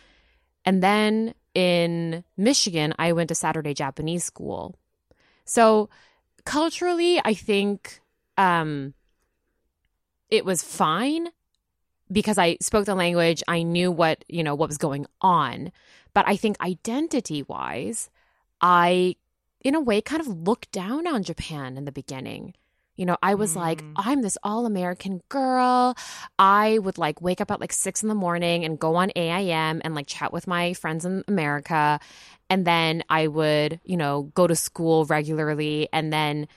And 0.65 0.81
then 0.81 1.35
in 1.53 2.23
Michigan, 2.35 2.93
I 2.97 3.13
went 3.13 3.29
to 3.29 3.35
Saturday 3.35 3.73
Japanese 3.73 4.23
school. 4.23 4.75
So 5.45 5.89
culturally, 6.43 7.21
I 7.23 7.33
think 7.33 8.01
um, 8.38 8.93
it 10.29 10.45
was 10.45 10.63
fine 10.63 11.29
because 12.11 12.38
I 12.38 12.57
spoke 12.61 12.85
the 12.85 12.95
language. 12.95 13.43
I 13.47 13.63
knew 13.63 13.91
what, 13.91 14.23
you 14.27 14.43
know, 14.43 14.55
what 14.55 14.69
was 14.69 14.77
going 14.77 15.05
on. 15.21 15.71
But 16.13 16.27
I 16.27 16.35
think 16.35 16.59
identity 16.61 17.43
wise, 17.43 18.09
I, 18.61 19.15
in 19.61 19.75
a 19.75 19.81
way, 19.81 20.01
kind 20.01 20.21
of 20.21 20.27
looked 20.27 20.71
down 20.71 21.07
on 21.07 21.23
Japan 21.23 21.77
in 21.77 21.85
the 21.85 21.91
beginning. 21.91 22.53
You 22.95 23.05
know, 23.05 23.17
I 23.21 23.35
was 23.35 23.57
like, 23.57 23.81
Mm. 23.81 23.93
I'm 23.97 24.21
this 24.21 24.38
all 24.41 24.65
American 24.65 25.21
girl. 25.27 25.97
I 26.39 26.79
would 26.79 26.97
like 26.97 27.21
wake 27.21 27.41
up 27.41 27.51
at 27.51 27.59
like 27.59 27.73
six 27.73 28.01
in 28.01 28.07
the 28.07 28.15
morning 28.15 28.63
and 28.63 28.79
go 28.79 28.95
on 28.95 29.11
AIM 29.17 29.81
and 29.83 29.93
like 29.93 30.07
chat 30.07 30.31
with 30.31 30.47
my 30.47 30.73
friends 30.73 31.03
in 31.03 31.23
America. 31.27 31.99
And 32.49 32.65
then 32.65 33.03
I 33.09 33.27
would, 33.27 33.81
you 33.83 33.97
know, 33.97 34.31
go 34.33 34.47
to 34.47 34.55
school 34.55 35.03
regularly. 35.05 35.89
And 35.91 36.13
then 36.13 36.47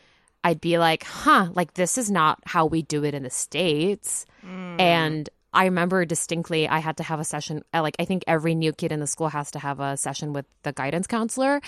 I'd 0.48 0.62
be 0.62 0.78
like, 0.78 1.04
huh, 1.04 1.50
like 1.52 1.74
this 1.74 1.98
is 1.98 2.10
not 2.10 2.40
how 2.46 2.64
we 2.64 2.80
do 2.80 3.04
it 3.04 3.12
in 3.12 3.22
the 3.22 3.28
States. 3.28 4.24
Mm. 4.42 4.80
And 4.80 5.28
I 5.52 5.64
remember 5.64 6.06
distinctly 6.06 6.66
I 6.66 6.78
had 6.78 6.96
to 6.96 7.02
have 7.02 7.20
a 7.20 7.24
session 7.24 7.62
uh, 7.74 7.82
like 7.82 7.96
I 7.98 8.06
think 8.06 8.24
every 8.26 8.54
new 8.54 8.72
kid 8.72 8.92
in 8.92 9.00
the 9.00 9.06
school 9.06 9.28
has 9.28 9.50
to 9.50 9.58
have 9.58 9.78
a 9.78 9.96
session 9.98 10.32
with 10.32 10.46
the 10.62 10.72
guidance 10.72 11.06
counselor 11.06 11.60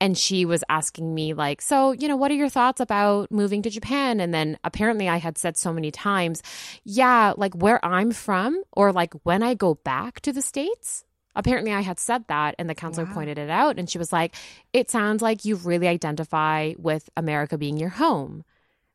and 0.00 0.16
she 0.16 0.44
was 0.44 0.62
asking 0.68 1.14
me 1.14 1.32
like 1.32 1.62
so 1.62 1.92
you 1.92 2.08
know 2.08 2.16
what 2.16 2.30
are 2.30 2.34
your 2.34 2.50
thoughts 2.50 2.80
about 2.80 3.30
moving 3.30 3.62
to 3.62 3.70
Japan 3.70 4.20
and 4.20 4.34
then 4.34 4.58
apparently 4.64 5.08
I 5.08 5.16
had 5.16 5.38
said 5.38 5.56
so 5.56 5.72
many 5.72 5.90
times 5.90 6.42
yeah 6.84 7.32
like 7.36 7.54
where 7.54 7.82
I'm 7.84 8.12
from 8.12 8.62
or 8.72 8.92
like 8.92 9.14
when 9.24 9.42
I 9.42 9.54
go 9.54 9.74
back 9.76 10.20
to 10.20 10.32
the 10.32 10.42
states 10.42 11.04
apparently 11.34 11.72
I 11.72 11.80
had 11.80 11.98
said 11.98 12.24
that 12.28 12.54
and 12.58 12.68
the 12.68 12.74
counselor 12.74 13.06
Wow. 13.06 13.14
pointed 13.14 13.38
it 13.38 13.50
out 13.50 13.78
and 13.78 13.88
she 13.88 13.98
was 13.98 14.12
like 14.12 14.34
it 14.72 14.90
sounds 14.90 15.22
like 15.22 15.44
you 15.44 15.56
really 15.56 15.88
identify 15.88 16.74
with 16.78 17.08
America 17.16 17.56
being 17.58 17.76
your 17.76 17.88
home 17.90 18.44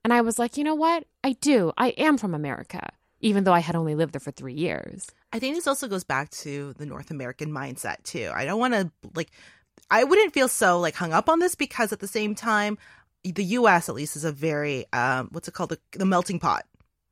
and 0.04 0.14
I 0.14 0.22
was 0.22 0.38
like 0.40 0.58
you 0.58 0.64
know 0.64 0.76
what 0.76 1.06
I 1.24 1.34
do 1.34 1.72
I 1.78 1.90
am 1.90 2.18
from 2.18 2.34
America 2.34 2.82
even 3.20 3.44
though 3.44 3.54
I 3.54 3.60
had 3.60 3.76
only 3.76 3.96
lived 3.96 4.14
there 4.14 4.20
for 4.20 4.30
three 4.32 4.54
years. 4.54 5.08
I 5.34 5.40
think 5.40 5.56
this 5.56 5.66
also 5.68 5.88
goes 5.88 6.04
back 6.04 6.30
to 6.30 6.74
the 6.78 6.86
North 6.86 7.10
American 7.10 7.50
mindset 7.52 8.04
too. 8.04 8.32
I 8.34 8.46
don't 8.46 8.60
want 8.60 8.74
to 8.76 8.92
like 9.16 9.32
I 9.90 10.04
wouldn't 10.04 10.34
feel 10.34 10.48
so 10.48 10.80
like 10.80 10.96
hung 10.96 11.14
up 11.14 11.30
on 11.30 11.40
this 11.40 11.56
because 11.56 11.92
at 11.92 12.00
the 12.00 12.08
same 12.08 12.36
time 12.36 12.78
the 13.24 13.44
US 13.44 13.90
at 13.90 13.96
least 13.96 14.16
is 14.16 14.24
a 14.24 14.32
very 14.32 14.86
um 14.94 15.30
what's 15.32 15.48
it 15.48 15.54
called 15.54 15.70
the, 15.70 15.80
the 15.94 16.06
melting 16.06 16.40
pot. 16.40 16.66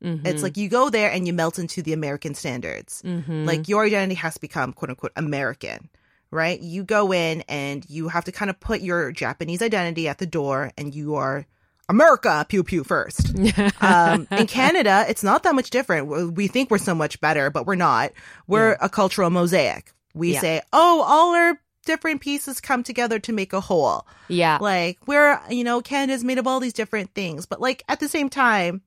Mm-hmm. 0.04 0.26
It's 0.26 0.42
like 0.42 0.56
you 0.56 0.68
go 0.68 0.90
there 0.90 1.10
and 1.10 1.26
you 1.26 1.32
melt 1.32 1.58
into 1.58 1.82
the 1.82 1.92
American 1.92 2.34
standards. 2.34 3.02
Mhm. 3.04 3.46
Like 3.46 3.68
your 3.68 3.84
identity 3.84 4.14
has 4.16 4.34
to 4.34 4.40
become 4.40 4.72
quote 4.72 4.90
unquote 4.90 5.12
American. 5.16 5.88
right? 6.32 6.60
You 6.60 6.82
go 6.82 7.12
in 7.12 7.42
and 7.48 7.84
you 7.88 8.08
have 8.08 8.24
to 8.24 8.32
kind 8.32 8.50
of 8.50 8.58
put 8.58 8.80
your 8.80 9.12
Japanese 9.12 9.62
identity 9.62 10.08
at 10.08 10.18
the 10.18 10.26
door 10.26 10.72
and 10.76 10.92
you 10.94 11.14
are 11.14 11.46
America, 11.88 12.44
pew 12.48 12.64
pew 12.64 12.82
first. 12.82 13.32
um, 13.80 14.26
in 14.32 14.46
Canada, 14.48 15.06
it's 15.08 15.22
not 15.22 15.44
that 15.44 15.54
much 15.54 15.70
different. 15.70 16.34
We 16.34 16.48
think 16.48 16.68
we're 16.70 16.78
so 16.78 16.96
much 16.96 17.20
better, 17.20 17.48
but 17.48 17.64
we're 17.64 17.76
not. 17.76 18.10
We're 18.48 18.70
Yeah. 18.72 18.76
a 18.80 18.88
cultural 18.88 19.30
mosaic. 19.30 19.92
We 20.14 20.32
Yeah. 20.34 20.40
say, 20.40 20.62
oh, 20.72 21.02
all 21.06 21.34
our 21.36 21.60
different 21.86 22.20
pieces 22.20 22.60
come 22.60 22.82
together 22.82 23.20
to 23.20 23.32
make 23.32 23.52
a 23.52 23.60
whole. 23.60 24.04
yeah. 24.28 24.58
Like, 24.60 24.98
we're, 25.06 25.40
you 25.48 25.62
know, 25.62 25.80
Canada's 25.80 26.24
made 26.24 26.38
of 26.38 26.46
all 26.48 26.58
these 26.58 26.72
different 26.72 27.14
things. 27.14 27.46
But 27.46 27.60
like, 27.60 27.84
at 27.88 28.00
the 28.00 28.08
same 28.08 28.28
time, 28.28 28.82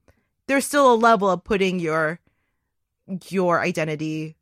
there's 0.49 0.65
still 0.65 0.93
a 0.93 0.95
level 0.95 1.29
of 1.29 1.43
putting 1.45 1.79
your, 1.79 2.19
your 3.29 3.61
identity 3.61 4.35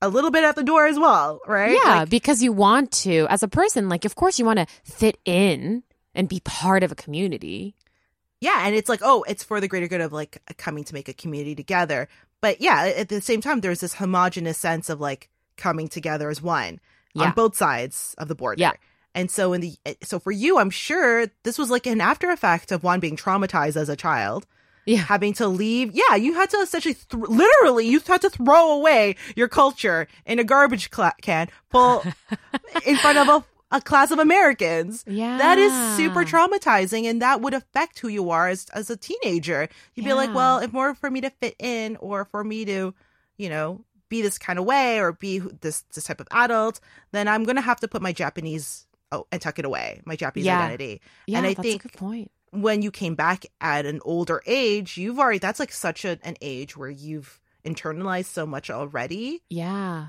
a 0.00 0.08
little 0.08 0.30
bit 0.32 0.42
at 0.44 0.56
the 0.56 0.64
door 0.64 0.86
as 0.86 0.98
well, 0.98 1.40
right? 1.46 1.78
Yeah, 1.82 2.00
Like, 2.00 2.10
because 2.10 2.42
you 2.42 2.52
want 2.52 2.90
to, 3.04 3.26
as 3.30 3.42
a 3.44 3.48
person, 3.48 3.88
like, 3.88 4.04
of 4.04 4.16
course, 4.16 4.38
you 4.38 4.44
want 4.44 4.58
to 4.58 4.66
fit 4.82 5.18
in 5.24 5.84
and 6.14 6.28
be 6.28 6.40
part 6.40 6.82
of 6.82 6.90
a 6.90 6.94
community. 6.96 7.74
yeah. 8.40 8.66
And 8.66 8.74
it's 8.74 8.88
like, 8.88 9.00
oh, 9.02 9.24
it's 9.28 9.44
for 9.44 9.60
the 9.60 9.68
greater 9.68 9.86
good 9.88 10.00
of 10.00 10.12
like 10.12 10.42
coming 10.58 10.82
to 10.84 10.94
make 10.94 11.08
a 11.08 11.14
community 11.14 11.54
together. 11.54 12.08
But 12.40 12.60
yeah, 12.60 12.92
at 12.96 13.08
the 13.08 13.20
same 13.20 13.40
time, 13.40 13.60
there's 13.60 13.80
this 13.80 13.94
homogenous 13.94 14.58
sense 14.58 14.90
of 14.90 15.00
like 15.00 15.30
coming 15.56 15.86
together 15.88 16.28
as 16.28 16.42
one 16.42 16.80
Yeah. 17.14 17.26
on 17.26 17.32
both 17.32 17.56
sides 17.56 18.14
of 18.18 18.26
the 18.28 18.34
border. 18.34 18.60
Yeah. 18.60 18.72
And 19.14 19.30
so 19.30 19.52
in 19.52 19.60
the 19.60 19.74
eh, 19.86 19.94
so 20.02 20.18
for 20.18 20.32
you, 20.32 20.58
I'm 20.58 20.70
sure 20.70 21.26
this 21.44 21.56
was 21.58 21.70
like 21.70 21.86
an 21.86 22.00
after 22.00 22.30
effect 22.30 22.72
of 22.72 22.82
one 22.82 22.98
being 22.98 23.16
traumatized 23.16 23.76
as 23.76 23.88
a 23.88 23.94
child, 23.96 24.46
Yeah. 24.84 24.98
having 24.98 25.32
to 25.34 25.46
leave. 25.48 25.92
Yeah, 25.92 26.16
you 26.16 26.34
had 26.34 26.50
to 26.50 26.56
essentially, 26.58 26.94
th- 26.94 27.22
literally, 27.28 27.86
you 27.86 28.00
had 28.00 28.20
to 28.22 28.30
throw 28.30 28.72
away 28.72 29.16
your 29.36 29.48
culture 29.48 30.08
in 30.26 30.38
a 30.38 30.44
garbage 30.44 30.90
cla- 30.90 31.14
can 31.22 31.48
full 31.70 32.02
in 32.86 32.96
front 32.96 33.18
of 33.18 33.28
a, 33.28 33.44
a 33.76 33.80
class 33.80 34.10
of 34.10 34.18
Americans. 34.18 35.04
Yeah. 35.06 35.38
That 35.38 35.58
is 35.58 35.72
super 35.96 36.24
traumatizing, 36.24 37.04
and 37.08 37.22
that 37.22 37.40
would 37.40 37.54
affect 37.54 37.98
who 38.00 38.08
you 38.08 38.30
are 38.30 38.48
as 38.48 38.66
as 38.74 38.90
a 38.90 38.96
teenager. 38.96 39.68
You'd 39.94 40.04
be 40.04 40.12
like, 40.12 40.34
well, 40.34 40.58
if 40.58 40.72
more 40.72 40.94
for 40.94 41.10
me 41.10 41.20
to 41.22 41.30
fit 41.30 41.54
in, 41.58 41.96
or 42.00 42.24
for 42.26 42.42
me 42.44 42.64
to, 42.66 42.92
you 43.38 43.48
know, 43.48 43.84
be 44.08 44.20
this 44.20 44.36
kind 44.38 44.58
of 44.58 44.64
way, 44.66 44.98
or 45.00 45.12
be 45.12 45.38
this 45.38 45.82
this 45.94 46.04
type 46.04 46.20
of 46.20 46.28
adult, 46.32 46.80
then 47.12 47.28
I'm 47.28 47.44
gonna 47.44 47.60
have 47.62 47.80
to 47.80 47.88
put 47.88 48.02
my 48.02 48.12
Japanese 48.12 48.86
oh 49.10 49.26
and 49.32 49.40
tuck 49.40 49.58
it 49.58 49.64
away, 49.64 50.02
my 50.04 50.16
Japanese 50.16 50.46
Yeah. 50.46 50.58
identity. 50.58 51.00
Yeah, 51.26 51.38
and 51.38 51.46
I 51.46 51.54
that's 51.54 51.66
think 51.66 51.84
a 51.84 51.88
good 51.88 51.96
point. 51.96 52.30
When 52.52 52.82
you 52.82 52.90
came 52.90 53.14
back 53.14 53.44
at 53.60 53.84
an 53.86 54.00
older 54.04 54.42
age, 54.46 54.96
you've 54.96 55.18
already 55.18 55.38
that's 55.38 55.58
like 55.60 55.72
such 55.72 56.04
a, 56.04 56.18
an 56.22 56.36
age 56.40 56.76
where 56.76 56.90
you've 56.90 57.40
internalized 57.64 58.26
so 58.26 58.46
much 58.46 58.70
already 58.70 59.42
Yeah. 59.50 60.08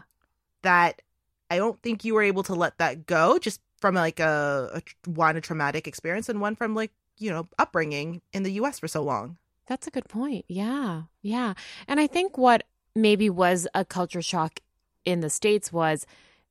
that 0.63 1.01
I 1.49 1.57
don't 1.57 1.81
think 1.81 2.03
you 2.03 2.13
were 2.15 2.23
able 2.23 2.43
to 2.43 2.53
let 2.55 2.77
that 2.79 3.05
go 3.05 3.37
just 3.39 3.61
from 3.79 3.95
like 3.95 4.19
a, 4.19 4.69
a 5.05 5.09
one 5.09 5.37
a 5.37 5.41
traumatic 5.41 5.87
experience 5.87 6.29
and 6.29 6.41
one 6.41 6.55
from 6.55 6.73
like 6.75 6.91
you 7.17 7.29
know 7.29 7.47
upbringing 7.59 8.21
in 8.33 8.43
the 8.43 8.51
U.S. 8.53 8.79
for 8.79 8.87
so 8.87 9.03
long. 9.03 9.37
That's 9.67 9.87
a 9.87 9.91
good 9.91 10.09
point. 10.09 10.45
Yeah. 10.47 11.03
Yeah. 11.21 11.53
And 11.87 11.99
I 11.99 12.07
think 12.07 12.37
what 12.37 12.63
maybe 12.95 13.29
was 13.29 13.67
a 13.73 13.85
culture 13.85 14.21
shock 14.21 14.59
in 15.05 15.19
the 15.21 15.29
States 15.29 15.71
was, 15.71 16.05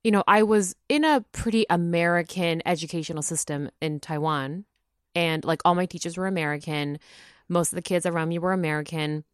you 0.04 0.10
know, 0.10 0.24
I 0.26 0.42
was 0.42 0.74
in 0.88 1.04
a 1.04 1.22
pretty 1.32 1.66
American 1.68 2.62
educational 2.64 3.22
system 3.22 3.70
in 3.80 4.00
Taiwan, 4.00 4.64
and 5.14 5.44
like 5.44 5.62
all 5.64 5.74
my 5.74 5.86
teachers 5.86 6.16
were 6.16 6.26
American. 6.26 6.98
Most 7.48 7.72
of 7.72 7.76
the 7.76 7.82
kids 7.82 8.06
around 8.06 8.28
me 8.28 8.38
were 8.38 8.52
American, 8.52 9.24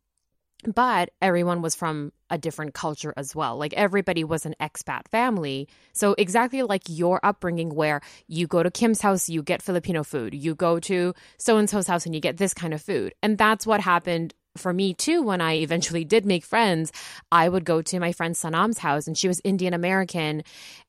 but 0.65 1.11
everyone 1.23 1.63
was 1.63 1.75
from 1.75 2.13
a 2.31 2.39
different 2.39 2.75
culture 2.75 3.15
as 3.17 3.35
well. 3.35 3.57
Like 3.57 3.73
everybody 3.75 4.25
was 4.25 4.45
an 4.45 4.55
expat 4.61 5.09
family. 5.09 5.69
So, 5.93 6.15
exactly 6.19 6.63
like 6.63 6.83
your 6.89 7.21
upbringing, 7.23 7.75
where 7.75 8.01
you 8.27 8.47
go 8.47 8.63
to 8.63 8.71
Kim's 8.71 9.01
house, 9.01 9.29
you 9.29 9.43
get 9.43 9.63
Filipino 9.63 10.03
food, 10.03 10.35
you 10.35 10.55
go 10.55 10.81
to 10.81 11.15
so 11.39 11.59
and 11.59 11.71
so's 11.71 11.87
house, 11.87 12.07
and 12.07 12.15
you 12.15 12.21
get 12.21 12.37
this 12.37 12.55
kind 12.55 12.75
of 12.75 12.83
food. 12.83 13.15
And 13.23 13.39
that's 13.39 13.67
what 13.67 13.81
happened 13.81 14.35
for 14.59 14.73
me 14.73 14.95
too 14.95 15.23
when 15.23 15.41
I 15.41 15.55
eventually 15.55 16.05
did 16.05 16.27
make 16.27 16.45
friends. 16.45 16.93
I 17.33 17.49
would 17.49 17.65
go 17.65 17.83
to 17.83 18.01
my 18.01 18.13
friend 18.13 18.35
Sanam's 18.35 18.79
house, 18.79 19.07
and 19.07 19.17
she 19.17 19.29
was 19.29 19.41
Indian 19.45 19.75
American. 19.75 20.43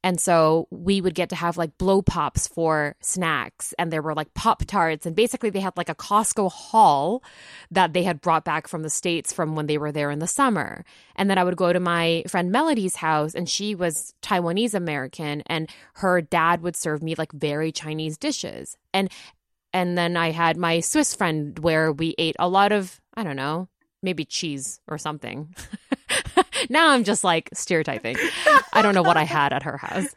And 0.04 0.20
so 0.20 0.68
we 0.72 1.02
would 1.02 1.16
get 1.16 1.30
to 1.30 1.36
have 1.36 1.58
like 1.58 1.78
blow 1.78 2.02
pops 2.02 2.48
for 2.48 2.96
snacks, 3.02 3.74
and 3.78 3.92
there 3.92 4.02
were 4.02 4.14
like 4.14 4.34
Pop 4.34 4.64
Tarts. 4.66 5.06
And 5.06 5.16
basically, 5.16 5.50
they 5.50 5.60
had 5.60 5.78
like 5.78 5.90
a 5.90 5.96
Costco 5.96 6.52
haul 6.52 7.24
that 7.72 7.94
they 7.94 8.04
had 8.04 8.22
brought 8.22 8.46
back 8.46 8.68
from 8.68 8.84
the 8.84 8.90
States 8.90 9.34
from 9.34 9.56
when 9.56 9.68
they 9.68 9.78
were 9.78 9.92
there 9.92 10.12
in 10.12 10.20
the 10.20 10.28
summer. 10.28 10.86
And 11.16 11.30
then 11.30 11.38
I 11.38 11.44
would 11.44 11.58
go 11.58 11.74
to 11.74 11.80
my 11.80 12.24
friend 12.28 12.52
Melody's 12.52 12.96
house, 12.96 13.36
and 13.36 13.50
she 13.50 13.76
was 13.76 14.14
Taiwanese 14.22 14.74
American, 14.74 15.44
and 15.48 15.70
her 15.96 16.22
dad 16.22 16.62
would 16.62 16.76
serve 16.76 17.04
me 17.04 17.16
like 17.16 17.32
very 17.32 17.72
Chinese 17.72 18.18
dishes. 18.18 18.78
And 18.94 19.10
and 19.74 19.98
then 19.98 20.18
I 20.18 20.32
had 20.32 20.58
my 20.58 20.80
Swiss 20.80 21.16
friend 21.16 21.58
where 21.60 21.92
we 21.92 22.16
ate 22.18 22.36
a 22.40 22.50
lot 22.50 22.72
of, 22.72 23.00
I 23.16 23.24
don't 23.24 23.36
know, 23.36 23.68
maybe 24.02 24.26
cheese 24.26 24.80
or 24.88 24.98
something. 24.98 25.54
now 26.70 26.90
I'm 26.92 27.04
just 27.04 27.24
like 27.24 27.50
stereotyping. 27.54 28.16
I 28.74 28.82
don't 28.82 28.96
know 28.96 29.04
what 29.04 29.18
I 29.18 29.24
had 29.24 29.54
at 29.54 29.64
her 29.64 29.78
house. 29.78 30.08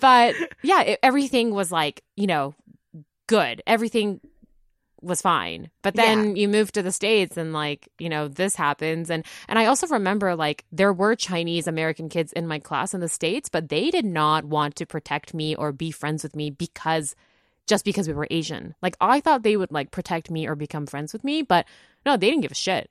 But 0.00 0.34
yeah, 0.62 0.82
it, 0.82 0.98
everything 1.02 1.54
was 1.54 1.72
like, 1.72 2.02
you 2.16 2.26
know, 2.26 2.54
good. 3.26 3.62
Everything 3.66 4.20
was 5.00 5.22
fine. 5.22 5.70
But 5.82 5.94
then 5.94 6.34
you 6.34 6.48
move 6.48 6.72
to 6.72 6.82
the 6.82 6.90
states 6.90 7.36
and 7.36 7.52
like, 7.52 7.88
you 7.98 8.08
know, 8.08 8.26
this 8.28 8.56
happens 8.56 9.10
and 9.10 9.24
and 9.48 9.58
I 9.58 9.66
also 9.66 9.86
remember 9.86 10.34
like 10.34 10.64
there 10.72 10.92
were 10.92 11.14
Chinese 11.14 11.66
American 11.68 12.08
kids 12.08 12.32
in 12.32 12.48
my 12.48 12.58
class 12.58 12.94
in 12.94 13.00
the 13.00 13.08
states, 13.08 13.48
but 13.48 13.68
they 13.68 13.90
did 13.90 14.04
not 14.04 14.44
want 14.44 14.74
to 14.76 14.86
protect 14.86 15.34
me 15.34 15.54
or 15.54 15.72
be 15.72 15.90
friends 15.90 16.22
with 16.22 16.34
me 16.34 16.50
because 16.50 17.14
just 17.68 17.84
because 17.84 18.08
we 18.08 18.14
were 18.14 18.26
Asian. 18.30 18.74
Like 18.82 18.96
I 19.00 19.20
thought 19.20 19.42
they 19.44 19.56
would 19.56 19.70
like 19.70 19.90
protect 19.92 20.30
me 20.30 20.48
or 20.48 20.56
become 20.56 20.86
friends 20.86 21.12
with 21.12 21.22
me, 21.22 21.42
but 21.42 21.66
no, 22.04 22.16
they 22.16 22.28
didn't 22.30 22.42
give 22.42 22.52
a 22.52 22.56
shit. 22.56 22.90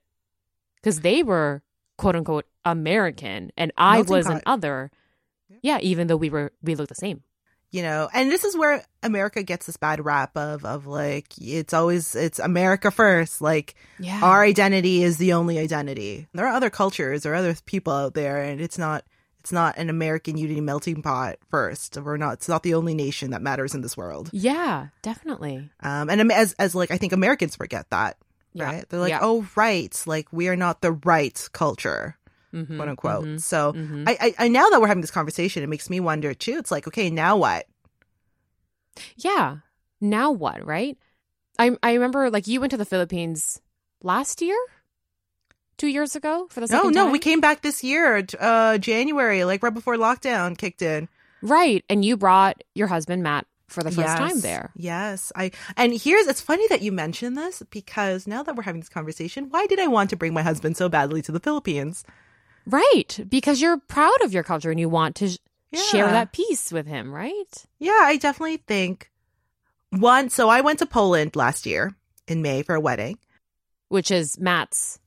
Cuz 0.82 1.00
they 1.00 1.22
were 1.22 1.62
quote 1.98 2.16
unquote 2.16 2.46
American 2.64 3.50
and 3.56 3.72
I 3.76 3.96
Melting 3.96 4.16
was 4.16 4.26
an 4.26 4.40
other. 4.46 4.90
Yeah, 5.62 5.78
even 5.82 6.06
though 6.06 6.16
we 6.16 6.30
were 6.30 6.52
we 6.62 6.74
looked 6.74 6.90
the 6.90 6.94
same. 6.94 7.22
You 7.70 7.82
know, 7.82 8.08
and 8.14 8.30
this 8.30 8.44
is 8.44 8.56
where 8.56 8.82
America 9.02 9.42
gets 9.42 9.66
this 9.66 9.76
bad 9.76 10.02
rap 10.02 10.36
of 10.38 10.64
of 10.64 10.86
like 10.86 11.26
it's 11.38 11.74
always 11.74 12.14
it's 12.14 12.38
America 12.38 12.90
first, 12.90 13.42
like 13.42 13.74
Yeah. 13.98 14.20
our 14.22 14.42
identity 14.42 15.02
is 15.02 15.18
the 15.18 15.34
only 15.34 15.58
identity. 15.58 16.28
There 16.32 16.46
are 16.46 16.54
other 16.54 16.70
cultures 16.70 17.26
or 17.26 17.34
other 17.34 17.54
people 17.66 17.92
out 17.92 18.14
there, 18.14 18.42
and 18.42 18.60
it's 18.60 18.78
not 18.78 19.04
it's 19.48 19.52
not 19.54 19.78
an 19.78 19.88
American 19.88 20.36
unity 20.36 20.60
melting 20.60 21.00
pot 21.00 21.36
first. 21.48 21.96
We're 21.96 22.18
not. 22.18 22.34
It's 22.34 22.48
not 22.50 22.62
the 22.62 22.74
only 22.74 22.92
nation 22.92 23.30
that 23.30 23.40
matters 23.40 23.74
in 23.74 23.80
this 23.80 23.96
world. 23.96 24.28
yeah, 24.32 24.88
definitely. 25.00 25.70
Um, 25.80 26.10
and 26.10 26.30
as 26.30 26.52
as 26.58 26.74
like 26.74 26.90
I 26.90 26.98
think 26.98 27.14
Americans 27.14 27.56
forget 27.56 27.88
that, 27.88 28.18
Yeah. 28.52 28.64
right? 28.66 28.88
They're 28.88 29.00
like, 29.00 29.08
Yeah. 29.08 29.20
oh, 29.22 29.46
right, 29.56 30.02
like 30.04 30.30
we 30.32 30.48
are 30.48 30.56
not 30.56 30.82
the 30.82 30.92
right 30.92 31.48
culture, 31.52 32.18
Mhm, 32.52 32.76
quote 32.76 32.88
unquote. 32.90 33.24
mhm, 33.24 33.40
So 33.40 33.72
mhm. 33.72 34.04
I, 34.06 34.18
I 34.20 34.44
I 34.44 34.48
now 34.48 34.68
that 34.68 34.82
we're 34.82 34.86
having 34.86 35.00
this 35.00 35.10
conversation, 35.10 35.62
it 35.62 35.68
makes 35.70 35.88
me 35.88 35.98
wonder 35.98 36.34
too. 36.34 36.58
It's 36.58 36.70
like, 36.70 36.86
okay, 36.86 37.08
now 37.08 37.38
what? 37.38 37.64
Yeah. 39.16 39.58
Now 40.00 40.30
what, 40.30 40.64
right? 40.66 40.98
I 41.58 41.74
I 41.82 41.94
remember 41.94 42.28
like 42.30 42.46
you 42.46 42.60
went 42.60 42.70
to 42.72 42.76
the 42.76 42.84
Philippines 42.84 43.62
last 44.02 44.42
year? 44.42 44.58
2 45.78 45.86
years 45.88 46.14
ago 46.14 46.46
for 46.50 46.60
the 46.60 46.66
No, 46.66 46.78
second 46.78 46.94
no, 46.94 47.04
time? 47.04 47.12
we 47.12 47.18
came 47.18 47.40
back 47.40 47.62
this 47.62 47.82
year, 47.82 48.24
uh, 48.38 48.78
January, 48.78 49.44
like 49.44 49.62
right 49.62 49.72
before 49.72 49.96
lockdown 49.96 50.56
kicked 50.58 50.82
in. 50.82 51.08
Right, 51.40 51.84
and 51.88 52.04
you 52.04 52.16
brought 52.16 52.62
your 52.74 52.88
husband 52.88 53.22
Matt 53.22 53.46
for 53.68 53.82
the 53.82 53.90
first 53.90 54.16
time 54.16 54.40
there. 54.40 54.72
Yes, 54.76 55.30
I 55.36 55.52
and 55.76 55.92
here's 55.98 56.26
it's 56.26 56.40
funny 56.40 56.66
that 56.68 56.82
you 56.82 56.90
mentioned 56.90 57.36
this 57.38 57.62
because 57.70 58.26
now 58.26 58.42
that 58.42 58.56
we're 58.56 58.62
having 58.64 58.80
this 58.80 58.88
conversation, 58.88 59.48
why 59.50 59.66
did 59.66 59.78
I 59.78 59.86
want 59.86 60.10
to 60.10 60.16
bring 60.16 60.34
my 60.34 60.42
husband 60.42 60.76
so 60.76 60.88
badly 60.88 61.22
to 61.22 61.32
the 61.32 61.40
Philippines? 61.40 62.04
Right, 62.66 63.20
because 63.28 63.60
you're 63.62 63.78
proud 63.78 64.20
of 64.22 64.32
your 64.32 64.42
culture 64.42 64.70
and 64.70 64.80
you 64.80 64.88
want 64.88 65.16
to 65.16 65.28
sh- 65.28 65.38
share 65.74 66.08
that 66.10 66.32
piece 66.32 66.72
with 66.72 66.86
him, 66.86 67.12
right? 67.14 67.66
Yeah, 67.78 68.00
I 68.02 68.16
definitely 68.16 68.58
think 68.58 69.10
one. 69.90 70.28
So 70.30 70.48
I 70.48 70.60
went 70.60 70.80
to 70.80 70.86
Poland 70.86 71.36
last 71.36 71.64
year 71.66 71.94
in 72.26 72.42
May 72.42 72.62
for 72.62 72.74
a 72.74 72.80
wedding. 72.80 73.18
Which 73.88 74.10
is 74.10 74.38
Matt's. 74.38 74.98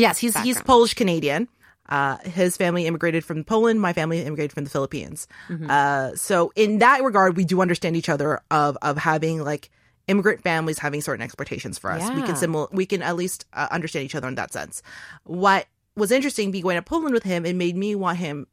Yes, 0.00 0.18
he's 0.18 0.36
he's 0.40 0.60
Polish 0.62 0.94
Canadian. 0.94 1.48
Uh, 1.88 2.18
his 2.18 2.56
family 2.56 2.86
immigrated 2.86 3.24
from 3.24 3.44
Poland. 3.44 3.80
My 3.80 3.92
family 3.94 4.20
immigrated 4.20 4.52
from 4.52 4.64
the 4.64 4.70
Philippines. 4.70 5.26
Mhm. 5.48 5.70
Uh, 5.70 6.14
so 6.16 6.52
in 6.54 6.78
that 6.80 7.02
regard, 7.02 7.36
we 7.36 7.44
do 7.44 7.60
understand 7.62 7.96
each 7.96 8.08
other 8.10 8.40
of 8.50 8.76
of 8.82 8.98
having 8.98 9.42
like 9.42 9.70
immigrant 10.06 10.42
families 10.42 10.78
having 10.78 11.00
certain 11.00 11.22
expectations 11.22 11.78
for 11.78 11.90
us. 11.90 12.02
We 12.10 12.20
can 12.22 12.28
Yeah. 12.30 12.34
simul- 12.34 12.68
we 12.72 12.86
can 12.86 13.02
at 13.02 13.16
least 13.16 13.46
uh, 13.52 13.68
understand 13.70 14.04
each 14.04 14.14
other 14.14 14.28
in 14.28 14.34
that 14.36 14.52
sense. 14.52 14.82
What 15.24 15.66
was 15.96 16.10
interesting, 16.12 16.50
be 16.50 16.60
going 16.62 16.76
to 16.76 16.82
Poland 16.82 17.12
with 17.14 17.24
him, 17.24 17.44
it 17.44 17.56
made 17.56 17.76
me 17.76 17.94
want 17.94 18.18
him 18.18 18.46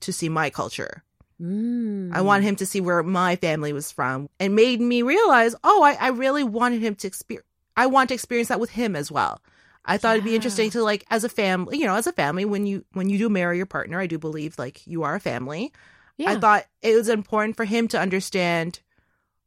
to 0.00 0.12
see 0.12 0.28
my 0.28 0.50
culture. 0.50 1.02
Mm. 1.40 2.10
I 2.12 2.20
want 2.20 2.42
him 2.44 2.56
to 2.56 2.66
see 2.66 2.80
where 2.80 3.02
my 3.02 3.36
family 3.36 3.72
was 3.72 3.92
from, 3.92 4.28
and 4.40 4.54
made 4.56 4.80
me 4.80 5.02
realize, 5.02 5.54
oh, 5.62 5.82
I, 5.82 5.92
I 5.94 6.08
really 6.08 6.42
wanted 6.44 6.80
him 6.82 6.94
to 6.96 7.06
experience. 7.06 7.46
I 7.76 7.86
want 7.86 8.08
to 8.08 8.14
experience 8.14 8.48
that 8.48 8.58
with 8.60 8.70
him 8.70 8.96
as 8.96 9.10
well. 9.12 9.40
I 9.88 9.96
thought 9.96 10.16
it'd 10.16 10.24
be 10.24 10.34
interesting 10.34 10.70
to 10.70 10.82
like 10.84 11.06
as 11.10 11.24
a 11.24 11.28
family, 11.30 11.78
you 11.78 11.86
know, 11.86 11.94
as 11.94 12.06
a 12.06 12.12
family 12.12 12.44
when 12.44 12.66
you 12.66 12.84
when 12.92 13.08
you 13.08 13.16
do 13.16 13.30
marry 13.30 13.56
your 13.56 13.66
partner, 13.66 13.98
I 13.98 14.06
do 14.06 14.18
believe 14.18 14.58
like 14.58 14.86
you 14.86 15.02
are 15.02 15.14
a 15.14 15.20
family. 15.20 15.72
Yeah. 16.18 16.32
I 16.32 16.36
thought 16.38 16.66
it 16.82 16.94
was 16.94 17.08
important 17.08 17.56
for 17.56 17.64
him 17.64 17.88
to 17.88 17.98
understand, 17.98 18.80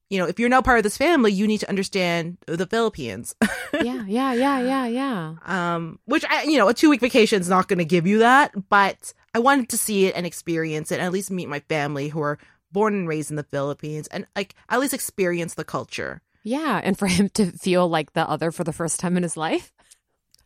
you 0.09 0.17
know, 0.17 0.25
if 0.25 0.39
you're 0.39 0.49
not 0.49 0.65
part 0.65 0.79
of 0.79 0.83
this 0.83 0.97
family, 0.97 1.31
you 1.31 1.45
need 1.45 1.59
to 1.59 1.69
understand 1.69 2.37
the 2.47 2.65
Philippines. 2.65 3.35
yeah, 3.73 4.03
yeah, 4.07 4.33
yeah, 4.33 4.59
yeah, 4.59 4.85
yeah. 4.87 5.35
um, 5.45 5.99
which 6.05 6.25
I, 6.27 6.43
you 6.43 6.57
know, 6.57 6.69
a 6.69 6.73
two 6.73 6.89
week 6.89 7.01
vacation 7.01 7.39
is 7.39 7.49
not 7.49 7.67
going 7.67 7.79
to 7.79 7.85
give 7.85 8.07
you 8.07 8.19
that, 8.19 8.69
but 8.69 9.13
I 9.35 9.39
wanted 9.39 9.69
to 9.69 9.77
see 9.77 10.07
it 10.07 10.15
and 10.15 10.25
experience 10.25 10.91
it, 10.91 10.95
and 10.95 11.03
at 11.03 11.11
least 11.11 11.29
meet 11.29 11.49
my 11.49 11.59
family 11.59 12.09
who 12.09 12.21
are 12.21 12.39
born 12.71 12.95
and 12.95 13.07
raised 13.07 13.29
in 13.29 13.35
the 13.35 13.43
Philippines, 13.43 14.07
and 14.07 14.25
like 14.35 14.55
at 14.69 14.79
least 14.79 14.93
experience 14.93 15.53
the 15.53 15.63
culture. 15.63 16.21
Yeah, 16.43 16.81
and 16.83 16.97
for 16.97 17.05
him 17.07 17.29
to 17.35 17.51
feel 17.51 17.87
like 17.87 18.13
the 18.13 18.27
other 18.27 18.51
for 18.51 18.63
the 18.63 18.73
first 18.73 18.99
time 18.99 19.17
in 19.17 19.23
his 19.23 19.37
life. 19.37 19.71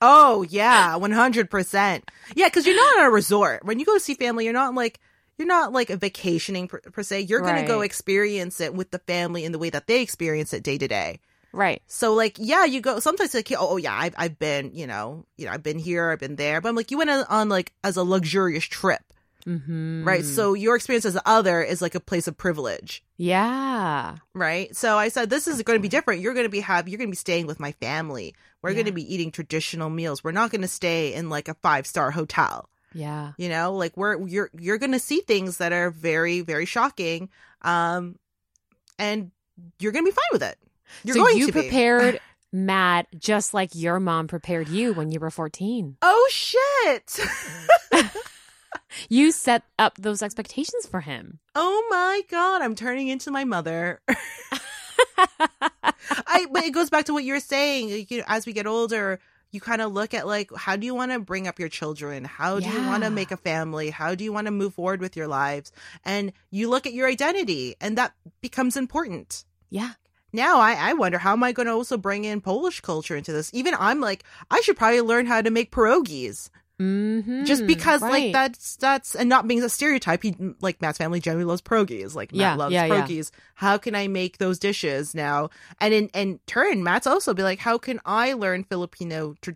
Oh 0.02 0.44
yeah, 0.44 0.96
one 0.96 1.12
hundred 1.12 1.50
percent. 1.50 2.10
Yeah, 2.36 2.48
because 2.48 2.66
you're 2.66 2.76
not 2.76 3.00
on 3.00 3.06
a 3.06 3.12
resort 3.12 3.64
when 3.64 3.80
you 3.80 3.86
go 3.86 3.98
see 3.98 4.16
family. 4.16 4.46
You're 4.46 4.54
not 4.54 4.74
like 4.76 5.00
you're 5.38 5.48
not 5.48 5.74
like 5.74 5.90
a 5.90 5.98
vacationing 5.98 6.68
per, 6.68 6.80
per 6.80 7.04
se. 7.04 7.22
You're 7.22 7.42
gonna 7.42 7.68
go 7.68 7.82
experience 7.82 8.62
it 8.62 8.74
with 8.74 8.92
the 8.92 9.00
family 9.00 9.46
in 9.46 9.52
the 9.52 9.60
way 9.60 9.70
that 9.70 9.88
they 9.88 10.02
experience 10.02 10.54
it 10.54 10.64
day 10.64 10.78
to 10.78 10.88
day. 10.88 11.20
Right. 11.52 11.82
So 11.88 12.14
like, 12.14 12.36
yeah, 12.38 12.66
you 12.66 12.82
go. 12.82 13.00
Sometimes 13.00 13.34
like, 13.34 13.50
oh, 13.54 13.58
oh 13.60 13.78
yeah, 13.78 13.96
I've 13.98 14.16
I've 14.18 14.38
been, 14.38 14.72
you 14.74 14.88
know, 14.88 15.26
you 15.38 15.46
know, 15.46 15.52
I've 15.52 15.64
been 15.64 15.80
here, 15.80 16.12
I've 16.12 16.20
been 16.20 16.36
there, 16.36 16.60
but 16.60 16.68
I'm 16.68 16.76
like, 16.76 16.92
you 16.92 16.98
went 16.98 17.10
on 17.10 17.50
like 17.50 17.72
as 17.84 17.96
a 17.96 18.04
luxurious 18.04 18.66
trip, 18.66 19.02
Mm-hmm. 19.48 20.04
right? 20.04 20.26
So 20.26 20.56
your 20.56 20.76
experience 20.76 21.06
as 21.06 21.14
the 21.14 21.22
other 21.28 21.62
is 21.62 21.80
like 21.82 21.94
a 21.94 22.00
place 22.00 22.28
of 22.28 22.36
privilege, 22.36 23.04
yeah. 23.18 24.16
right? 24.34 24.76
So 24.76 24.98
I 24.98 25.10
said, 25.10 25.30
this 25.30 25.48
is 25.48 25.62
going 25.62 25.78
to 25.78 25.82
be 25.82 25.88
different. 25.88 26.22
You're 26.22 26.34
going 26.34 26.46
to 26.46 26.50
be 26.50 26.62
have 26.62 26.88
you're 26.88 26.98
going 26.98 27.10
to 27.10 27.12
be 27.12 27.18
staying 27.18 27.46
with 27.46 27.60
my 27.60 27.72
family. 27.74 28.34
We're 28.64 28.74
going 28.74 28.88
to 28.88 28.92
be 28.92 29.14
eating 29.14 29.30
traditional 29.30 29.92
meals. 29.92 30.24
We're 30.24 30.32
not 30.32 30.50
going 30.50 30.64
to 30.64 30.68
stay 30.68 31.14
in 31.14 31.30
like 31.30 31.48
a 31.48 31.54
five 31.56 31.86
star 31.86 32.10
hotel. 32.10 32.68
Yeah. 32.96 33.34
You 33.38 33.50
know, 33.50 33.74
like 33.76 33.96
we're 33.96 34.26
you're 34.26 34.50
you're 34.58 34.80
going 34.80 34.94
to 34.94 35.00
see 35.00 35.20
things 35.20 35.58
that 35.58 35.74
are 35.74 35.92
very 35.92 36.42
very 36.42 36.66
shocking, 36.66 37.30
um, 37.62 38.18
and 38.98 39.32
you're 39.80 39.92
going 39.92 40.06
to 40.06 40.12
be 40.12 40.16
fine 40.16 40.24
with 40.32 40.44
it. 40.44 40.58
You're 41.04 41.16
so 41.16 41.24
going 41.24 41.38
you 41.38 41.48
to 41.48 41.52
be. 41.52 41.62
prepared 41.62 42.20
Matt 42.52 43.08
just 43.20 43.54
like 43.54 43.76
your 43.76 44.00
mom 44.00 44.28
prepared 44.28 44.70
you 44.70 44.94
when 44.94 45.12
you 45.12 45.20
were 45.20 45.30
14. 45.30 45.98
Oh 46.02 46.30
shit! 46.32 47.20
You 49.10 49.32
set 49.32 49.64
up 49.80 49.98
those 49.98 50.22
expectations 50.22 50.86
for 50.88 51.02
him. 51.02 51.40
oh 51.56 51.88
my 51.90 52.22
god, 52.30 52.62
I'm 52.62 52.76
turning 52.76 53.08
into 53.08 53.32
my 53.32 53.44
mother. 53.44 54.02
I 55.18 56.46
but 56.52 56.64
it 56.64 56.74
goes 56.74 56.90
back 56.90 57.06
to 57.06 57.14
what 57.14 57.24
you 57.24 57.34
were 57.34 57.40
saying. 57.40 58.08
You 58.10 58.20
know, 58.20 58.24
as 58.28 58.46
we 58.46 58.54
get 58.54 58.68
older, 58.68 59.20
you 59.52 59.62
kind 59.62 59.82
of 59.82 59.94
look 59.94 60.14
at 60.14 60.28
like 60.28 60.50
how 60.56 60.76
do 60.76 60.86
you 60.86 60.94
want 60.94 61.12
to 61.12 61.20
bring 61.20 61.48
up 61.48 61.60
your 61.60 61.70
children? 61.70 62.26
How 62.26 62.60
do 62.60 62.70
you 62.70 62.86
want 62.86 63.04
to 63.04 63.10
make 63.10 63.32
a 63.32 63.38
family? 63.38 63.90
How 63.90 64.16
do 64.16 64.24
you 64.24 64.34
want 64.34 64.48
to 64.48 64.52
move 64.52 64.74
forward 64.76 65.02
with 65.02 65.16
your 65.16 65.28
lives? 65.28 65.72
And 66.04 66.34
you 66.52 66.70
look 66.70 66.86
at 66.86 66.94
your 66.94 67.08
identity, 67.08 67.76
and 67.80 67.98
that 67.98 68.14
becomes 68.42 68.78
important. 68.78 69.46
yeah. 69.70 69.94
now 70.34 70.60
I, 70.60 70.74
I 70.74 70.94
wonder 70.94 71.18
how 71.18 71.34
am 71.34 71.44
I 71.44 71.52
going 71.54 71.68
to 71.68 71.74
also 71.74 71.98
bring 71.98 72.26
in 72.26 72.42
Polish 72.42 72.82
culture 72.82 73.16
into 73.16 73.32
this? 73.32 73.50
Even 73.54 73.76
I'm 73.80 74.02
like, 74.02 74.24
I 74.52 74.62
should 74.62 74.78
probably 74.78 75.02
learn 75.02 75.26
how 75.26 75.42
to 75.42 75.50
make 75.50 75.72
pierogies 75.72 76.50
Mm-hmm. 76.80 77.46
just 77.46 77.66
because 77.66 78.02
like 78.02 78.34
that's 78.34 78.76
that's 78.76 79.16
and 79.16 79.30
not 79.30 79.48
being 79.48 79.64
a 79.64 79.70
stereotype. 79.70 80.24
He 80.24 80.36
like 80.62 80.82
Matt's 80.82 80.98
family 80.98 81.20
generally 81.20 81.46
loves 81.46 81.62
pierogies. 81.62 82.16
Like 82.16 82.32
Matt 82.34 82.40
Yeah, 82.40 82.56
loves 82.56 82.74
yeah, 82.74 82.86
yeah. 82.86 83.06
pierogies. 83.06 83.32
How 83.56 83.78
can 83.78 83.96
I 83.96 84.08
make 84.08 84.38
those 84.40 84.60
dishes 84.60 85.16
now? 85.16 85.50
And 85.80 85.94
in 85.94 86.08
in 86.10 86.40
turn, 86.48 86.84
Matt's 86.84 87.08
also 87.08 87.34
be 87.34 87.44
like, 87.44 87.60
how 87.60 87.78
can 87.78 88.02
I 88.06 88.34
learn 88.34 88.64
Filipino 88.66 89.36
tra- 89.42 89.54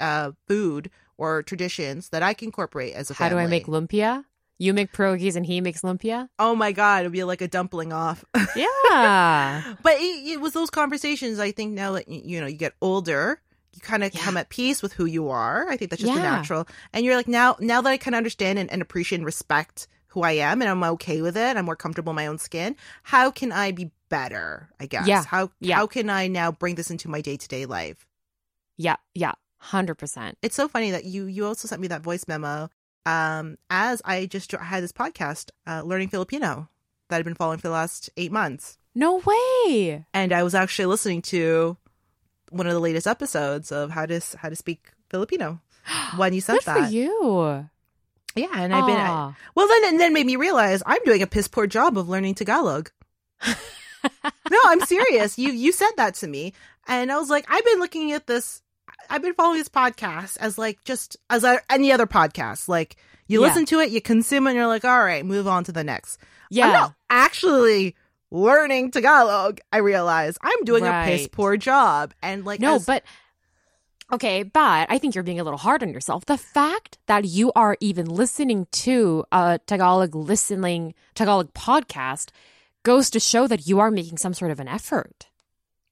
uh, 0.00 0.32
food 0.48 0.90
or 1.18 1.42
traditions 1.42 2.08
that 2.08 2.22
I 2.22 2.32
can 2.34 2.46
incorporate 2.48 2.94
as 2.94 3.10
a 3.10 3.14
How 3.14 3.28
do? 3.28 3.36
I 3.38 3.46
make 3.46 3.66
lumpia? 3.66 4.24
You 4.56 4.72
make 4.72 4.92
pierogies 4.92 5.34
and 5.36 5.44
he 5.44 5.60
makes 5.60 5.82
lumpia? 5.82 6.28
Oh 6.38 6.54
my 6.54 6.72
god, 6.72 7.00
it'd 7.00 7.12
be 7.12 7.24
like 7.24 7.40
a 7.42 7.48
dumpling 7.48 7.92
off. 7.92 8.24
Yeah. 8.56 9.74
But 9.82 9.94
it, 9.98 10.28
it 10.32 10.40
was 10.40 10.52
those 10.52 10.70
conversations. 10.70 11.38
I 11.40 11.50
think 11.52 11.72
now 11.72 11.92
that 11.92 12.08
you 12.08 12.40
know 12.40 12.46
you 12.46 12.56
get 12.56 12.72
older, 12.80 13.40
you 13.74 13.80
kind 13.80 14.04
of 14.04 14.14
Yeah. 14.14 14.20
come 14.22 14.36
at 14.36 14.48
peace 14.48 14.82
with 14.82 14.92
who 14.94 15.04
you 15.04 15.28
are. 15.30 15.68
I 15.68 15.76
think 15.76 15.90
that's 15.90 16.02
just 16.02 16.12
the 16.14 16.20
Yeah. 16.20 16.30
natural. 16.30 16.66
And 16.92 17.04
you're 17.04 17.16
like 17.16 17.28
now, 17.28 17.56
now 17.60 17.80
that 17.80 17.90
I 17.90 17.96
can 17.96 18.14
understand 18.14 18.58
and, 18.58 18.70
and 18.70 18.80
appreciate 18.82 19.16
and 19.18 19.26
respect 19.26 19.88
who 20.08 20.22
I 20.22 20.32
am, 20.32 20.62
and 20.62 20.70
I'm 20.70 20.82
okay 20.94 21.22
with 21.22 21.36
it. 21.36 21.56
I'm 21.56 21.64
more 21.64 21.74
comfortable 21.76 22.10
in 22.10 22.16
my 22.16 22.26
own 22.28 22.38
skin. 22.38 22.76
How 23.02 23.30
can 23.32 23.50
I 23.52 23.72
be 23.72 23.90
better? 24.08 24.68
I 24.78 24.86
guess. 24.86 25.06
Yeah. 25.08 25.24
How 25.24 25.50
Yeah. 25.60 25.76
how 25.76 25.86
can 25.88 26.08
I 26.08 26.28
now 26.28 26.52
bring 26.52 26.76
this 26.76 26.90
into 26.90 27.08
my 27.08 27.20
day 27.20 27.36
to 27.36 27.48
day 27.48 27.66
life? 27.66 28.06
yeah. 28.76 28.96
Yeah. 29.14 29.32
100%. 29.70 30.34
It's 30.42 30.54
so 30.54 30.68
funny 30.68 30.90
that 30.90 31.04
you 31.04 31.24
you 31.26 31.46
also 31.46 31.66
sent 31.68 31.80
me 31.80 31.88
that 31.88 32.02
voice 32.02 32.26
memo. 32.28 32.68
Um, 33.06 33.56
as 33.70 34.00
I 34.04 34.26
just 34.26 34.52
had 34.52 34.82
this 34.82 34.92
podcast, 34.92 35.50
uh, 35.66 35.82
learning 35.82 36.08
Filipino 36.08 36.68
that 37.08 37.18
I've 37.18 37.24
been 37.24 37.34
following 37.34 37.58
for 37.58 37.68
the 37.68 37.72
last 37.74 38.08
eight 38.16 38.32
months. 38.32 38.78
No 38.94 39.16
way. 39.24 40.04
and 40.14 40.32
I 40.32 40.42
was 40.44 40.54
actually 40.54 40.86
listening 40.86 41.22
to 41.22 41.76
one 42.50 42.66
of 42.66 42.72
the 42.72 42.80
latest 42.80 43.06
episodes 43.06 43.72
of 43.72 43.90
how 43.90 44.06
to 44.06 44.20
how 44.38 44.48
to 44.48 44.56
speak 44.56 44.90
Filipino 45.10 45.60
when 46.16 46.32
you 46.34 46.40
said 46.40 46.54
Good 46.54 46.62
for 46.64 46.78
you. 46.86 47.68
Yeah, 48.36 48.48
and 48.52 48.74
I've 48.74 48.86
been 48.86 48.96
Aw. 48.96 49.34
well. 49.54 49.68
Then 49.68 49.84
and 49.90 50.00
then 50.00 50.12
made 50.12 50.26
me 50.26 50.36
realize 50.36 50.82
I'm 50.84 51.02
doing 51.04 51.22
a 51.22 51.26
piss 51.26 51.46
poor 51.48 51.66
job 51.68 51.96
of 51.96 52.08
learning 52.08 52.34
Tagalog. 52.34 52.90
no, 54.50 54.58
I'm 54.64 54.80
serious. 54.80 55.38
You 55.38 55.52
you 55.52 55.72
said 55.72 55.90
that 55.96 56.14
to 56.16 56.26
me, 56.26 56.52
and 56.86 57.10
I 57.12 57.18
was 57.18 57.30
like, 57.30 57.44
I've 57.48 57.64
been 57.64 57.78
looking 57.78 58.12
at 58.12 58.26
this. 58.26 58.60
I've 59.08 59.22
been 59.22 59.34
following 59.34 59.58
this 59.58 59.68
podcast 59.68 60.36
as 60.38 60.58
like 60.58 60.82
just 60.84 61.16
as 61.30 61.44
any 61.70 61.92
other 61.92 62.06
podcast. 62.06 62.68
Like 62.68 62.96
you 63.28 63.40
Yeah. 63.40 63.48
listen 63.48 63.66
to 63.66 63.80
it, 63.80 63.90
you 63.90 64.00
consume 64.00 64.46
it, 64.46 64.50
and 64.50 64.56
you're 64.56 64.66
like, 64.66 64.84
all 64.84 64.98
right, 65.04 65.24
move 65.24 65.46
on 65.46 65.64
to 65.64 65.72
the 65.72 65.84
next. 65.84 66.18
yeah. 66.50 66.66
I'm 66.66 66.72
not 66.72 66.94
actually 67.10 67.94
learning 68.34 68.90
Tagalog. 68.90 69.60
I 69.72 69.78
realize 69.78 70.36
I'm 70.42 70.64
doing 70.64 70.84
a 70.86 71.04
piss 71.06 71.28
poor 71.30 71.56
job, 71.56 72.12
and 72.22 72.44
like 72.44 72.60
No, 72.60 72.74
as- 72.76 72.84
but 72.84 73.04
okay, 74.12 74.42
but 74.42 74.86
I 74.90 74.98
think 74.98 75.14
you're 75.14 75.24
being 75.24 75.40
a 75.40 75.44
little 75.44 75.58
hard 75.58 75.82
on 75.82 75.90
yourself. 75.90 76.26
The 76.26 76.36
fact 76.36 76.98
that 77.06 77.24
you 77.24 77.52
are 77.54 77.76
even 77.80 78.06
listening 78.06 78.66
to 78.72 79.24
a 79.32 79.60
Tagalog 79.66 80.14
listening 80.14 80.94
Tagalog 81.14 81.54
podcast 81.54 82.30
goes 82.82 83.08
to 83.10 83.20
show 83.20 83.46
that 83.46 83.66
you 83.66 83.80
are 83.80 83.90
making 83.90 84.18
some 84.18 84.34
sort 84.34 84.50
of 84.50 84.60
an 84.60 84.68
effort. 84.68 85.28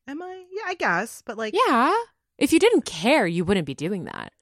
am 0.06 0.20
I? 0.22 0.44
Yeah, 0.50 0.64
I 0.66 0.74
guess, 0.74 1.22
but 1.24 1.38
like, 1.38 1.54
Yeah. 1.68 1.94
If 2.38 2.52
you 2.52 2.58
didn't 2.58 2.84
care, 2.84 3.26
you 3.26 3.44
wouldn't 3.44 3.66
be 3.66 3.74
doing 3.74 4.04
that. 4.04 4.32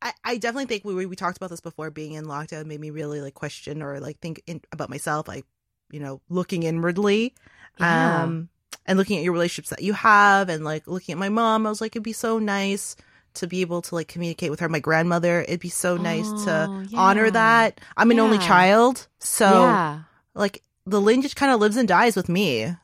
I, 0.00 0.12
I 0.24 0.36
definitely 0.38 0.66
think 0.66 0.84
we 0.84 1.04
we 1.06 1.14
talked 1.14 1.36
about 1.36 1.50
this 1.50 1.60
before. 1.60 1.90
Being 1.90 2.14
in 2.14 2.24
lockdown 2.24 2.66
made 2.66 2.80
me 2.80 2.90
really 2.90 3.20
like 3.20 3.34
question 3.34 3.82
or 3.82 4.00
like 4.00 4.18
think 4.18 4.42
in, 4.46 4.60
about 4.72 4.88
myself. 4.90 5.28
Like, 5.28 5.44
you 5.92 6.00
know, 6.00 6.20
looking 6.28 6.64
inwardly, 6.64 7.34
Yeah. 7.78 8.22
um, 8.24 8.48
and 8.86 8.98
looking 8.98 9.18
at 9.18 9.22
your 9.24 9.32
relationships 9.32 9.70
that 9.70 9.82
you 9.82 9.92
have, 9.92 10.48
and 10.48 10.64
like 10.64 10.88
looking 10.88 11.12
at 11.12 11.18
my 11.18 11.28
mom. 11.28 11.66
I 11.66 11.70
was 11.70 11.80
like, 11.80 11.92
it'd 11.94 12.02
be 12.02 12.12
so 12.12 12.40
nice 12.40 12.96
to 13.34 13.46
be 13.46 13.60
able 13.60 13.80
to 13.82 13.94
like 13.94 14.08
communicate 14.08 14.50
with 14.50 14.60
her. 14.60 14.68
My 14.68 14.80
grandmother, 14.80 15.42
it'd 15.42 15.60
be 15.60 15.68
so 15.68 15.96
nice 15.96 16.26
Oh, 16.28 16.44
to 16.46 16.86
yeah. 16.88 16.98
honor 16.98 17.30
that. 17.30 17.80
I'm 17.96 18.10
an 18.10 18.18
only 18.18 18.38
child, 18.38 19.06
so 19.20 19.48
yeah. 19.48 20.00
like 20.34 20.62
the 20.86 21.00
lineage 21.00 21.34
kind 21.36 21.52
of 21.52 21.60
lives 21.60 21.76
and 21.76 21.86
dies 21.86 22.16
with 22.16 22.28
me. 22.28 22.74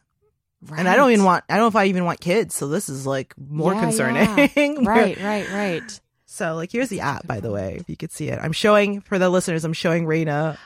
And 0.77 0.89
I 0.89 0.97
don't 0.97 1.13
even 1.13 1.25
want, 1.25 1.45
I 1.49 1.55
don't 1.55 1.63
know 1.65 1.69
if 1.69 1.77
I 1.77 1.85
even 1.87 2.05
want 2.05 2.21
kids. 2.21 2.55
So 2.55 2.67
this 2.67 2.89
is 2.89 3.07
like 3.07 3.33
more 3.39 3.75
Yeah, 3.75 3.81
concerning. 3.81 4.85
Right, 4.85 5.17
right, 5.21 5.49
right. 5.53 6.01
So 6.27 6.55
like, 6.57 6.73
here's 6.73 6.89
the 6.89 7.01
app, 7.01 7.27
by 7.27 7.39
the 7.41 7.51
way, 7.51 7.77
if 7.81 7.89
you 7.89 7.97
could 7.97 8.11
see 8.13 8.29
it. 8.29 8.39
I'm 8.43 8.53
showing 8.53 9.01
for 9.01 9.19
the 9.21 9.31
listeners, 9.31 9.65
I'm 9.65 9.73
showing 9.73 10.05
Raina. 10.05 10.57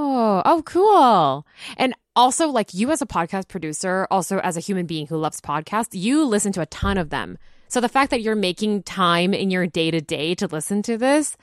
Oh, 0.00 0.42
oh, 0.44 0.62
cool. 0.62 1.46
And 1.76 1.92
also, 2.14 2.46
like 2.48 2.72
you 2.72 2.92
as 2.92 3.02
a 3.02 3.06
podcast 3.06 3.48
producer, 3.48 4.06
also 4.12 4.38
as 4.38 4.56
a 4.56 4.60
human 4.60 4.86
being 4.86 5.08
who 5.08 5.16
loves 5.16 5.40
podcasts, 5.40 5.88
you 5.92 6.24
listen 6.24 6.52
to 6.52 6.60
a 6.60 6.66
ton 6.66 6.98
of 6.98 7.10
them. 7.10 7.36
So 7.66 7.80
the 7.80 7.88
fact 7.88 8.12
that 8.12 8.22
you're 8.22 8.36
making 8.36 8.84
time 8.84 9.34
in 9.34 9.50
your 9.50 9.66
day 9.66 9.90
to 9.90 10.00
day 10.00 10.36
to 10.36 10.46
listen 10.46 10.82
to 10.82 10.96
this, 10.96 11.36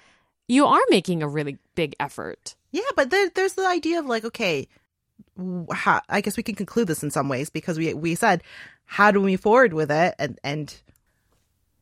you 0.48 0.66
are 0.66 0.82
making 0.90 1.22
a 1.22 1.28
really 1.28 1.58
big 1.76 1.96
effort. 2.00 2.56
Yeah, 2.72 2.82
but 2.96 3.10
there, 3.10 3.30
there's 3.30 3.56
the 3.56 3.68
idea 3.68 4.00
of 4.00 4.06
like, 4.06 4.24
okay, 4.24 4.70
how, 5.74 6.00
I 6.08 6.22
guess 6.22 6.38
we 6.38 6.44
can 6.44 6.56
conclude 6.56 6.88
this 6.88 7.04
in 7.04 7.12
some 7.12 7.28
ways 7.28 7.50
because 7.50 7.78
we 7.78 7.94
we 7.94 8.16
said 8.16 8.42
how 8.86 9.12
do 9.12 9.20
we 9.20 9.32
move 9.32 9.42
forward 9.42 9.74
with 9.74 9.92
it, 9.92 10.16
and 10.18 10.40
and 10.46 10.74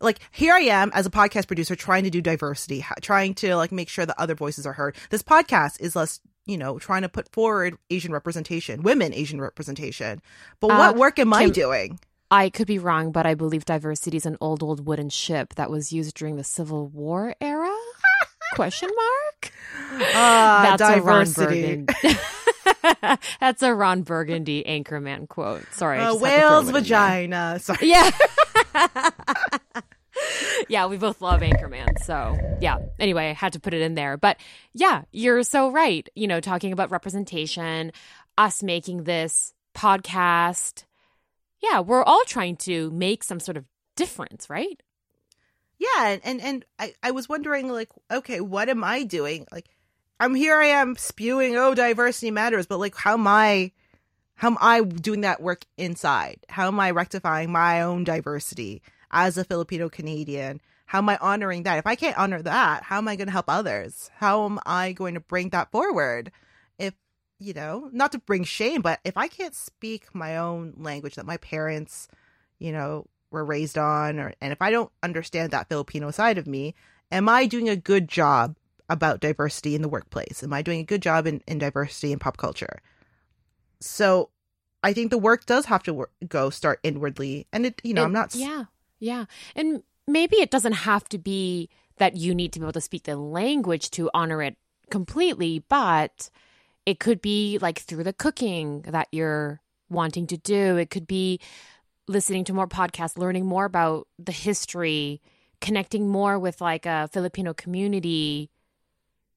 like 0.02 0.20
here 0.32 0.54
I 0.54 0.62
am 0.62 0.92
as 0.96 1.06
a 1.06 1.12
podcast 1.12 1.46
producer 1.48 1.76
trying 1.76 2.04
to 2.06 2.10
do 2.10 2.22
diversity, 2.22 2.84
trying 3.02 3.36
to 3.36 3.56
like 3.56 3.72
make 3.72 3.90
sure 3.90 4.08
that 4.08 4.20
other 4.20 4.36
voices 4.36 4.66
are 4.66 4.74
heard. 4.74 4.96
This 5.12 5.22
podcast 5.22 5.80
is 5.80 5.96
less, 5.96 6.20
you 6.46 6.58
know, 6.58 6.78
trying 6.80 7.02
to 7.04 7.10
put 7.10 7.32
forward 7.32 7.78
Asian 7.90 8.12
representation, 8.12 8.82
women 8.84 9.14
Asian 9.14 9.40
representation. 9.42 10.22
But 10.60 10.72
Uh, 10.72 10.78
what 10.78 10.96
work 10.98 11.20
am 11.20 11.34
I 11.34 11.50
doing? 11.50 12.00
I 12.32 12.50
could 12.50 12.68
be 12.68 12.80
wrong, 12.80 13.12
but 13.12 13.26
I 13.26 13.36
believe 13.36 13.64
diversity 13.66 14.18
is 14.18 14.26
an 14.26 14.38
old, 14.42 14.64
old 14.64 14.86
wooden 14.88 15.10
ship 15.10 15.54
that 15.56 15.70
was 15.70 15.94
used 15.94 16.16
during 16.16 16.36
the 16.36 16.44
Civil 16.44 16.88
War 16.88 17.36
era? 17.40 17.74
Question 18.56 18.90
mark? 18.96 19.52
Ah, 20.16 20.76
That's 20.78 20.82
a 20.82 21.02
Ron 21.02 21.26
diversity. 21.26 21.86
Burgundy. 21.86 22.20
That's 23.40 23.62
a 23.64 23.74
Ron 23.74 24.02
Burgundy 24.02 24.64
Anchorman 24.68 25.28
quote. 25.30 25.64
Sorry. 25.74 26.00
I 26.00 26.08
Uh, 26.10 26.14
just 26.14 26.26
had 26.26 26.36
to 26.36 26.40
throw 26.42 26.50
whale's 26.50 26.66
it 26.66 26.68
in 26.70 26.74
there. 26.74 26.82
vagina. 26.82 27.60
Sorry. 27.60 27.88
Yeah. 27.88 28.10
yeah, 30.70 30.88
we 30.88 30.98
both 30.98 31.22
love 31.22 31.42
Anchorman. 31.42 32.00
So, 32.04 32.38
yeah. 32.62 32.78
Anyway, 33.00 33.30
I 33.30 33.34
had 33.34 33.54
to 33.54 33.60
put 33.60 33.74
it 33.74 33.82
in 33.82 33.96
there. 33.96 34.18
But 34.18 34.38
yeah, 34.74 35.04
you're 35.12 35.44
so 35.44 35.70
right. 35.70 36.08
You 36.16 36.28
know, 36.28 36.40
talking 36.40 36.74
about 36.74 36.92
representation, 36.92 37.92
us 38.38 38.64
making 38.64 39.04
this 39.04 39.54
podcast. 39.76 40.84
Yeah, 41.62 41.80
we're 41.80 42.04
all 42.04 42.24
trying 42.26 42.58
to 42.58 42.92
make 42.92 43.24
some 43.24 43.40
sort 43.40 43.58
of 43.58 43.66
difference, 43.96 44.50
right? 44.50 44.82
Yeah, 45.78 46.18
and 46.24 46.42
and 46.42 46.66
I 46.80 46.94
I 47.02 47.12
was 47.12 47.28
wondering 47.28 47.70
like, 47.70 47.90
okay, 48.12 48.40
what 48.42 48.70
am 48.70 48.84
I 48.84 49.04
doing? 49.04 49.48
Like 49.52 49.70
I'm 50.20 50.36
here 50.36 50.56
I 50.56 50.68
am 50.68 50.96
spewing 50.96 51.56
oh 51.56 51.74
diversity 51.74 52.32
matters, 52.32 52.68
but 52.68 52.80
like 52.80 52.96
how 52.96 53.14
am 53.14 53.28
I 53.28 53.72
how 54.36 54.50
am 54.50 54.58
I 54.62 54.82
doing 54.82 55.22
that 55.22 55.42
work 55.42 55.66
inside? 55.78 56.46
How 56.50 56.68
am 56.68 56.80
I 56.80 56.92
rectifying 56.92 57.52
my 57.52 57.82
own 57.82 58.04
diversity 58.04 58.82
as 59.14 59.38
a 59.38 59.46
Filipino 59.46 59.88
Canadian? 59.88 60.60
How 60.88 60.98
am 60.98 61.08
I 61.08 61.18
honoring 61.22 61.64
that? 61.64 61.78
If 61.78 61.88
I 61.88 61.96
can't 61.96 62.18
honor 62.18 62.42
that, 62.42 62.84
how 62.84 62.98
am 62.98 63.08
I 63.08 63.16
going 63.16 63.28
to 63.28 63.32
help 63.32 63.46
others? 63.48 64.10
How 64.16 64.44
am 64.46 64.60
I 64.66 64.92
going 64.92 65.14
to 65.14 65.20
bring 65.22 65.50
that 65.50 65.72
forward? 65.72 66.32
If, 66.78 66.94
you 67.40 67.54
know, 67.54 67.90
not 67.94 68.12
to 68.12 68.20
bring 68.20 68.44
shame, 68.44 68.82
but 68.82 69.00
if 69.06 69.16
I 69.16 69.28
can't 69.28 69.56
speak 69.56 70.14
my 70.14 70.38
own 70.38 70.74
language 70.78 71.16
that 71.16 71.26
my 71.26 71.38
parents, 71.38 72.08
you 72.60 72.72
know, 72.72 73.08
were 73.32 73.46
raised 73.46 73.78
on, 73.78 74.20
or, 74.20 74.34
and 74.42 74.52
if 74.52 74.62
I 74.62 74.70
don't 74.72 74.92
understand 75.02 75.52
that 75.52 75.70
Filipino 75.70 76.12
side 76.12 76.38
of 76.38 76.46
me, 76.46 76.76
am 77.12 77.30
I 77.30 77.46
doing 77.46 77.70
a 77.70 77.76
good 77.76 78.08
job 78.08 78.56
about 78.90 79.22
diversity 79.22 79.74
in 79.74 79.82
the 79.82 79.90
workplace? 79.90 80.44
Am 80.44 80.54
I 80.54 80.62
doing 80.62 80.80
a 80.82 80.84
good 80.84 81.02
job 81.02 81.26
in, 81.26 81.42
in 81.48 81.58
diversity 81.58 82.12
in 82.12 82.20
pop 82.20 82.38
culture? 82.38 82.82
So 83.80 84.30
I 84.84 84.94
think 84.94 85.10
the 85.10 85.18
work 85.18 85.46
does 85.46 85.66
have 85.66 85.84
to 85.84 85.94
work, 85.94 86.12
go 86.28 86.50
start 86.50 86.80
inwardly. 86.84 87.48
And 87.52 87.66
it, 87.66 87.82
you 87.84 87.94
know, 87.94 88.02
It- 88.02 88.06
I'm 88.06 88.14
not. 88.14 88.36
Yeah, 88.36 88.66
yeah, 89.00 89.26
and 89.56 89.84
maybe 90.08 90.38
it 90.38 90.52
doesn't 90.52 90.74
have 90.74 91.08
to 91.10 91.18
be 91.18 91.70
that 91.98 92.16
you 92.16 92.34
need 92.34 92.54
to 92.54 92.60
be 92.60 92.64
able 92.66 92.74
to 92.74 92.82
speak 92.82 93.04
the 93.04 93.16
language 93.16 93.92
to 93.92 94.10
honor 94.14 94.42
it 94.42 94.58
completely, 94.90 95.64
but 95.70 96.30
it 96.86 97.00
could 97.00 97.22
be 97.22 97.58
like 97.62 97.80
through 97.80 98.04
the 98.04 98.14
cooking 98.14 98.82
that 98.82 99.08
you're 99.12 99.62
wanting 99.90 100.28
to 100.28 100.38
do. 100.38 100.78
It 100.78 100.90
could 100.90 101.08
be 101.08 101.40
listening 102.08 102.44
to 102.46 102.54
more 102.54 102.68
podcasts, 102.68 103.18
learning 103.18 103.46
more 103.46 103.66
about 103.66 104.08
the 104.20 104.32
history, 104.32 105.22
connecting 105.62 106.10
more 106.10 106.38
with 106.40 106.60
like 106.60 106.86
a 106.86 107.08
Filipino 107.14 107.54
community. 107.54 108.50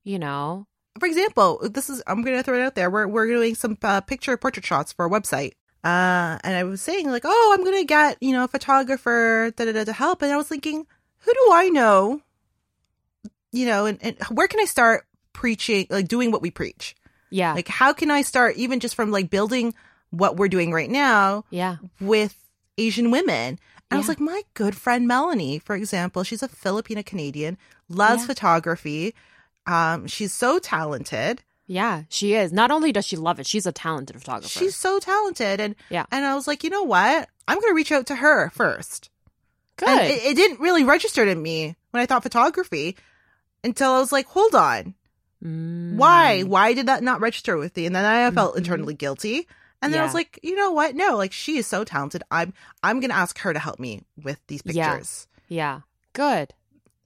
You 0.02 0.18
know, 0.18 0.66
For 0.98 1.06
example, 1.06 1.60
this 1.68 1.90
is 1.90 2.02
I'm 2.06 2.22
going 2.22 2.36
to 2.36 2.42
throw 2.42 2.58
it 2.58 2.64
out 2.64 2.74
there. 2.74 2.90
We're 2.90 3.06
we're 3.08 3.26
doing 3.26 3.54
some 3.54 3.76
uh, 3.82 4.00
picture 4.00 4.36
portrait 4.36 4.64
shots 4.64 4.92
for 4.92 5.04
a 5.04 5.10
website. 5.10 5.52
Uh, 5.86 6.38
and 6.42 6.56
I 6.56 6.64
was 6.64 6.82
saying 6.82 7.08
like, 7.08 7.22
oh, 7.24 7.50
I'm 7.54 7.64
going 7.64 7.78
to 7.78 7.84
get 7.84 8.16
you 8.20 8.32
know 8.32 8.44
a 8.44 8.48
photographer 8.48 9.52
da, 9.56 9.66
da, 9.66 9.72
da, 9.72 9.84
to 9.84 9.92
help, 9.92 10.22
and 10.22 10.32
I 10.32 10.36
was 10.36 10.48
thinking, 10.48 10.84
who 11.18 11.32
do 11.32 11.48
I 11.52 11.68
know? 11.68 12.20
You 13.52 13.66
know, 13.66 13.86
and, 13.86 13.98
and 14.02 14.16
where 14.32 14.48
can 14.48 14.60
I 14.60 14.64
start 14.64 15.06
preaching, 15.32 15.86
like 15.88 16.08
doing 16.08 16.30
what 16.32 16.42
we 16.42 16.50
preach? 16.50 16.96
yeah, 17.30 17.52
Like, 17.54 17.68
how 17.68 17.92
can 17.92 18.10
I 18.10 18.22
start 18.22 18.56
even 18.56 18.80
just 18.80 18.94
from 18.94 19.10
like 19.10 19.30
building 19.30 19.74
what 20.10 20.36
we're 20.36 20.48
doing 20.48 20.72
right 20.72 20.90
now 20.90 21.44
yeah, 21.50 21.76
with 22.00 22.36
Asian 22.78 23.10
women. 23.10 23.58
And 23.90 23.96
I 23.96 23.96
was 23.98 24.08
like, 24.08 24.20
my 24.20 24.42
good 24.54 24.74
friend 24.76 25.06
Melanie, 25.06 25.60
for 25.60 25.76
example, 25.76 26.24
she's 26.24 26.42
a 26.42 26.48
Filipina 26.48 27.04
Canadian, 27.06 27.58
loves 27.88 28.22
Yeah. 28.22 28.26
photography. 28.26 29.14
Um, 29.66 30.06
she's 30.06 30.32
so 30.32 30.58
talented. 30.58 31.42
Yeah. 31.66 32.02
She 32.08 32.34
is. 32.34 32.52
Not 32.52 32.70
only 32.70 32.92
does 32.92 33.06
she 33.06 33.16
love 33.16 33.38
it, 33.40 33.46
she's 33.46 33.66
a 33.66 33.72
talented 33.72 34.16
photographer. 34.18 34.48
She's 34.48 34.76
so 34.76 34.98
talented. 34.98 35.60
And 35.60 35.74
Yeah. 35.90 36.06
and 36.10 36.24
I 36.24 36.34
was 36.34 36.46
like, 36.46 36.64
you 36.64 36.70
know 36.70 36.84
what? 36.84 37.28
I'm 37.48 37.60
gonna 37.60 37.74
reach 37.74 37.92
out 37.92 38.06
to 38.06 38.16
her 38.16 38.50
first. 38.50 39.10
good. 39.76 39.88
And 39.88 40.00
it, 40.10 40.24
it 40.24 40.34
didn't 40.36 40.60
really 40.60 40.84
register 40.84 41.24
to 41.24 41.34
me 41.34 41.76
when 41.90 42.02
I 42.02 42.06
thought 42.06 42.22
photography 42.22 42.96
until 43.62 43.92
I 43.92 43.98
was 43.98 44.10
like, 44.12 44.26
hold 44.26 44.54
on. 44.54 44.94
Mm. 45.44 45.96
Why? 45.96 46.42
Why 46.42 46.72
did 46.72 46.86
that 46.86 47.02
not 47.02 47.20
register 47.20 47.56
with 47.56 47.76
me? 47.76 47.84
And 47.86 47.94
then 47.94 48.04
I 48.04 48.30
felt 48.30 48.54
Mhm. 48.54 48.58
internally 48.58 48.94
guilty. 48.94 49.46
And 49.82 49.92
then 49.92 50.00
I 50.00 50.04
was 50.04 50.14
like, 50.14 50.40
you 50.42 50.56
know 50.56 50.72
what? 50.72 50.94
No, 50.96 51.16
like 51.16 51.32
she 51.32 51.58
is 51.58 51.66
so 51.66 51.84
talented. 51.84 52.22
I'm 52.30 52.54
I'm 52.82 53.00
gonna 53.00 53.14
ask 53.14 53.38
her 53.40 53.52
to 53.52 53.58
help 53.58 53.78
me 53.78 54.02
with 54.22 54.40
these 54.46 54.62
Yeah. 54.64 54.94
pictures. 54.94 55.28
Yeah, 55.48 55.80
good. 56.14 56.54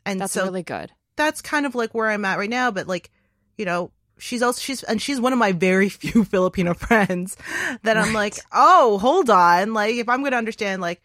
And 0.06 0.20
That's 0.20 0.32
so 0.32 0.44
really 0.44 0.62
good. 0.62 0.92
that's 1.16 1.42
kind 1.42 1.66
of 1.66 1.74
like 1.74 1.92
where 1.92 2.08
I'm 2.08 2.24
at 2.24 2.38
right 2.38 2.48
now. 2.48 2.70
But 2.70 2.86
like, 2.86 3.10
you 3.58 3.64
know, 3.64 3.90
she's 4.20 4.42
also 4.42 4.60
she's 4.60 4.82
and 4.84 5.00
she's 5.02 5.20
one 5.20 5.32
of 5.32 5.38
my 5.38 5.52
very 5.52 5.88
few 6.02 6.24
Filipino 6.34 6.74
friends 6.74 7.36
that 7.82 7.96
I'm 7.96 8.06
Right. 8.06 8.14
like, 8.14 8.36
oh, 8.52 8.98
hold 8.98 9.30
on. 9.30 9.74
Like, 9.74 9.96
if 9.96 10.08
I'm 10.08 10.22
gonna 10.22 10.36
understand 10.36 10.80
like 10.82 11.02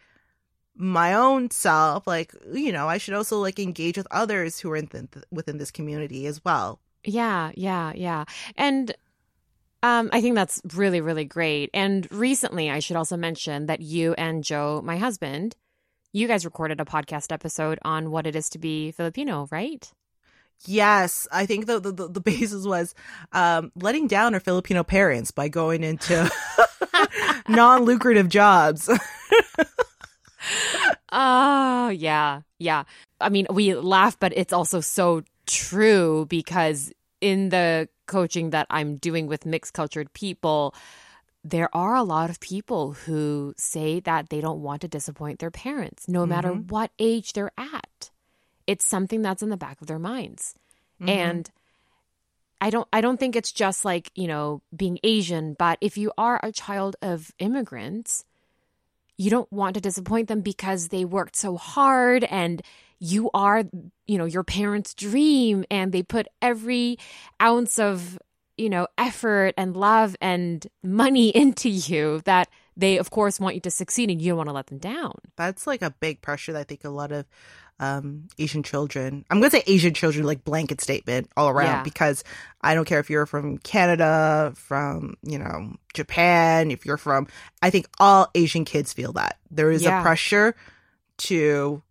my 0.76 1.14
own 1.14 1.50
self, 1.50 2.06
like 2.06 2.32
you 2.52 2.70
know, 2.72 2.88
I 2.88 2.98
should 2.98 3.14
also 3.14 3.40
like 3.40 3.58
engage 3.58 3.96
with 3.96 4.06
others 4.10 4.58
who 4.60 4.70
are 4.70 4.76
in 4.76 4.88
th- 4.88 5.24
within 5.30 5.58
this 5.58 5.70
community 5.70 6.26
as 6.26 6.44
well. 6.44 6.80
Yeah, 7.04 7.52
yeah, 7.54 7.92
yeah. 7.94 8.24
And 8.56 8.94
um, 9.82 10.10
I 10.12 10.20
think 10.20 10.34
that's 10.34 10.60
really, 10.74 11.00
really 11.00 11.24
great. 11.24 11.70
And 11.72 12.08
recently, 12.10 12.70
I 12.70 12.80
should 12.80 12.96
also 12.96 13.16
mention 13.16 13.66
that 13.66 13.80
you 13.80 14.14
and 14.14 14.42
Joe, 14.42 14.82
my 14.84 14.96
husband, 14.96 15.54
you 16.12 16.26
guys 16.26 16.44
recorded 16.44 16.80
a 16.80 16.84
podcast 16.84 17.30
episode 17.30 17.78
on 17.82 18.10
what 18.10 18.26
it 18.26 18.34
is 18.34 18.48
to 18.50 18.58
be 18.58 18.90
Filipino, 18.90 19.46
right? 19.52 19.88
Yes, 20.64 21.28
I 21.30 21.46
think 21.46 21.66
the 21.66 21.78
the, 21.80 22.08
the, 22.08 22.20
basis 22.24 22.64
was 22.66 22.94
um, 23.32 23.70
letting 23.76 24.06
down 24.08 24.34
our 24.34 24.40
Filipino 24.40 24.82
parents 24.82 25.30
by 25.30 25.48
going 25.48 25.84
into 25.84 26.30
non 27.48 27.84
lucrative 27.84 28.28
jobs. 28.28 28.88
Oh, 31.12 31.88
yeah, 31.88 32.42
yeah. 32.58 32.84
I 33.20 33.28
mean, 33.28 33.46
we 33.50 33.74
laugh, 33.74 34.18
but 34.18 34.32
it's 34.36 34.52
also 34.52 34.80
so 34.80 35.22
true 35.46 36.26
because 36.28 36.92
in 37.20 37.48
the 37.48 37.88
coaching 38.06 38.50
that 38.50 38.66
I'm 38.70 38.96
doing 38.96 39.26
with 39.26 39.46
mixed 39.46 39.72
cultured 39.72 40.12
people, 40.12 40.74
there 41.44 41.74
are 41.74 41.94
a 41.94 42.02
lot 42.02 42.28
of 42.28 42.40
people 42.40 42.92
who 42.92 43.54
say 43.56 44.00
that 44.00 44.28
they 44.30 44.40
don't 44.40 44.62
want 44.62 44.82
to 44.82 44.88
disappoint 44.88 45.38
their 45.38 45.50
parents, 45.50 46.08
no 46.08 46.26
matter 46.26 46.52
Mhm. 46.52 46.70
what 46.70 46.90
age 46.98 47.32
they're 47.32 47.52
at. 47.56 48.10
It's 48.66 48.84
something 48.84 49.22
that's 49.22 49.42
in 49.42 49.50
the 49.50 49.56
back 49.56 49.80
of 49.80 49.86
their 49.86 49.98
minds. 49.98 50.54
Mhm. 51.00 51.08
And 51.08 51.50
I 52.60 52.70
don't 52.70 52.88
I 52.92 53.00
don't 53.00 53.20
think 53.20 53.36
it's 53.36 53.52
just 53.52 53.84
like, 53.84 54.10
you 54.14 54.26
know, 54.26 54.62
being 54.74 54.98
Asian, 55.02 55.54
but 55.58 55.78
if 55.80 55.98
you 55.98 56.12
are 56.16 56.40
a 56.42 56.52
child 56.52 56.96
of 57.02 57.30
immigrants, 57.38 58.24
you 59.18 59.30
don't 59.30 59.50
want 59.52 59.74
to 59.74 59.80
disappoint 59.80 60.28
them 60.28 60.40
because 60.40 60.88
they 60.88 61.04
worked 61.04 61.36
so 61.36 61.56
hard 61.56 62.24
and 62.24 62.62
you 62.98 63.30
are, 63.34 63.64
you 64.06 64.16
know, 64.16 64.24
your 64.24 64.42
parents' 64.42 64.94
dream 64.94 65.64
and 65.70 65.92
they 65.92 66.02
put 66.02 66.26
every 66.40 66.98
ounce 67.42 67.78
of, 67.78 68.18
you 68.56 68.70
know, 68.70 68.86
effort 68.96 69.52
and 69.58 69.76
love 69.76 70.16
and 70.20 70.66
money 70.82 71.28
into 71.36 71.68
you 71.68 72.22
that 72.24 72.48
they 72.74 72.96
of 72.98 73.10
course 73.10 73.38
want 73.38 73.54
you 73.54 73.60
to 73.60 73.70
succeed 73.70 74.10
and 74.10 74.20
you 74.20 74.30
don't 74.30 74.38
want 74.38 74.48
to 74.48 74.52
let 74.54 74.66
them 74.68 74.78
down. 74.78 75.14
that's 75.36 75.66
like 75.66 75.82
a 75.82 75.90
big 76.00 76.22
pressure 76.22 76.52
that 76.54 76.60
I 76.60 76.64
think 76.64 76.84
a 76.84 76.90
lot 76.90 77.12
of 77.12 77.26
um, 77.78 78.28
Asian 78.38 78.62
children, 78.62 79.24
I'm 79.30 79.38
going 79.40 79.50
to 79.50 79.56
say 79.56 79.62
Asian 79.66 79.92
children, 79.94 80.24
like 80.24 80.44
blanket 80.44 80.80
statement 80.80 81.30
all 81.36 81.48
around 81.48 81.66
Yeah. 81.66 81.82
because 81.82 82.24
I 82.62 82.74
don't 82.74 82.84
care 82.86 83.00
if 83.00 83.10
you're 83.10 83.26
from 83.26 83.58
Canada, 83.58 84.52
from, 84.56 85.16
you 85.22 85.38
know, 85.38 85.74
Japan, 85.94 86.70
if 86.70 86.86
you're 86.86 86.96
from, 86.96 87.26
I 87.62 87.70
think 87.70 87.86
all 88.00 88.28
Asian 88.34 88.64
kids 88.64 88.92
feel 88.92 89.12
that. 89.14 89.38
There 89.50 89.70
is 89.70 89.82
Yeah. 89.82 89.98
a 90.00 90.02
pressure 90.02 90.54
to, 91.18 91.82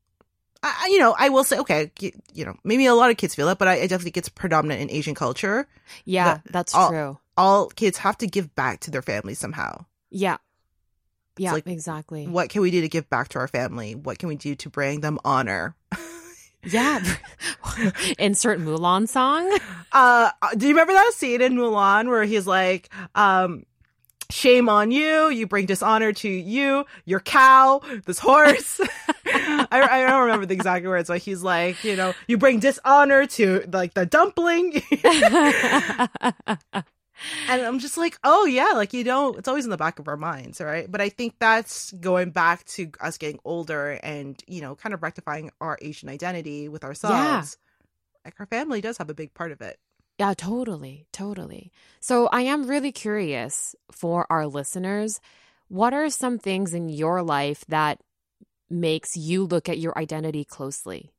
I, 0.63 0.87
you 0.91 0.97
know, 0.99 1.15
I 1.17 1.29
will 1.29 1.43
say, 1.43 1.59
okay, 1.59 1.91
you, 1.99 2.11
you 2.33 2.45
know, 2.45 2.55
maybe 2.63 2.85
a 2.87 2.95
lot 2.95 3.11
of 3.11 3.17
kids 3.17 3.35
feel 3.35 3.49
it, 3.49 3.57
but 3.59 3.67
I, 3.67 3.73
I 3.73 3.81
definitely 3.81 4.05
think 4.05 4.17
it's 4.17 4.29
predominant 4.29 4.81
in 4.81 4.89
Asian 4.91 5.13
culture. 5.15 5.67
Yeah, 6.05 6.39
The- 6.45 6.51
that's 6.51 6.73
all- 6.73 6.89
true. 6.89 7.19
All 7.37 7.67
kids 7.67 7.97
have 7.97 8.17
to 8.19 8.27
give 8.27 8.55
back 8.55 8.79
to 8.81 8.91
their 8.91 9.01
family 9.01 9.33
somehow. 9.33 9.85
Yeah. 10.09 10.37
Yeah, 11.37 11.53
like, 11.53 11.67
exactly. 11.67 12.27
What 12.27 12.49
can 12.49 12.61
we 12.61 12.71
do 12.71 12.81
to 12.81 12.89
give 12.89 13.09
back 13.09 13.29
to 13.29 13.39
our 13.39 13.47
family? 13.47 13.95
What 13.95 14.19
can 14.19 14.29
we 14.29 14.35
do 14.35 14.55
to 14.55 14.69
bring 14.69 15.01
them 15.01 15.19
honor? 15.25 15.75
Yeah. 16.67 17.03
Insert 18.17 18.59
Mulan 18.59 19.07
song. 19.07 19.55
Uh, 19.91 20.31
do 20.57 20.65
you 20.67 20.73
remember 20.73 20.93
that 20.93 21.11
scene 21.13 21.41
in 21.41 21.53
Mulan 21.53 22.07
where 22.07 22.23
he's 22.23 22.47
like, 22.47 22.89
um, 23.13 23.65
shame 24.29 24.69
on 24.69 24.91
you, 24.91 25.29
you 25.29 25.47
bring 25.47 25.65
dishonor 25.65 26.13
to 26.13 26.29
you, 26.29 26.85
your 27.05 27.19
cow, 27.19 27.81
this 28.05 28.19
horse. 28.19 28.81
I, 29.25 29.67
I 29.71 30.01
don't 30.07 30.21
remember 30.21 30.45
the 30.45 30.53
exact 30.53 30.85
words, 30.85 31.07
but 31.07 31.19
he's 31.19 31.43
like, 31.43 31.83
you 31.83 31.95
know, 31.95 32.13
you 32.27 32.37
bring 32.37 32.59
dishonor 32.59 33.25
to 33.27 33.63
like 33.71 33.93
the 33.93 34.05
dumpling. 34.05 34.81
And 37.47 37.61
I'm 37.61 37.79
just 37.79 37.97
like, 37.97 38.17
oh 38.23 38.45
yeah, 38.45 38.71
like 38.73 38.93
you 38.93 39.03
know, 39.03 39.33
it's 39.33 39.47
always 39.47 39.65
in 39.65 39.71
the 39.71 39.77
back 39.77 39.99
of 39.99 40.07
our 40.07 40.17
minds, 40.17 40.61
right? 40.61 40.89
But 40.89 41.01
I 41.01 41.09
think 41.09 41.35
that's 41.39 41.91
going 41.93 42.31
back 42.31 42.65
to 42.65 42.91
us 42.99 43.17
getting 43.17 43.39
older 43.45 43.91
and, 43.91 44.41
you 44.47 44.61
know, 44.61 44.75
kind 44.75 44.93
of 44.93 45.03
rectifying 45.03 45.51
our 45.61 45.77
Asian 45.81 46.09
identity 46.09 46.67
with 46.69 46.83
ourselves. 46.83 47.15
Yeah. 47.15 47.43
Like 48.25 48.35
our 48.39 48.45
family 48.45 48.81
does 48.81 48.97
have 48.97 49.09
a 49.09 49.13
big 49.13 49.33
part 49.33 49.51
of 49.51 49.61
it. 49.61 49.77
Yeah, 50.19 50.33
totally, 50.33 51.05
totally. 51.11 51.71
So 51.99 52.27
I 52.27 52.41
am 52.41 52.67
really 52.67 52.91
curious 52.91 53.75
for 53.91 54.25
our 54.29 54.47
listeners, 54.47 55.19
what 55.67 55.93
are 55.93 56.09
some 56.09 56.39
things 56.39 56.73
in 56.73 56.89
your 56.89 57.21
life 57.21 57.65
that 57.67 57.99
makes 58.69 59.17
you 59.17 59.43
look 59.43 59.67
at 59.67 59.77
your 59.77 59.97
identity 59.97 60.45
closely? 60.45 61.11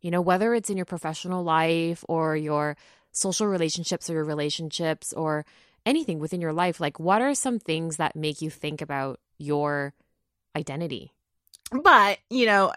You 0.00 0.10
know, 0.10 0.20
whether 0.20 0.54
it's 0.54 0.70
in 0.70 0.76
your 0.76 0.86
professional 0.86 1.44
life 1.44 2.04
or 2.08 2.34
your 2.36 2.76
social 3.12 3.46
relationships 3.46 4.08
or 4.08 4.14
your 4.14 4.24
relationships 4.24 5.12
or 5.12 5.44
anything 5.86 6.18
within 6.18 6.40
your 6.40 6.52
life, 6.52 6.80
like 6.80 7.00
what 7.00 7.22
are 7.22 7.34
some 7.34 7.58
things 7.58 7.96
that 7.96 8.16
make 8.16 8.42
you 8.42 8.50
think 8.50 8.82
about 8.82 9.18
your 9.38 9.94
identity? 10.54 11.12
But, 11.70 12.18
you 12.28 12.46
know, 12.46 12.72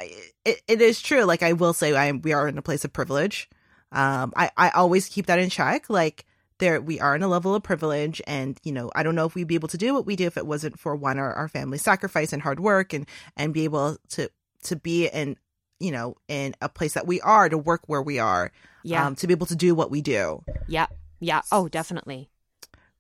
it, 0.46 0.62
it 0.68 0.82
is 0.82 1.02
true. 1.02 1.24
Like 1.24 1.44
I 1.44 1.54
will 1.54 1.74
say 1.74 1.96
I 1.96 2.06
am, 2.06 2.22
we 2.22 2.34
are 2.34 2.48
in 2.48 2.58
a 2.58 2.62
place 2.62 2.86
of 2.86 2.94
privilege. 2.94 3.50
Um, 3.92 4.34
I, 4.36 4.52
I 4.56 4.70
always 4.70 5.10
keep 5.10 5.26
that 5.26 5.40
in 5.40 5.50
check. 5.50 5.90
Like 5.90 6.26
there, 6.60 6.80
we 6.80 7.00
are 7.00 7.16
in 7.16 7.24
a 7.24 7.28
level 7.28 7.56
of 7.56 7.64
privilege 7.64 8.22
and, 8.28 8.60
you 8.64 8.72
know, 8.72 8.92
I 8.96 9.04
don't 9.04 9.16
know 9.16 9.26
if 9.26 9.36
we'd 9.36 9.48
be 9.48 9.56
able 9.56 9.68
to 9.70 9.78
do 9.78 9.94
what 9.94 10.06
we 10.06 10.16
do 10.16 10.28
if 10.28 10.38
it 10.38 10.46
wasn't 10.46 10.80
for 10.80 10.96
one, 10.96 11.18
our, 11.18 11.34
our 11.34 11.48
family 11.48 11.78
sacrifice 11.78 12.34
and 12.34 12.42
hard 12.42 12.60
work 12.60 12.94
and, 12.94 13.08
and 13.36 13.54
be 13.54 13.64
able 13.64 13.98
to, 14.10 14.30
to 14.64 14.76
be 14.76 15.08
in, 15.08 15.38
you 15.80 15.92
know, 15.92 16.16
in 16.28 16.56
a 16.62 16.70
place 16.70 16.94
that 16.94 17.08
we 17.08 17.20
are 17.22 17.50
to 17.50 17.58
work 17.58 17.82
where 17.88 18.02
we 18.02 18.20
are. 18.20 18.52
Yeah. 18.84 19.06
Um, 19.06 19.16
to 19.16 19.28
be 19.28 19.34
able 19.34 19.48
to 19.48 19.56
do 19.56 19.74
what 19.76 19.90
we 19.92 20.02
do. 20.02 20.44
Yeah. 20.68 20.88
Yeah. 21.22 21.42
Oh, 21.52 21.70
definitely. 21.70 22.30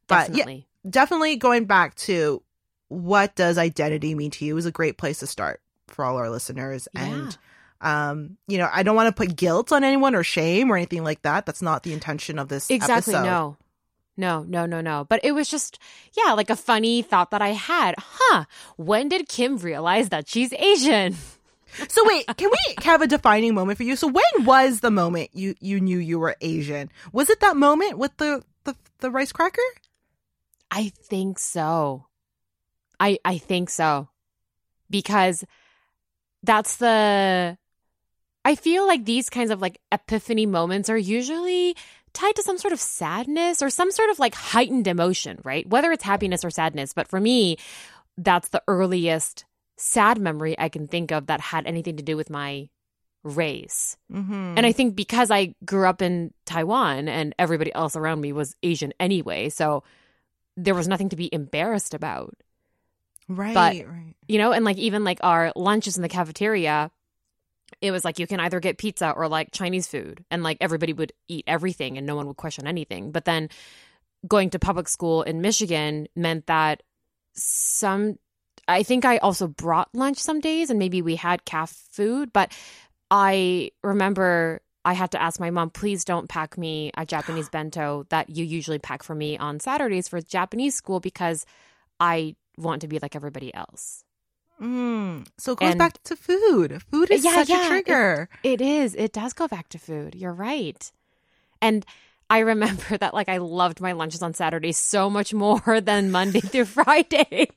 But 0.08 0.28
Definitely. 0.28 0.68
yeah, 0.84 0.90
definitely 0.92 1.36
going 1.36 1.66
back 1.66 1.96
to 1.96 2.42
what 2.88 3.36
does 3.36 3.58
identity 3.58 4.16
mean 4.16 4.32
to 4.32 4.46
you 4.46 4.56
is 4.58 4.66
a 4.66 4.72
great 4.72 4.98
place 4.98 5.20
to 5.20 5.28
start 5.28 5.62
for 5.88 6.06
all 6.06 6.18
our 6.18 6.30
listeners. 6.30 6.88
Yeah. 6.94 7.04
And 7.04 7.38
um, 7.82 8.38
you 8.48 8.58
know, 8.58 8.70
I 8.72 8.84
don't 8.84 8.96
want 8.96 9.14
to 9.14 9.26
put 9.26 9.36
guilt 9.36 9.72
on 9.74 9.84
anyone 9.84 10.16
or 10.16 10.24
shame 10.24 10.72
or 10.72 10.78
anything 10.78 11.04
like 11.04 11.22
that. 11.24 11.46
That's 11.46 11.62
not 11.62 11.84
the 11.84 11.92
intention 11.94 12.40
of 12.40 12.48
this 12.48 12.70
Exactly. 12.70 13.14
episode. 13.14 13.26
No. 13.30 13.58
No, 14.16 14.44
no, 14.44 14.66
no, 14.66 14.80
no. 14.80 15.06
But 15.10 15.22
it 15.24 15.32
was 15.34 15.50
just, 15.50 15.80
yeah, 16.14 16.34
like 16.34 16.50
a 16.50 16.56
funny 16.56 17.02
thought 17.02 17.32
that 17.32 17.42
I 17.42 17.50
had. 17.50 17.96
Huh. 17.98 18.46
When 18.78 19.10
did 19.10 19.28
Kim 19.28 19.58
realize 19.58 20.10
that 20.10 20.30
she's 20.30 20.54
Asian? 20.54 21.16
So 21.88 22.06
wait, 22.06 22.26
can 22.38 22.50
we 22.50 22.76
have 22.84 23.02
a 23.02 23.08
defining 23.08 23.56
moment 23.56 23.78
for 23.78 23.84
you? 23.84 23.96
So 23.96 24.08
when 24.08 24.46
was 24.46 24.80
the 24.80 24.92
moment 24.92 25.32
you 25.34 25.56
you 25.60 25.80
knew 25.80 25.98
you 25.98 26.20
were 26.20 26.36
Asian? 26.42 26.92
Was 27.12 27.30
it 27.30 27.40
that 27.40 27.58
moment 27.58 27.98
with 27.98 28.16
the 28.18 28.44
the, 28.64 28.76
the 29.00 29.12
rice 29.12 29.32
cracker? 29.32 29.62
I 30.72 30.90
think 30.90 31.40
so. 31.40 32.08
I 33.00 33.20
I 33.26 33.38
think 33.38 33.70
so. 33.70 34.10
Because 34.90 35.44
that's 36.44 36.78
the 36.78 37.58
I 38.46 38.56
feel 38.56 38.86
like 38.86 39.06
these 39.06 39.30
kinds 39.30 39.52
of 39.52 39.62
like 39.62 39.80
epiphany 39.92 40.46
moments 40.46 40.90
are 40.90 40.98
usually 40.98 41.76
tied 42.14 42.36
to 42.36 42.44
some 42.44 42.58
sort 42.58 42.74
of 42.74 42.80
sadness 42.80 43.62
or 43.62 43.70
some 43.70 43.92
sort 43.92 44.10
of 44.10 44.20
like 44.20 44.36
heightened 44.36 44.88
emotion, 44.88 45.40
right? 45.44 45.68
Whether 45.68 45.92
it's 45.92 46.04
happiness 46.04 46.46
or 46.46 46.50
sadness, 46.50 46.94
but 46.94 47.08
for 47.08 47.20
me, 47.20 47.58
that's 48.18 48.50
the 48.50 48.62
earliest 48.68 49.46
sad 49.78 50.20
memory 50.20 50.58
I 50.58 50.70
can 50.70 50.88
think 50.88 51.12
of 51.12 51.28
that 51.28 51.42
had 51.42 51.66
anything 51.66 51.98
to 51.98 52.04
do 52.04 52.16
with 52.18 52.30
my 52.30 52.70
race. 53.24 53.98
Mm-hmm. 54.12 54.54
And 54.58 54.66
I 54.66 54.72
think 54.72 54.96
because 54.96 55.32
I 55.32 55.56
grew 55.66 55.88
up 55.88 56.02
in 56.02 56.34
Taiwan 56.46 57.08
and 57.08 57.34
everybody 57.40 57.74
else 57.74 57.96
around 57.96 58.22
me 58.22 58.34
was 58.34 58.56
Asian 58.64 58.94
anyway, 59.00 59.50
so 59.50 59.84
there 60.58 60.76
was 60.76 60.88
nothing 60.88 61.10
to 61.10 61.16
be 61.16 61.34
embarrassed 61.34 61.94
about. 61.94 62.36
right, 63.28 63.54
but- 63.54 63.88
right. 63.88 64.16
You 64.28 64.38
know, 64.38 64.52
and 64.52 64.64
like 64.64 64.78
even 64.78 65.04
like 65.04 65.20
our 65.22 65.52
lunches 65.56 65.98
in 65.98 66.02
the 66.02 66.10
cafeteria, 66.10 66.92
it 67.82 67.92
was 67.92 68.06
like 68.06 68.20
you 68.20 68.28
can 68.28 68.40
either 68.40 68.60
get 68.60 68.78
pizza 68.78 69.12
or 69.12 69.28
like 69.28 69.52
Chinese 69.52 69.88
food 69.88 70.24
and 70.30 70.44
like 70.44 70.58
everybody 70.62 70.94
would 70.94 71.12
eat 71.28 71.44
everything 71.48 71.98
and 71.98 72.06
no 72.08 72.16
one 72.16 72.28
would 72.28 72.38
question 72.38 72.68
anything. 72.68 73.12
But 73.12 73.26
then 73.26 73.50
going 74.28 74.52
to 74.52 74.60
public 74.60 74.88
school 74.88 75.24
in 75.24 75.42
Michigan 75.42 76.08
meant 76.16 76.46
that 76.48 76.84
some 77.34 78.18
I 78.68 78.84
think 78.84 79.06
I 79.06 79.18
also 79.18 79.48
brought 79.48 79.90
lunch 79.94 80.18
some 80.18 80.40
days 80.40 80.70
and 80.70 80.80
maybe 80.80 81.02
we 81.02 81.16
had 81.16 81.46
calf 81.46 81.72
food, 81.92 82.32
but 82.32 82.52
I 83.12 83.72
remember 83.84 84.62
I 84.86 84.94
had 84.94 85.12
to 85.12 85.22
ask 85.22 85.40
my 85.40 85.50
mom, 85.50 85.70
please 85.70 86.04
don't 86.06 86.28
pack 86.30 86.58
me 86.58 86.92
a 86.98 87.06
Japanese 87.06 87.50
bento 87.56 88.06
that 88.10 88.30
you 88.30 88.44
usually 88.46 88.80
pack 88.80 89.04
for 89.04 89.16
me 89.16 89.38
on 89.38 89.60
Saturdays 89.60 90.08
for 90.08 90.22
Japanese 90.22 90.76
school 90.76 91.00
because 91.00 91.46
I 92.00 92.36
want 92.58 92.82
to 92.82 92.88
be 92.88 93.00
like 93.00 93.16
everybody 93.16 93.54
else. 93.54 94.04
Mm. 94.62 95.26
So 95.38 95.54
it 95.54 95.60
goes 95.60 95.70
And- 95.72 95.80
back 95.80 96.02
to 96.04 96.16
food. 96.16 96.82
Food 96.92 97.12
is 97.12 97.26
Yeah, 97.26 97.36
such 97.36 97.50
yeah, 97.50 97.66
a 97.66 97.70
trigger. 97.70 98.30
It 98.44 98.62
is. 98.62 98.96
It 98.96 99.12
does 99.12 99.34
go 99.34 99.48
back 99.48 99.70
to 99.70 99.80
food. 99.80 100.16
You're 100.16 100.34
right. 100.34 100.90
And 101.62 101.86
I 102.30 102.40
remember 102.40 102.98
that 103.00 103.14
like 103.14 103.30
I 103.30 103.38
loved 103.38 103.82
my 103.82 103.92
lunches 103.94 104.22
on 104.22 104.34
Saturdays 104.34 104.78
so 104.78 105.10
much 105.10 105.34
more 105.34 105.82
than 105.82 106.12
Monday 106.12 106.40
through 106.40 106.66
Friday. 106.78 107.50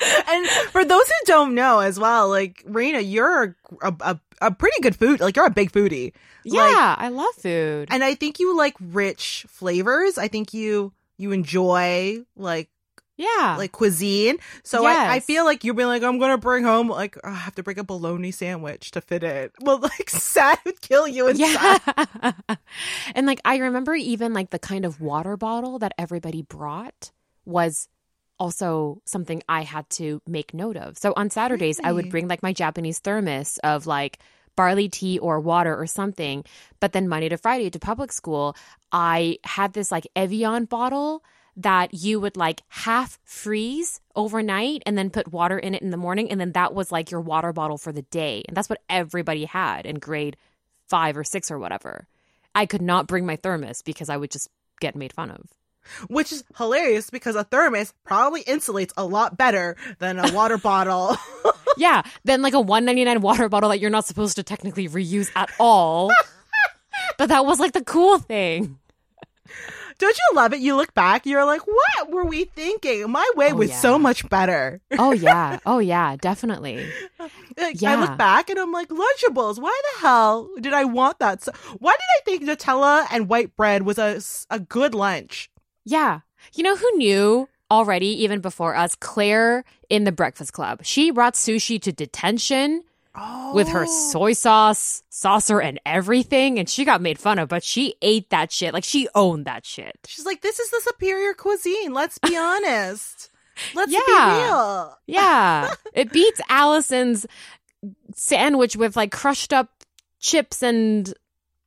And 0.00 0.46
for 0.70 0.84
those 0.84 1.06
who 1.06 1.14
don't 1.26 1.54
know 1.54 1.80
as 1.80 1.98
well, 1.98 2.28
like 2.28 2.64
Raina, 2.68 3.02
you're 3.08 3.56
a, 3.82 3.94
a, 4.00 4.20
a 4.40 4.50
pretty 4.50 4.80
good 4.80 4.96
food. 4.96 5.20
Like 5.20 5.36
you're 5.36 5.46
a 5.46 5.50
big 5.50 5.72
foodie, 5.72 6.12
yeah, 6.44 6.62
Like- 6.62 6.98
I 6.98 7.08
love 7.08 7.34
food. 7.34 7.88
and 7.90 8.02
I 8.02 8.14
think 8.14 8.38
you 8.40 8.56
like 8.56 8.74
rich 8.80 9.46
flavors. 9.48 10.18
I 10.18 10.28
think 10.28 10.54
you 10.54 10.92
you 11.18 11.32
enjoy 11.32 12.24
like 12.36 12.68
yeah. 13.16 13.56
like 13.58 13.72
cuisine. 13.72 14.38
So 14.64 14.86
I, 14.86 15.16
I 15.16 15.20
feel 15.20 15.44
like 15.44 15.62
you'll 15.62 15.74
be 15.76 15.84
like, 15.84 16.02
I'm 16.02 16.18
gonna 16.18 16.38
bring 16.38 16.64
home 16.64 16.88
like 16.88 17.18
oh, 17.22 17.28
I 17.28 17.34
have 17.34 17.54
to 17.56 17.62
bring 17.62 17.78
a 17.78 17.84
bologna 17.84 18.30
sandwich 18.30 18.90
to 18.92 19.02
fit 19.02 19.22
it. 19.22 19.52
Well, 19.60 19.78
like 19.78 20.08
sad 20.10 20.58
would 20.64 20.80
kill 20.80 21.06
you 21.06 21.28
inside. 21.28 21.80
yeah. 21.86 22.32
and 23.14 23.26
like 23.26 23.40
I 23.44 23.58
remember 23.58 23.94
even 23.94 24.32
like 24.32 24.50
the 24.50 24.58
kind 24.58 24.86
of 24.86 25.00
water 25.00 25.36
bottle 25.36 25.78
that 25.80 25.92
everybody 25.98 26.40
brought 26.42 27.10
was 27.44 27.88
also 28.40 29.00
something 29.04 29.42
I 29.48 29.62
had 29.62 29.88
to 29.90 30.20
make 30.26 30.54
note 30.54 30.76
of. 30.76 30.98
So 30.98 31.12
on 31.14 31.30
Saturdays 31.30 31.78
I 31.84 31.92
would 31.92 32.10
bring 32.10 32.26
like 32.26 32.42
my 32.42 32.52
Japanese 32.52 32.98
thermos 32.98 33.58
of 33.62 33.86
like 33.86 34.18
barley 34.56 34.88
tea 34.88 35.18
or 35.18 35.38
water 35.38 35.76
or 35.76 35.86
something. 35.86 36.44
But 36.80 36.92
then 36.92 37.08
Monday 37.08 37.28
to 37.28 37.36
Friday 37.36 37.70
to 37.70 37.78
public 37.78 38.10
school, 38.10 38.56
I 38.90 39.38
had 39.44 39.74
this 39.74 39.92
like 39.92 40.08
Evian 40.16 40.64
bottle 40.64 41.22
that 41.56 41.92
you 41.92 42.18
would 42.20 42.36
like 42.36 42.62
half 42.68 43.18
freeze 43.24 44.00
overnight 44.16 44.82
and 44.86 44.96
then 44.96 45.10
put 45.10 45.32
water 45.32 45.58
in 45.58 45.74
it 45.74 45.82
in 45.82 45.90
the 45.90 45.96
morning 45.96 46.30
and 46.30 46.40
then 46.40 46.52
that 46.52 46.74
was 46.74 46.90
like 46.90 47.10
your 47.10 47.20
water 47.20 47.52
bottle 47.52 47.78
for 47.78 47.92
the 47.92 48.02
day. 48.02 48.42
And 48.48 48.56
that's 48.56 48.68
what 48.68 48.82
everybody 48.88 49.44
had 49.44 49.84
in 49.84 49.98
grade 49.98 50.36
5 50.88 51.18
or 51.18 51.24
6 51.24 51.50
or 51.50 51.58
whatever. 51.58 52.06
I 52.54 52.66
could 52.66 52.82
not 52.82 53.06
bring 53.06 53.26
my 53.26 53.36
thermos 53.36 53.82
because 53.82 54.08
I 54.08 54.16
would 54.16 54.30
just 54.30 54.48
get 54.80 54.96
made 54.96 55.12
fun 55.12 55.30
of. 55.30 55.46
Which 56.08 56.32
is 56.32 56.44
hilarious 56.56 57.10
because 57.10 57.36
a 57.36 57.44
thermos 57.44 57.92
probably 58.04 58.42
insulates 58.44 58.92
a 58.96 59.04
lot 59.04 59.36
better 59.36 59.76
than 59.98 60.18
a 60.18 60.32
water 60.32 60.58
bottle. 60.62 61.16
yeah, 61.76 62.02
than 62.24 62.42
like 62.42 62.54
a 62.54 62.60
199 62.60 63.20
water 63.22 63.48
bottle 63.48 63.70
that 63.70 63.80
you're 63.80 63.90
not 63.90 64.06
supposed 64.06 64.36
to 64.36 64.42
technically 64.42 64.88
reuse 64.88 65.30
at 65.34 65.50
all. 65.58 66.10
but 67.18 67.28
that 67.28 67.44
was 67.46 67.58
like 67.60 67.72
the 67.72 67.82
cool 67.84 68.18
thing. 68.18 68.78
Don't 69.98 70.16
you 70.16 70.36
love 70.36 70.54
it? 70.54 70.60
You 70.60 70.76
look 70.76 70.94
back, 70.94 71.26
you're 71.26 71.44
like, 71.44 71.60
what 71.66 72.10
were 72.10 72.24
we 72.24 72.44
thinking? 72.44 73.10
My 73.10 73.30
way 73.36 73.52
Oh, 73.52 73.56
was 73.56 73.68
yeah. 73.68 73.80
so 73.80 73.98
much 73.98 74.26
better. 74.30 74.80
Oh 74.98 75.12
yeah. 75.12 75.58
Oh 75.66 75.78
yeah, 75.78 76.16
definitely. 76.16 76.88
Like, 77.58 77.82
I 77.82 77.96
look 77.96 78.16
back 78.16 78.48
and 78.48 78.58
I'm 78.58 78.72
like, 78.72 78.88
Lunchables, 78.88 79.60
why 79.60 79.78
the 79.94 80.00
hell 80.00 80.48
did 80.60 80.72
I 80.72 80.84
want 80.84 81.18
that? 81.18 81.42
So, 81.42 81.52
why 81.80 81.92
did 81.92 82.00
I 82.00 82.20
think 82.24 82.42
Nutella 82.48 83.06
and 83.10 83.28
white 83.28 83.54
bread 83.56 83.82
was 83.82 83.98
a, 83.98 84.22
a 84.48 84.58
good 84.58 84.94
lunch? 84.94 85.50
Yeah. 85.84 86.20
You 86.54 86.62
know 86.64 86.76
who 86.76 86.90
knew 86.96 87.48
already 87.70 88.22
even 88.22 88.40
before 88.40 88.74
us? 88.74 88.94
Claire 88.94 89.64
in 89.88 90.04
the 90.04 90.12
Breakfast 90.12 90.52
Club. 90.52 90.80
She 90.84 91.10
brought 91.10 91.34
sushi 91.34 91.80
to 91.82 91.92
detention 91.92 92.82
Oh. 93.16 93.52
with 93.54 93.68
her 93.68 93.86
oh. 93.88 94.10
soy 94.12 94.32
sauce, 94.32 95.02
saucer 95.10 95.60
and 95.60 95.80
everything 95.84 96.60
and 96.60 96.68
she 96.70 96.84
got 96.84 97.00
made 97.02 97.18
fun 97.18 97.40
of, 97.40 97.48
but 97.48 97.64
she 97.64 97.96
ate 98.00 98.30
that 98.30 98.52
shit. 98.52 98.72
Like 98.72 98.84
she 98.84 99.08
owned 99.16 99.46
that 99.46 99.66
shit. 99.66 99.98
She's 100.06 100.24
like, 100.24 100.42
this 100.42 100.60
is 100.60 100.70
the 100.70 100.80
superior 100.84 101.34
cuisine. 101.34 101.92
Let's 101.92 102.18
be 102.18 102.36
honest. 102.38 103.30
Let's 103.74 103.90
be 103.90 103.98
real. 103.98 104.96
Yeah. 105.06 105.74
it 105.92 106.12
beats 106.12 106.40
Allison's 106.48 107.26
sandwich 108.14 108.76
with 108.76 108.96
like 108.96 109.10
crushed 109.10 109.52
up 109.52 109.70
chips 110.20 110.62
and 110.62 111.12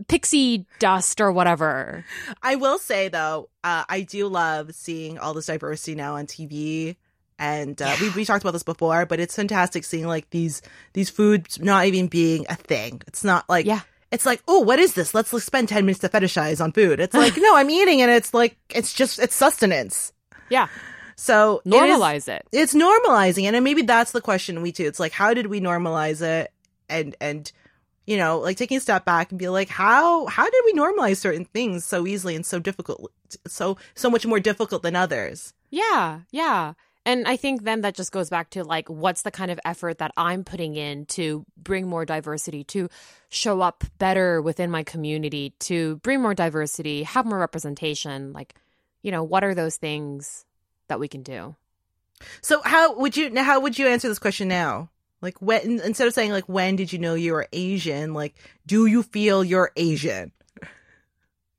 pixie 0.07 0.65
dust 0.79 1.21
or 1.21 1.31
whatever. 1.31 2.03
I 2.41 2.55
will 2.55 2.79
say 2.79 3.09
though, 3.09 3.49
uh, 3.63 3.83
I 3.87 4.01
do 4.01 4.27
love 4.27 4.73
seeing 4.75 5.17
all 5.19 5.33
this 5.33 5.45
diversity 5.47 5.95
now 5.95 6.15
on 6.15 6.27
TV. 6.27 6.95
And 7.39 7.81
uh, 7.81 7.95
we 7.99 8.09
we 8.11 8.25
talked 8.25 8.43
about 8.43 8.51
this 8.51 8.63
before, 8.63 9.05
but 9.05 9.19
it's 9.19 9.35
fantastic 9.35 9.83
seeing 9.83 10.07
like 10.07 10.29
these 10.29 10.61
these 10.93 11.09
foods 11.09 11.59
not 11.59 11.85
even 11.87 12.07
being 12.07 12.45
a 12.47 12.55
thing. 12.55 13.01
It's 13.07 13.23
not 13.23 13.49
like 13.49 13.65
Yeah. 13.65 13.81
it's 14.11 14.25
like 14.25 14.41
oh 14.47 14.59
what 14.59 14.79
is 14.79 14.93
this? 14.93 15.13
Let's 15.13 15.33
like, 15.33 15.41
spend 15.43 15.67
ten 15.67 15.85
minutes 15.85 15.99
to 16.01 16.09
fetishize 16.09 16.63
on 16.63 16.71
food. 16.71 16.99
It's 16.99 17.15
like 17.15 17.33
no, 17.37 17.55
I'm 17.55 17.69
eating 17.69 18.01
and 18.01 18.11
it's 18.11 18.33
like 18.33 18.55
it's 18.69 18.93
just 18.93 19.19
it's 19.19 19.35
sustenance. 19.35 20.13
Yeah. 20.49 20.67
So 21.15 21.61
it 21.65 21.69
is- 21.69 21.73
Normalize 21.73 22.27
it. 22.27 22.47
it's 22.51 22.73
normalizing 22.75 23.43
it 23.47 23.55
and 23.55 23.63
maybe 23.63 23.81
that's 23.81 24.11
the 24.11 24.21
question 24.21 24.61
we 24.61 24.71
too 24.71 24.85
it's 24.85 24.99
like 24.99 25.11
how 25.11 25.33
did 25.33 25.47
we 25.47 25.59
normalize 25.59 26.21
it 26.21 26.51
and 26.89 27.15
and 27.19 27.51
you 28.05 28.17
know 28.17 28.39
like 28.39 28.57
taking 28.57 28.77
a 28.77 28.81
step 28.81 29.05
back 29.05 29.31
and 29.31 29.39
be 29.39 29.49
like 29.49 29.69
how 29.69 30.25
how 30.27 30.43
did 30.43 30.61
we 30.65 30.73
normalize 30.73 31.17
certain 31.17 31.45
things 31.45 31.85
so 31.85 32.05
easily 32.05 32.35
and 32.35 32.45
so 32.45 32.59
difficult 32.59 33.11
so 33.47 33.77
so 33.95 34.09
much 34.09 34.25
more 34.25 34.39
difficult 34.39 34.83
than 34.83 34.95
others 34.95 35.53
Yeah, 35.73 36.19
yeah. 36.29 36.73
And 37.03 37.27
I 37.27 37.35
think 37.35 37.63
then 37.63 37.81
that 37.81 37.95
just 37.95 38.11
goes 38.11 38.29
back 38.29 38.51
to 38.51 38.63
like, 38.63 38.87
what's 38.91 39.23
the 39.23 39.31
kind 39.31 39.49
of 39.49 39.59
effort 39.65 39.97
that 39.97 40.11
I'm 40.15 40.43
putting 40.43 40.75
in 40.75 41.07
to 41.07 41.43
bring 41.57 41.87
more 41.87 42.05
diversity, 42.05 42.63
to 42.65 42.89
show 43.29 43.59
up 43.59 43.83
better 43.97 44.39
within 44.39 44.69
my 44.69 44.83
community, 44.83 45.55
to 45.61 45.95
bring 45.97 46.21
more 46.21 46.35
diversity, 46.35 47.01
have 47.01 47.25
more 47.25 47.39
representation? 47.39 48.33
Like, 48.33 48.53
you 49.01 49.09
know, 49.09 49.23
what 49.23 49.43
are 49.43 49.55
those 49.55 49.77
things 49.77 50.45
that 50.89 50.99
we 50.99 51.07
can 51.07 51.23
do? 51.23 51.55
So 52.41 52.61
how 52.63 52.95
would 52.99 53.17
you 53.17 53.35
how 53.41 53.59
would 53.61 53.79
you 53.79 53.87
answer 53.87 54.07
this 54.07 54.19
question 54.19 54.47
now? 54.47 54.91
Like 55.23 55.41
when 55.41 55.79
instead 55.79 56.05
of 56.05 56.13
saying 56.13 56.31
like 56.31 56.49
when 56.49 56.75
did 56.75 56.91
you 56.91 56.99
know 56.99 57.13
you 57.13 57.31
were 57.31 57.47
Asian, 57.53 58.13
like 58.13 58.35
do 58.67 58.85
you 58.85 59.01
feel 59.01 59.41
you're 59.41 59.71
Asian? 59.77 60.33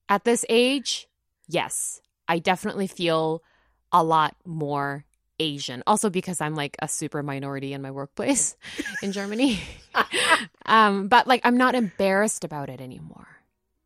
At 0.07 0.25
this 0.25 0.45
age, 0.51 1.09
yes. 1.49 2.03
I 2.29 2.39
definitely 2.39 2.87
feel 2.87 3.43
a 3.91 4.05
lot 4.05 4.37
more 4.45 5.07
Asian. 5.41 5.83
Also 5.87 6.11
because 6.11 6.43
I'm 6.43 6.55
like 6.55 6.77
a 6.81 6.89
super 6.89 7.23
minority 7.23 7.73
in 7.73 7.81
my 7.81 7.91
workplace 7.91 8.55
in 9.03 9.13
Germany. 9.13 9.61
um, 10.67 11.09
but 11.09 11.27
like 11.27 11.41
I'm 11.43 11.57
not 11.57 11.75
embarrassed 11.75 12.45
about 12.45 12.69
it 12.69 12.83
anymore. 12.83 13.29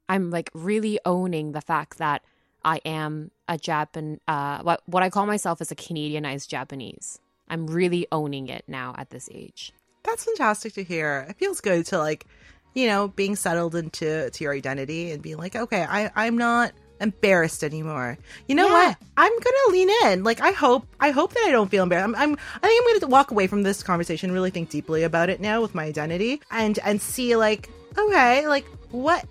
I'm 0.09 0.31
like 0.31 0.51
really 0.55 0.99
owning 1.05 1.53
the 1.53 1.61
fact 1.61 1.99
that 1.99 2.25
I 2.65 2.81
am 2.85 3.31
a 3.47 3.57
Japan 3.57 4.19
uh 4.27 4.59
what 4.63 4.83
what 4.87 5.05
I 5.05 5.11
call 5.11 5.25
myself 5.27 5.61
is 5.61 5.71
a 5.71 5.77
Canadianized 5.77 6.49
Japanese. 6.49 7.21
I'm 7.51 7.67
really 7.67 8.07
owning 8.13 8.49
it 8.49 8.65
now 8.69 8.95
at 8.99 9.11
this 9.11 9.29
age. 9.33 9.73
That's 10.05 10.25
fantastic 10.25 10.73
to 10.75 10.85
hear. 10.85 11.27
It 11.29 11.37
feels 11.37 11.61
good 11.61 11.87
to 11.87 11.99
like, 11.99 12.27
you 12.75 12.87
know, 12.87 13.09
being 13.09 13.37
settled 13.37 13.75
into 13.75 14.31
to 14.31 14.45
your 14.45 14.53
identity 14.53 15.11
and 15.11 15.23
being 15.23 15.37
like, 15.39 15.57
okay, 15.57 15.85
I 15.89 16.11
I'm 16.17 16.39
not 16.39 16.73
embarrassed 17.01 17.63
anymore. 17.63 18.19
You 18.49 18.55
know 18.57 18.67
Yeah. 18.67 18.73
what? 18.89 18.97
I'm 19.17 19.33
gonna 19.33 19.71
lean 19.73 19.89
in. 20.05 20.25
Like 20.25 20.41
I 20.41 20.51
hope 20.51 20.87
I 20.99 21.11
hope 21.11 21.33
that 21.35 21.45
I 21.47 21.51
don't 21.51 21.71
feel 21.71 21.83
embarrassed. 21.83 22.09
I'm, 22.09 22.15
I'm 22.17 22.37
I 22.63 22.67
think 22.67 22.83
I'm 22.95 23.01
gonna 23.01 23.11
walk 23.11 23.31
away 23.31 23.47
from 23.47 23.63
this 23.63 23.83
conversation, 23.83 24.33
really 24.33 24.51
think 24.51 24.71
deeply 24.71 25.03
about 25.05 25.29
it 25.31 25.41
now 25.41 25.61
with 25.61 25.75
my 25.75 25.85
identity 25.85 26.41
and 26.51 26.79
and 26.85 27.01
see 27.01 27.37
like, 27.37 27.69
okay, 27.97 28.47
like 28.49 28.65
what 28.91 29.25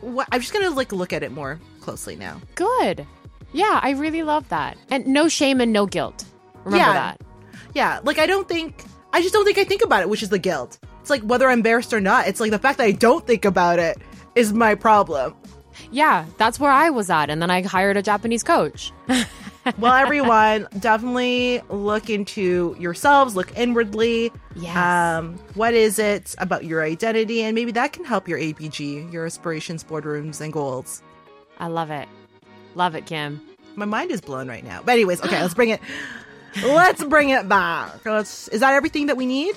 what 0.00 0.28
I'm 0.32 0.40
just 0.40 0.52
gonna 0.52 0.70
like 0.70 0.92
look 0.92 1.12
at 1.12 1.22
it 1.22 1.32
more 1.32 1.60
closely 1.80 2.16
now. 2.16 2.40
Good. 2.54 3.06
Yeah, 3.52 3.80
I 3.82 3.90
really 3.90 4.22
love 4.22 4.48
that. 4.48 4.76
And 4.90 5.06
no 5.06 5.28
shame 5.28 5.60
and 5.60 5.72
no 5.72 5.86
guilt. 5.86 6.24
Remember 6.64 6.76
Yeah. 6.78 6.92
that. 6.92 7.20
Yeah, 7.74 8.00
like 8.04 8.18
I 8.18 8.26
don't 8.26 8.48
think 8.48 8.84
I 9.12 9.20
just 9.20 9.34
don't 9.34 9.44
think 9.44 9.58
I 9.58 9.64
think 9.64 9.82
about 9.82 10.02
it, 10.02 10.08
which 10.08 10.22
is 10.22 10.28
the 10.28 10.38
guilt. 10.38 10.78
It's 11.00 11.10
like 11.10 11.22
whether 11.22 11.48
I'm 11.48 11.58
embarrassed 11.58 11.92
or 11.92 12.00
not. 12.00 12.26
It's 12.26 12.40
like 12.40 12.50
the 12.50 12.58
fact 12.58 12.78
that 12.78 12.84
I 12.84 12.92
don't 12.92 13.26
think 13.26 13.44
about 13.44 13.78
it 13.78 13.98
is 14.34 14.52
my 14.52 14.74
problem. 14.74 15.34
Yeah, 15.90 16.26
that's 16.38 16.58
where 16.58 16.70
I 16.70 16.90
was 16.90 17.10
at. 17.10 17.30
And 17.30 17.42
then 17.42 17.50
I 17.50 17.62
hired 17.62 17.96
a 17.96 18.02
Japanese 18.02 18.42
coach. 18.42 18.92
Well, 19.78 19.94
everyone, 19.94 20.68
definitely 20.78 21.62
look 21.70 22.10
into 22.10 22.76
yourselves, 22.78 23.34
look 23.34 23.56
inwardly. 23.56 24.30
Yes. 24.54 24.76
Um, 24.76 25.38
what 25.54 25.72
is 25.72 25.98
it 25.98 26.34
about 26.36 26.66
your 26.66 26.84
identity? 26.84 27.40
And 27.40 27.54
maybe 27.54 27.72
that 27.72 27.94
can 27.94 28.04
help 28.04 28.28
your 28.28 28.38
ABG, 28.38 29.10
your 29.10 29.24
aspirations, 29.24 29.82
boardrooms, 29.82 30.42
and 30.42 30.52
goals. 30.52 31.02
I 31.58 31.68
love 31.68 31.90
it. 31.90 32.08
Love 32.74 32.94
it, 32.94 33.06
Kim. 33.06 33.40
My 33.74 33.86
mind 33.86 34.10
is 34.10 34.20
blown 34.20 34.48
right 34.48 34.64
now. 34.64 34.82
But 34.84 34.92
anyways, 34.92 35.22
okay, 35.22 35.40
let's 35.40 35.54
bring 35.54 35.70
it. 35.70 35.80
Let's 36.62 37.02
bring 37.04 37.30
it 37.30 37.48
back. 37.48 38.04
Let's. 38.04 38.48
Is 38.48 38.60
that 38.60 38.74
everything 38.74 39.06
that 39.06 39.16
we 39.16 39.26
need? 39.26 39.56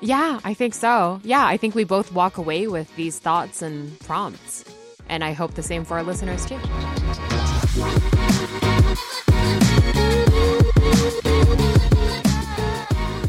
Yeah, 0.00 0.40
I 0.44 0.54
think 0.54 0.74
so. 0.74 1.20
Yeah, 1.22 1.46
I 1.46 1.56
think 1.56 1.74
we 1.74 1.84
both 1.84 2.12
walk 2.12 2.36
away 2.36 2.66
with 2.66 2.94
these 2.96 3.18
thoughts 3.18 3.62
and 3.62 3.98
prompts. 4.00 4.64
And 5.08 5.22
I 5.22 5.32
hope 5.32 5.54
the 5.54 5.62
same 5.62 5.84
for 5.84 5.94
our 5.94 6.02
listeners 6.02 6.44
too. 6.46 6.58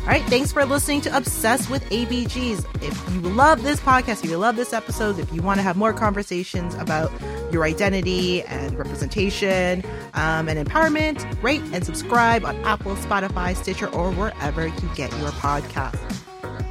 All 0.03 0.09
right, 0.09 0.21
thanks 0.23 0.51
for 0.51 0.65
listening 0.65 0.99
to 1.01 1.15
Obsessed 1.15 1.69
with 1.69 1.81
ABGs. 1.85 2.65
If 2.83 3.13
you 3.13 3.21
love 3.21 3.63
this 3.63 3.79
podcast, 3.79 4.25
if 4.25 4.29
you 4.29 4.37
love 4.37 4.57
this 4.57 4.73
episode, 4.73 5.17
if 5.17 5.31
you 5.33 5.41
want 5.41 5.59
to 5.59 5.61
have 5.61 5.77
more 5.77 5.93
conversations 5.93 6.75
about 6.75 7.09
your 7.53 7.63
identity 7.63 8.43
and 8.43 8.77
representation 8.77 9.81
um, 10.13 10.49
and 10.49 10.67
empowerment, 10.67 11.41
rate 11.41 11.61
and 11.71 11.85
subscribe 11.85 12.43
on 12.43 12.57
Apple, 12.65 12.97
Spotify, 12.97 13.55
Stitcher, 13.55 13.87
or 13.87 14.11
wherever 14.11 14.67
you 14.67 14.89
get 14.93 15.09
your 15.19 15.29
podcast. 15.29 15.97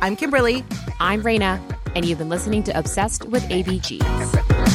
I'm 0.02 0.14
Kimberly. 0.14 0.62
I'm 1.00 1.22
Raina, 1.22 1.58
and 1.96 2.04
you've 2.04 2.18
been 2.18 2.28
listening 2.28 2.62
to 2.64 2.78
Obsessed 2.78 3.24
with 3.30 3.44
ABG. 3.44 4.71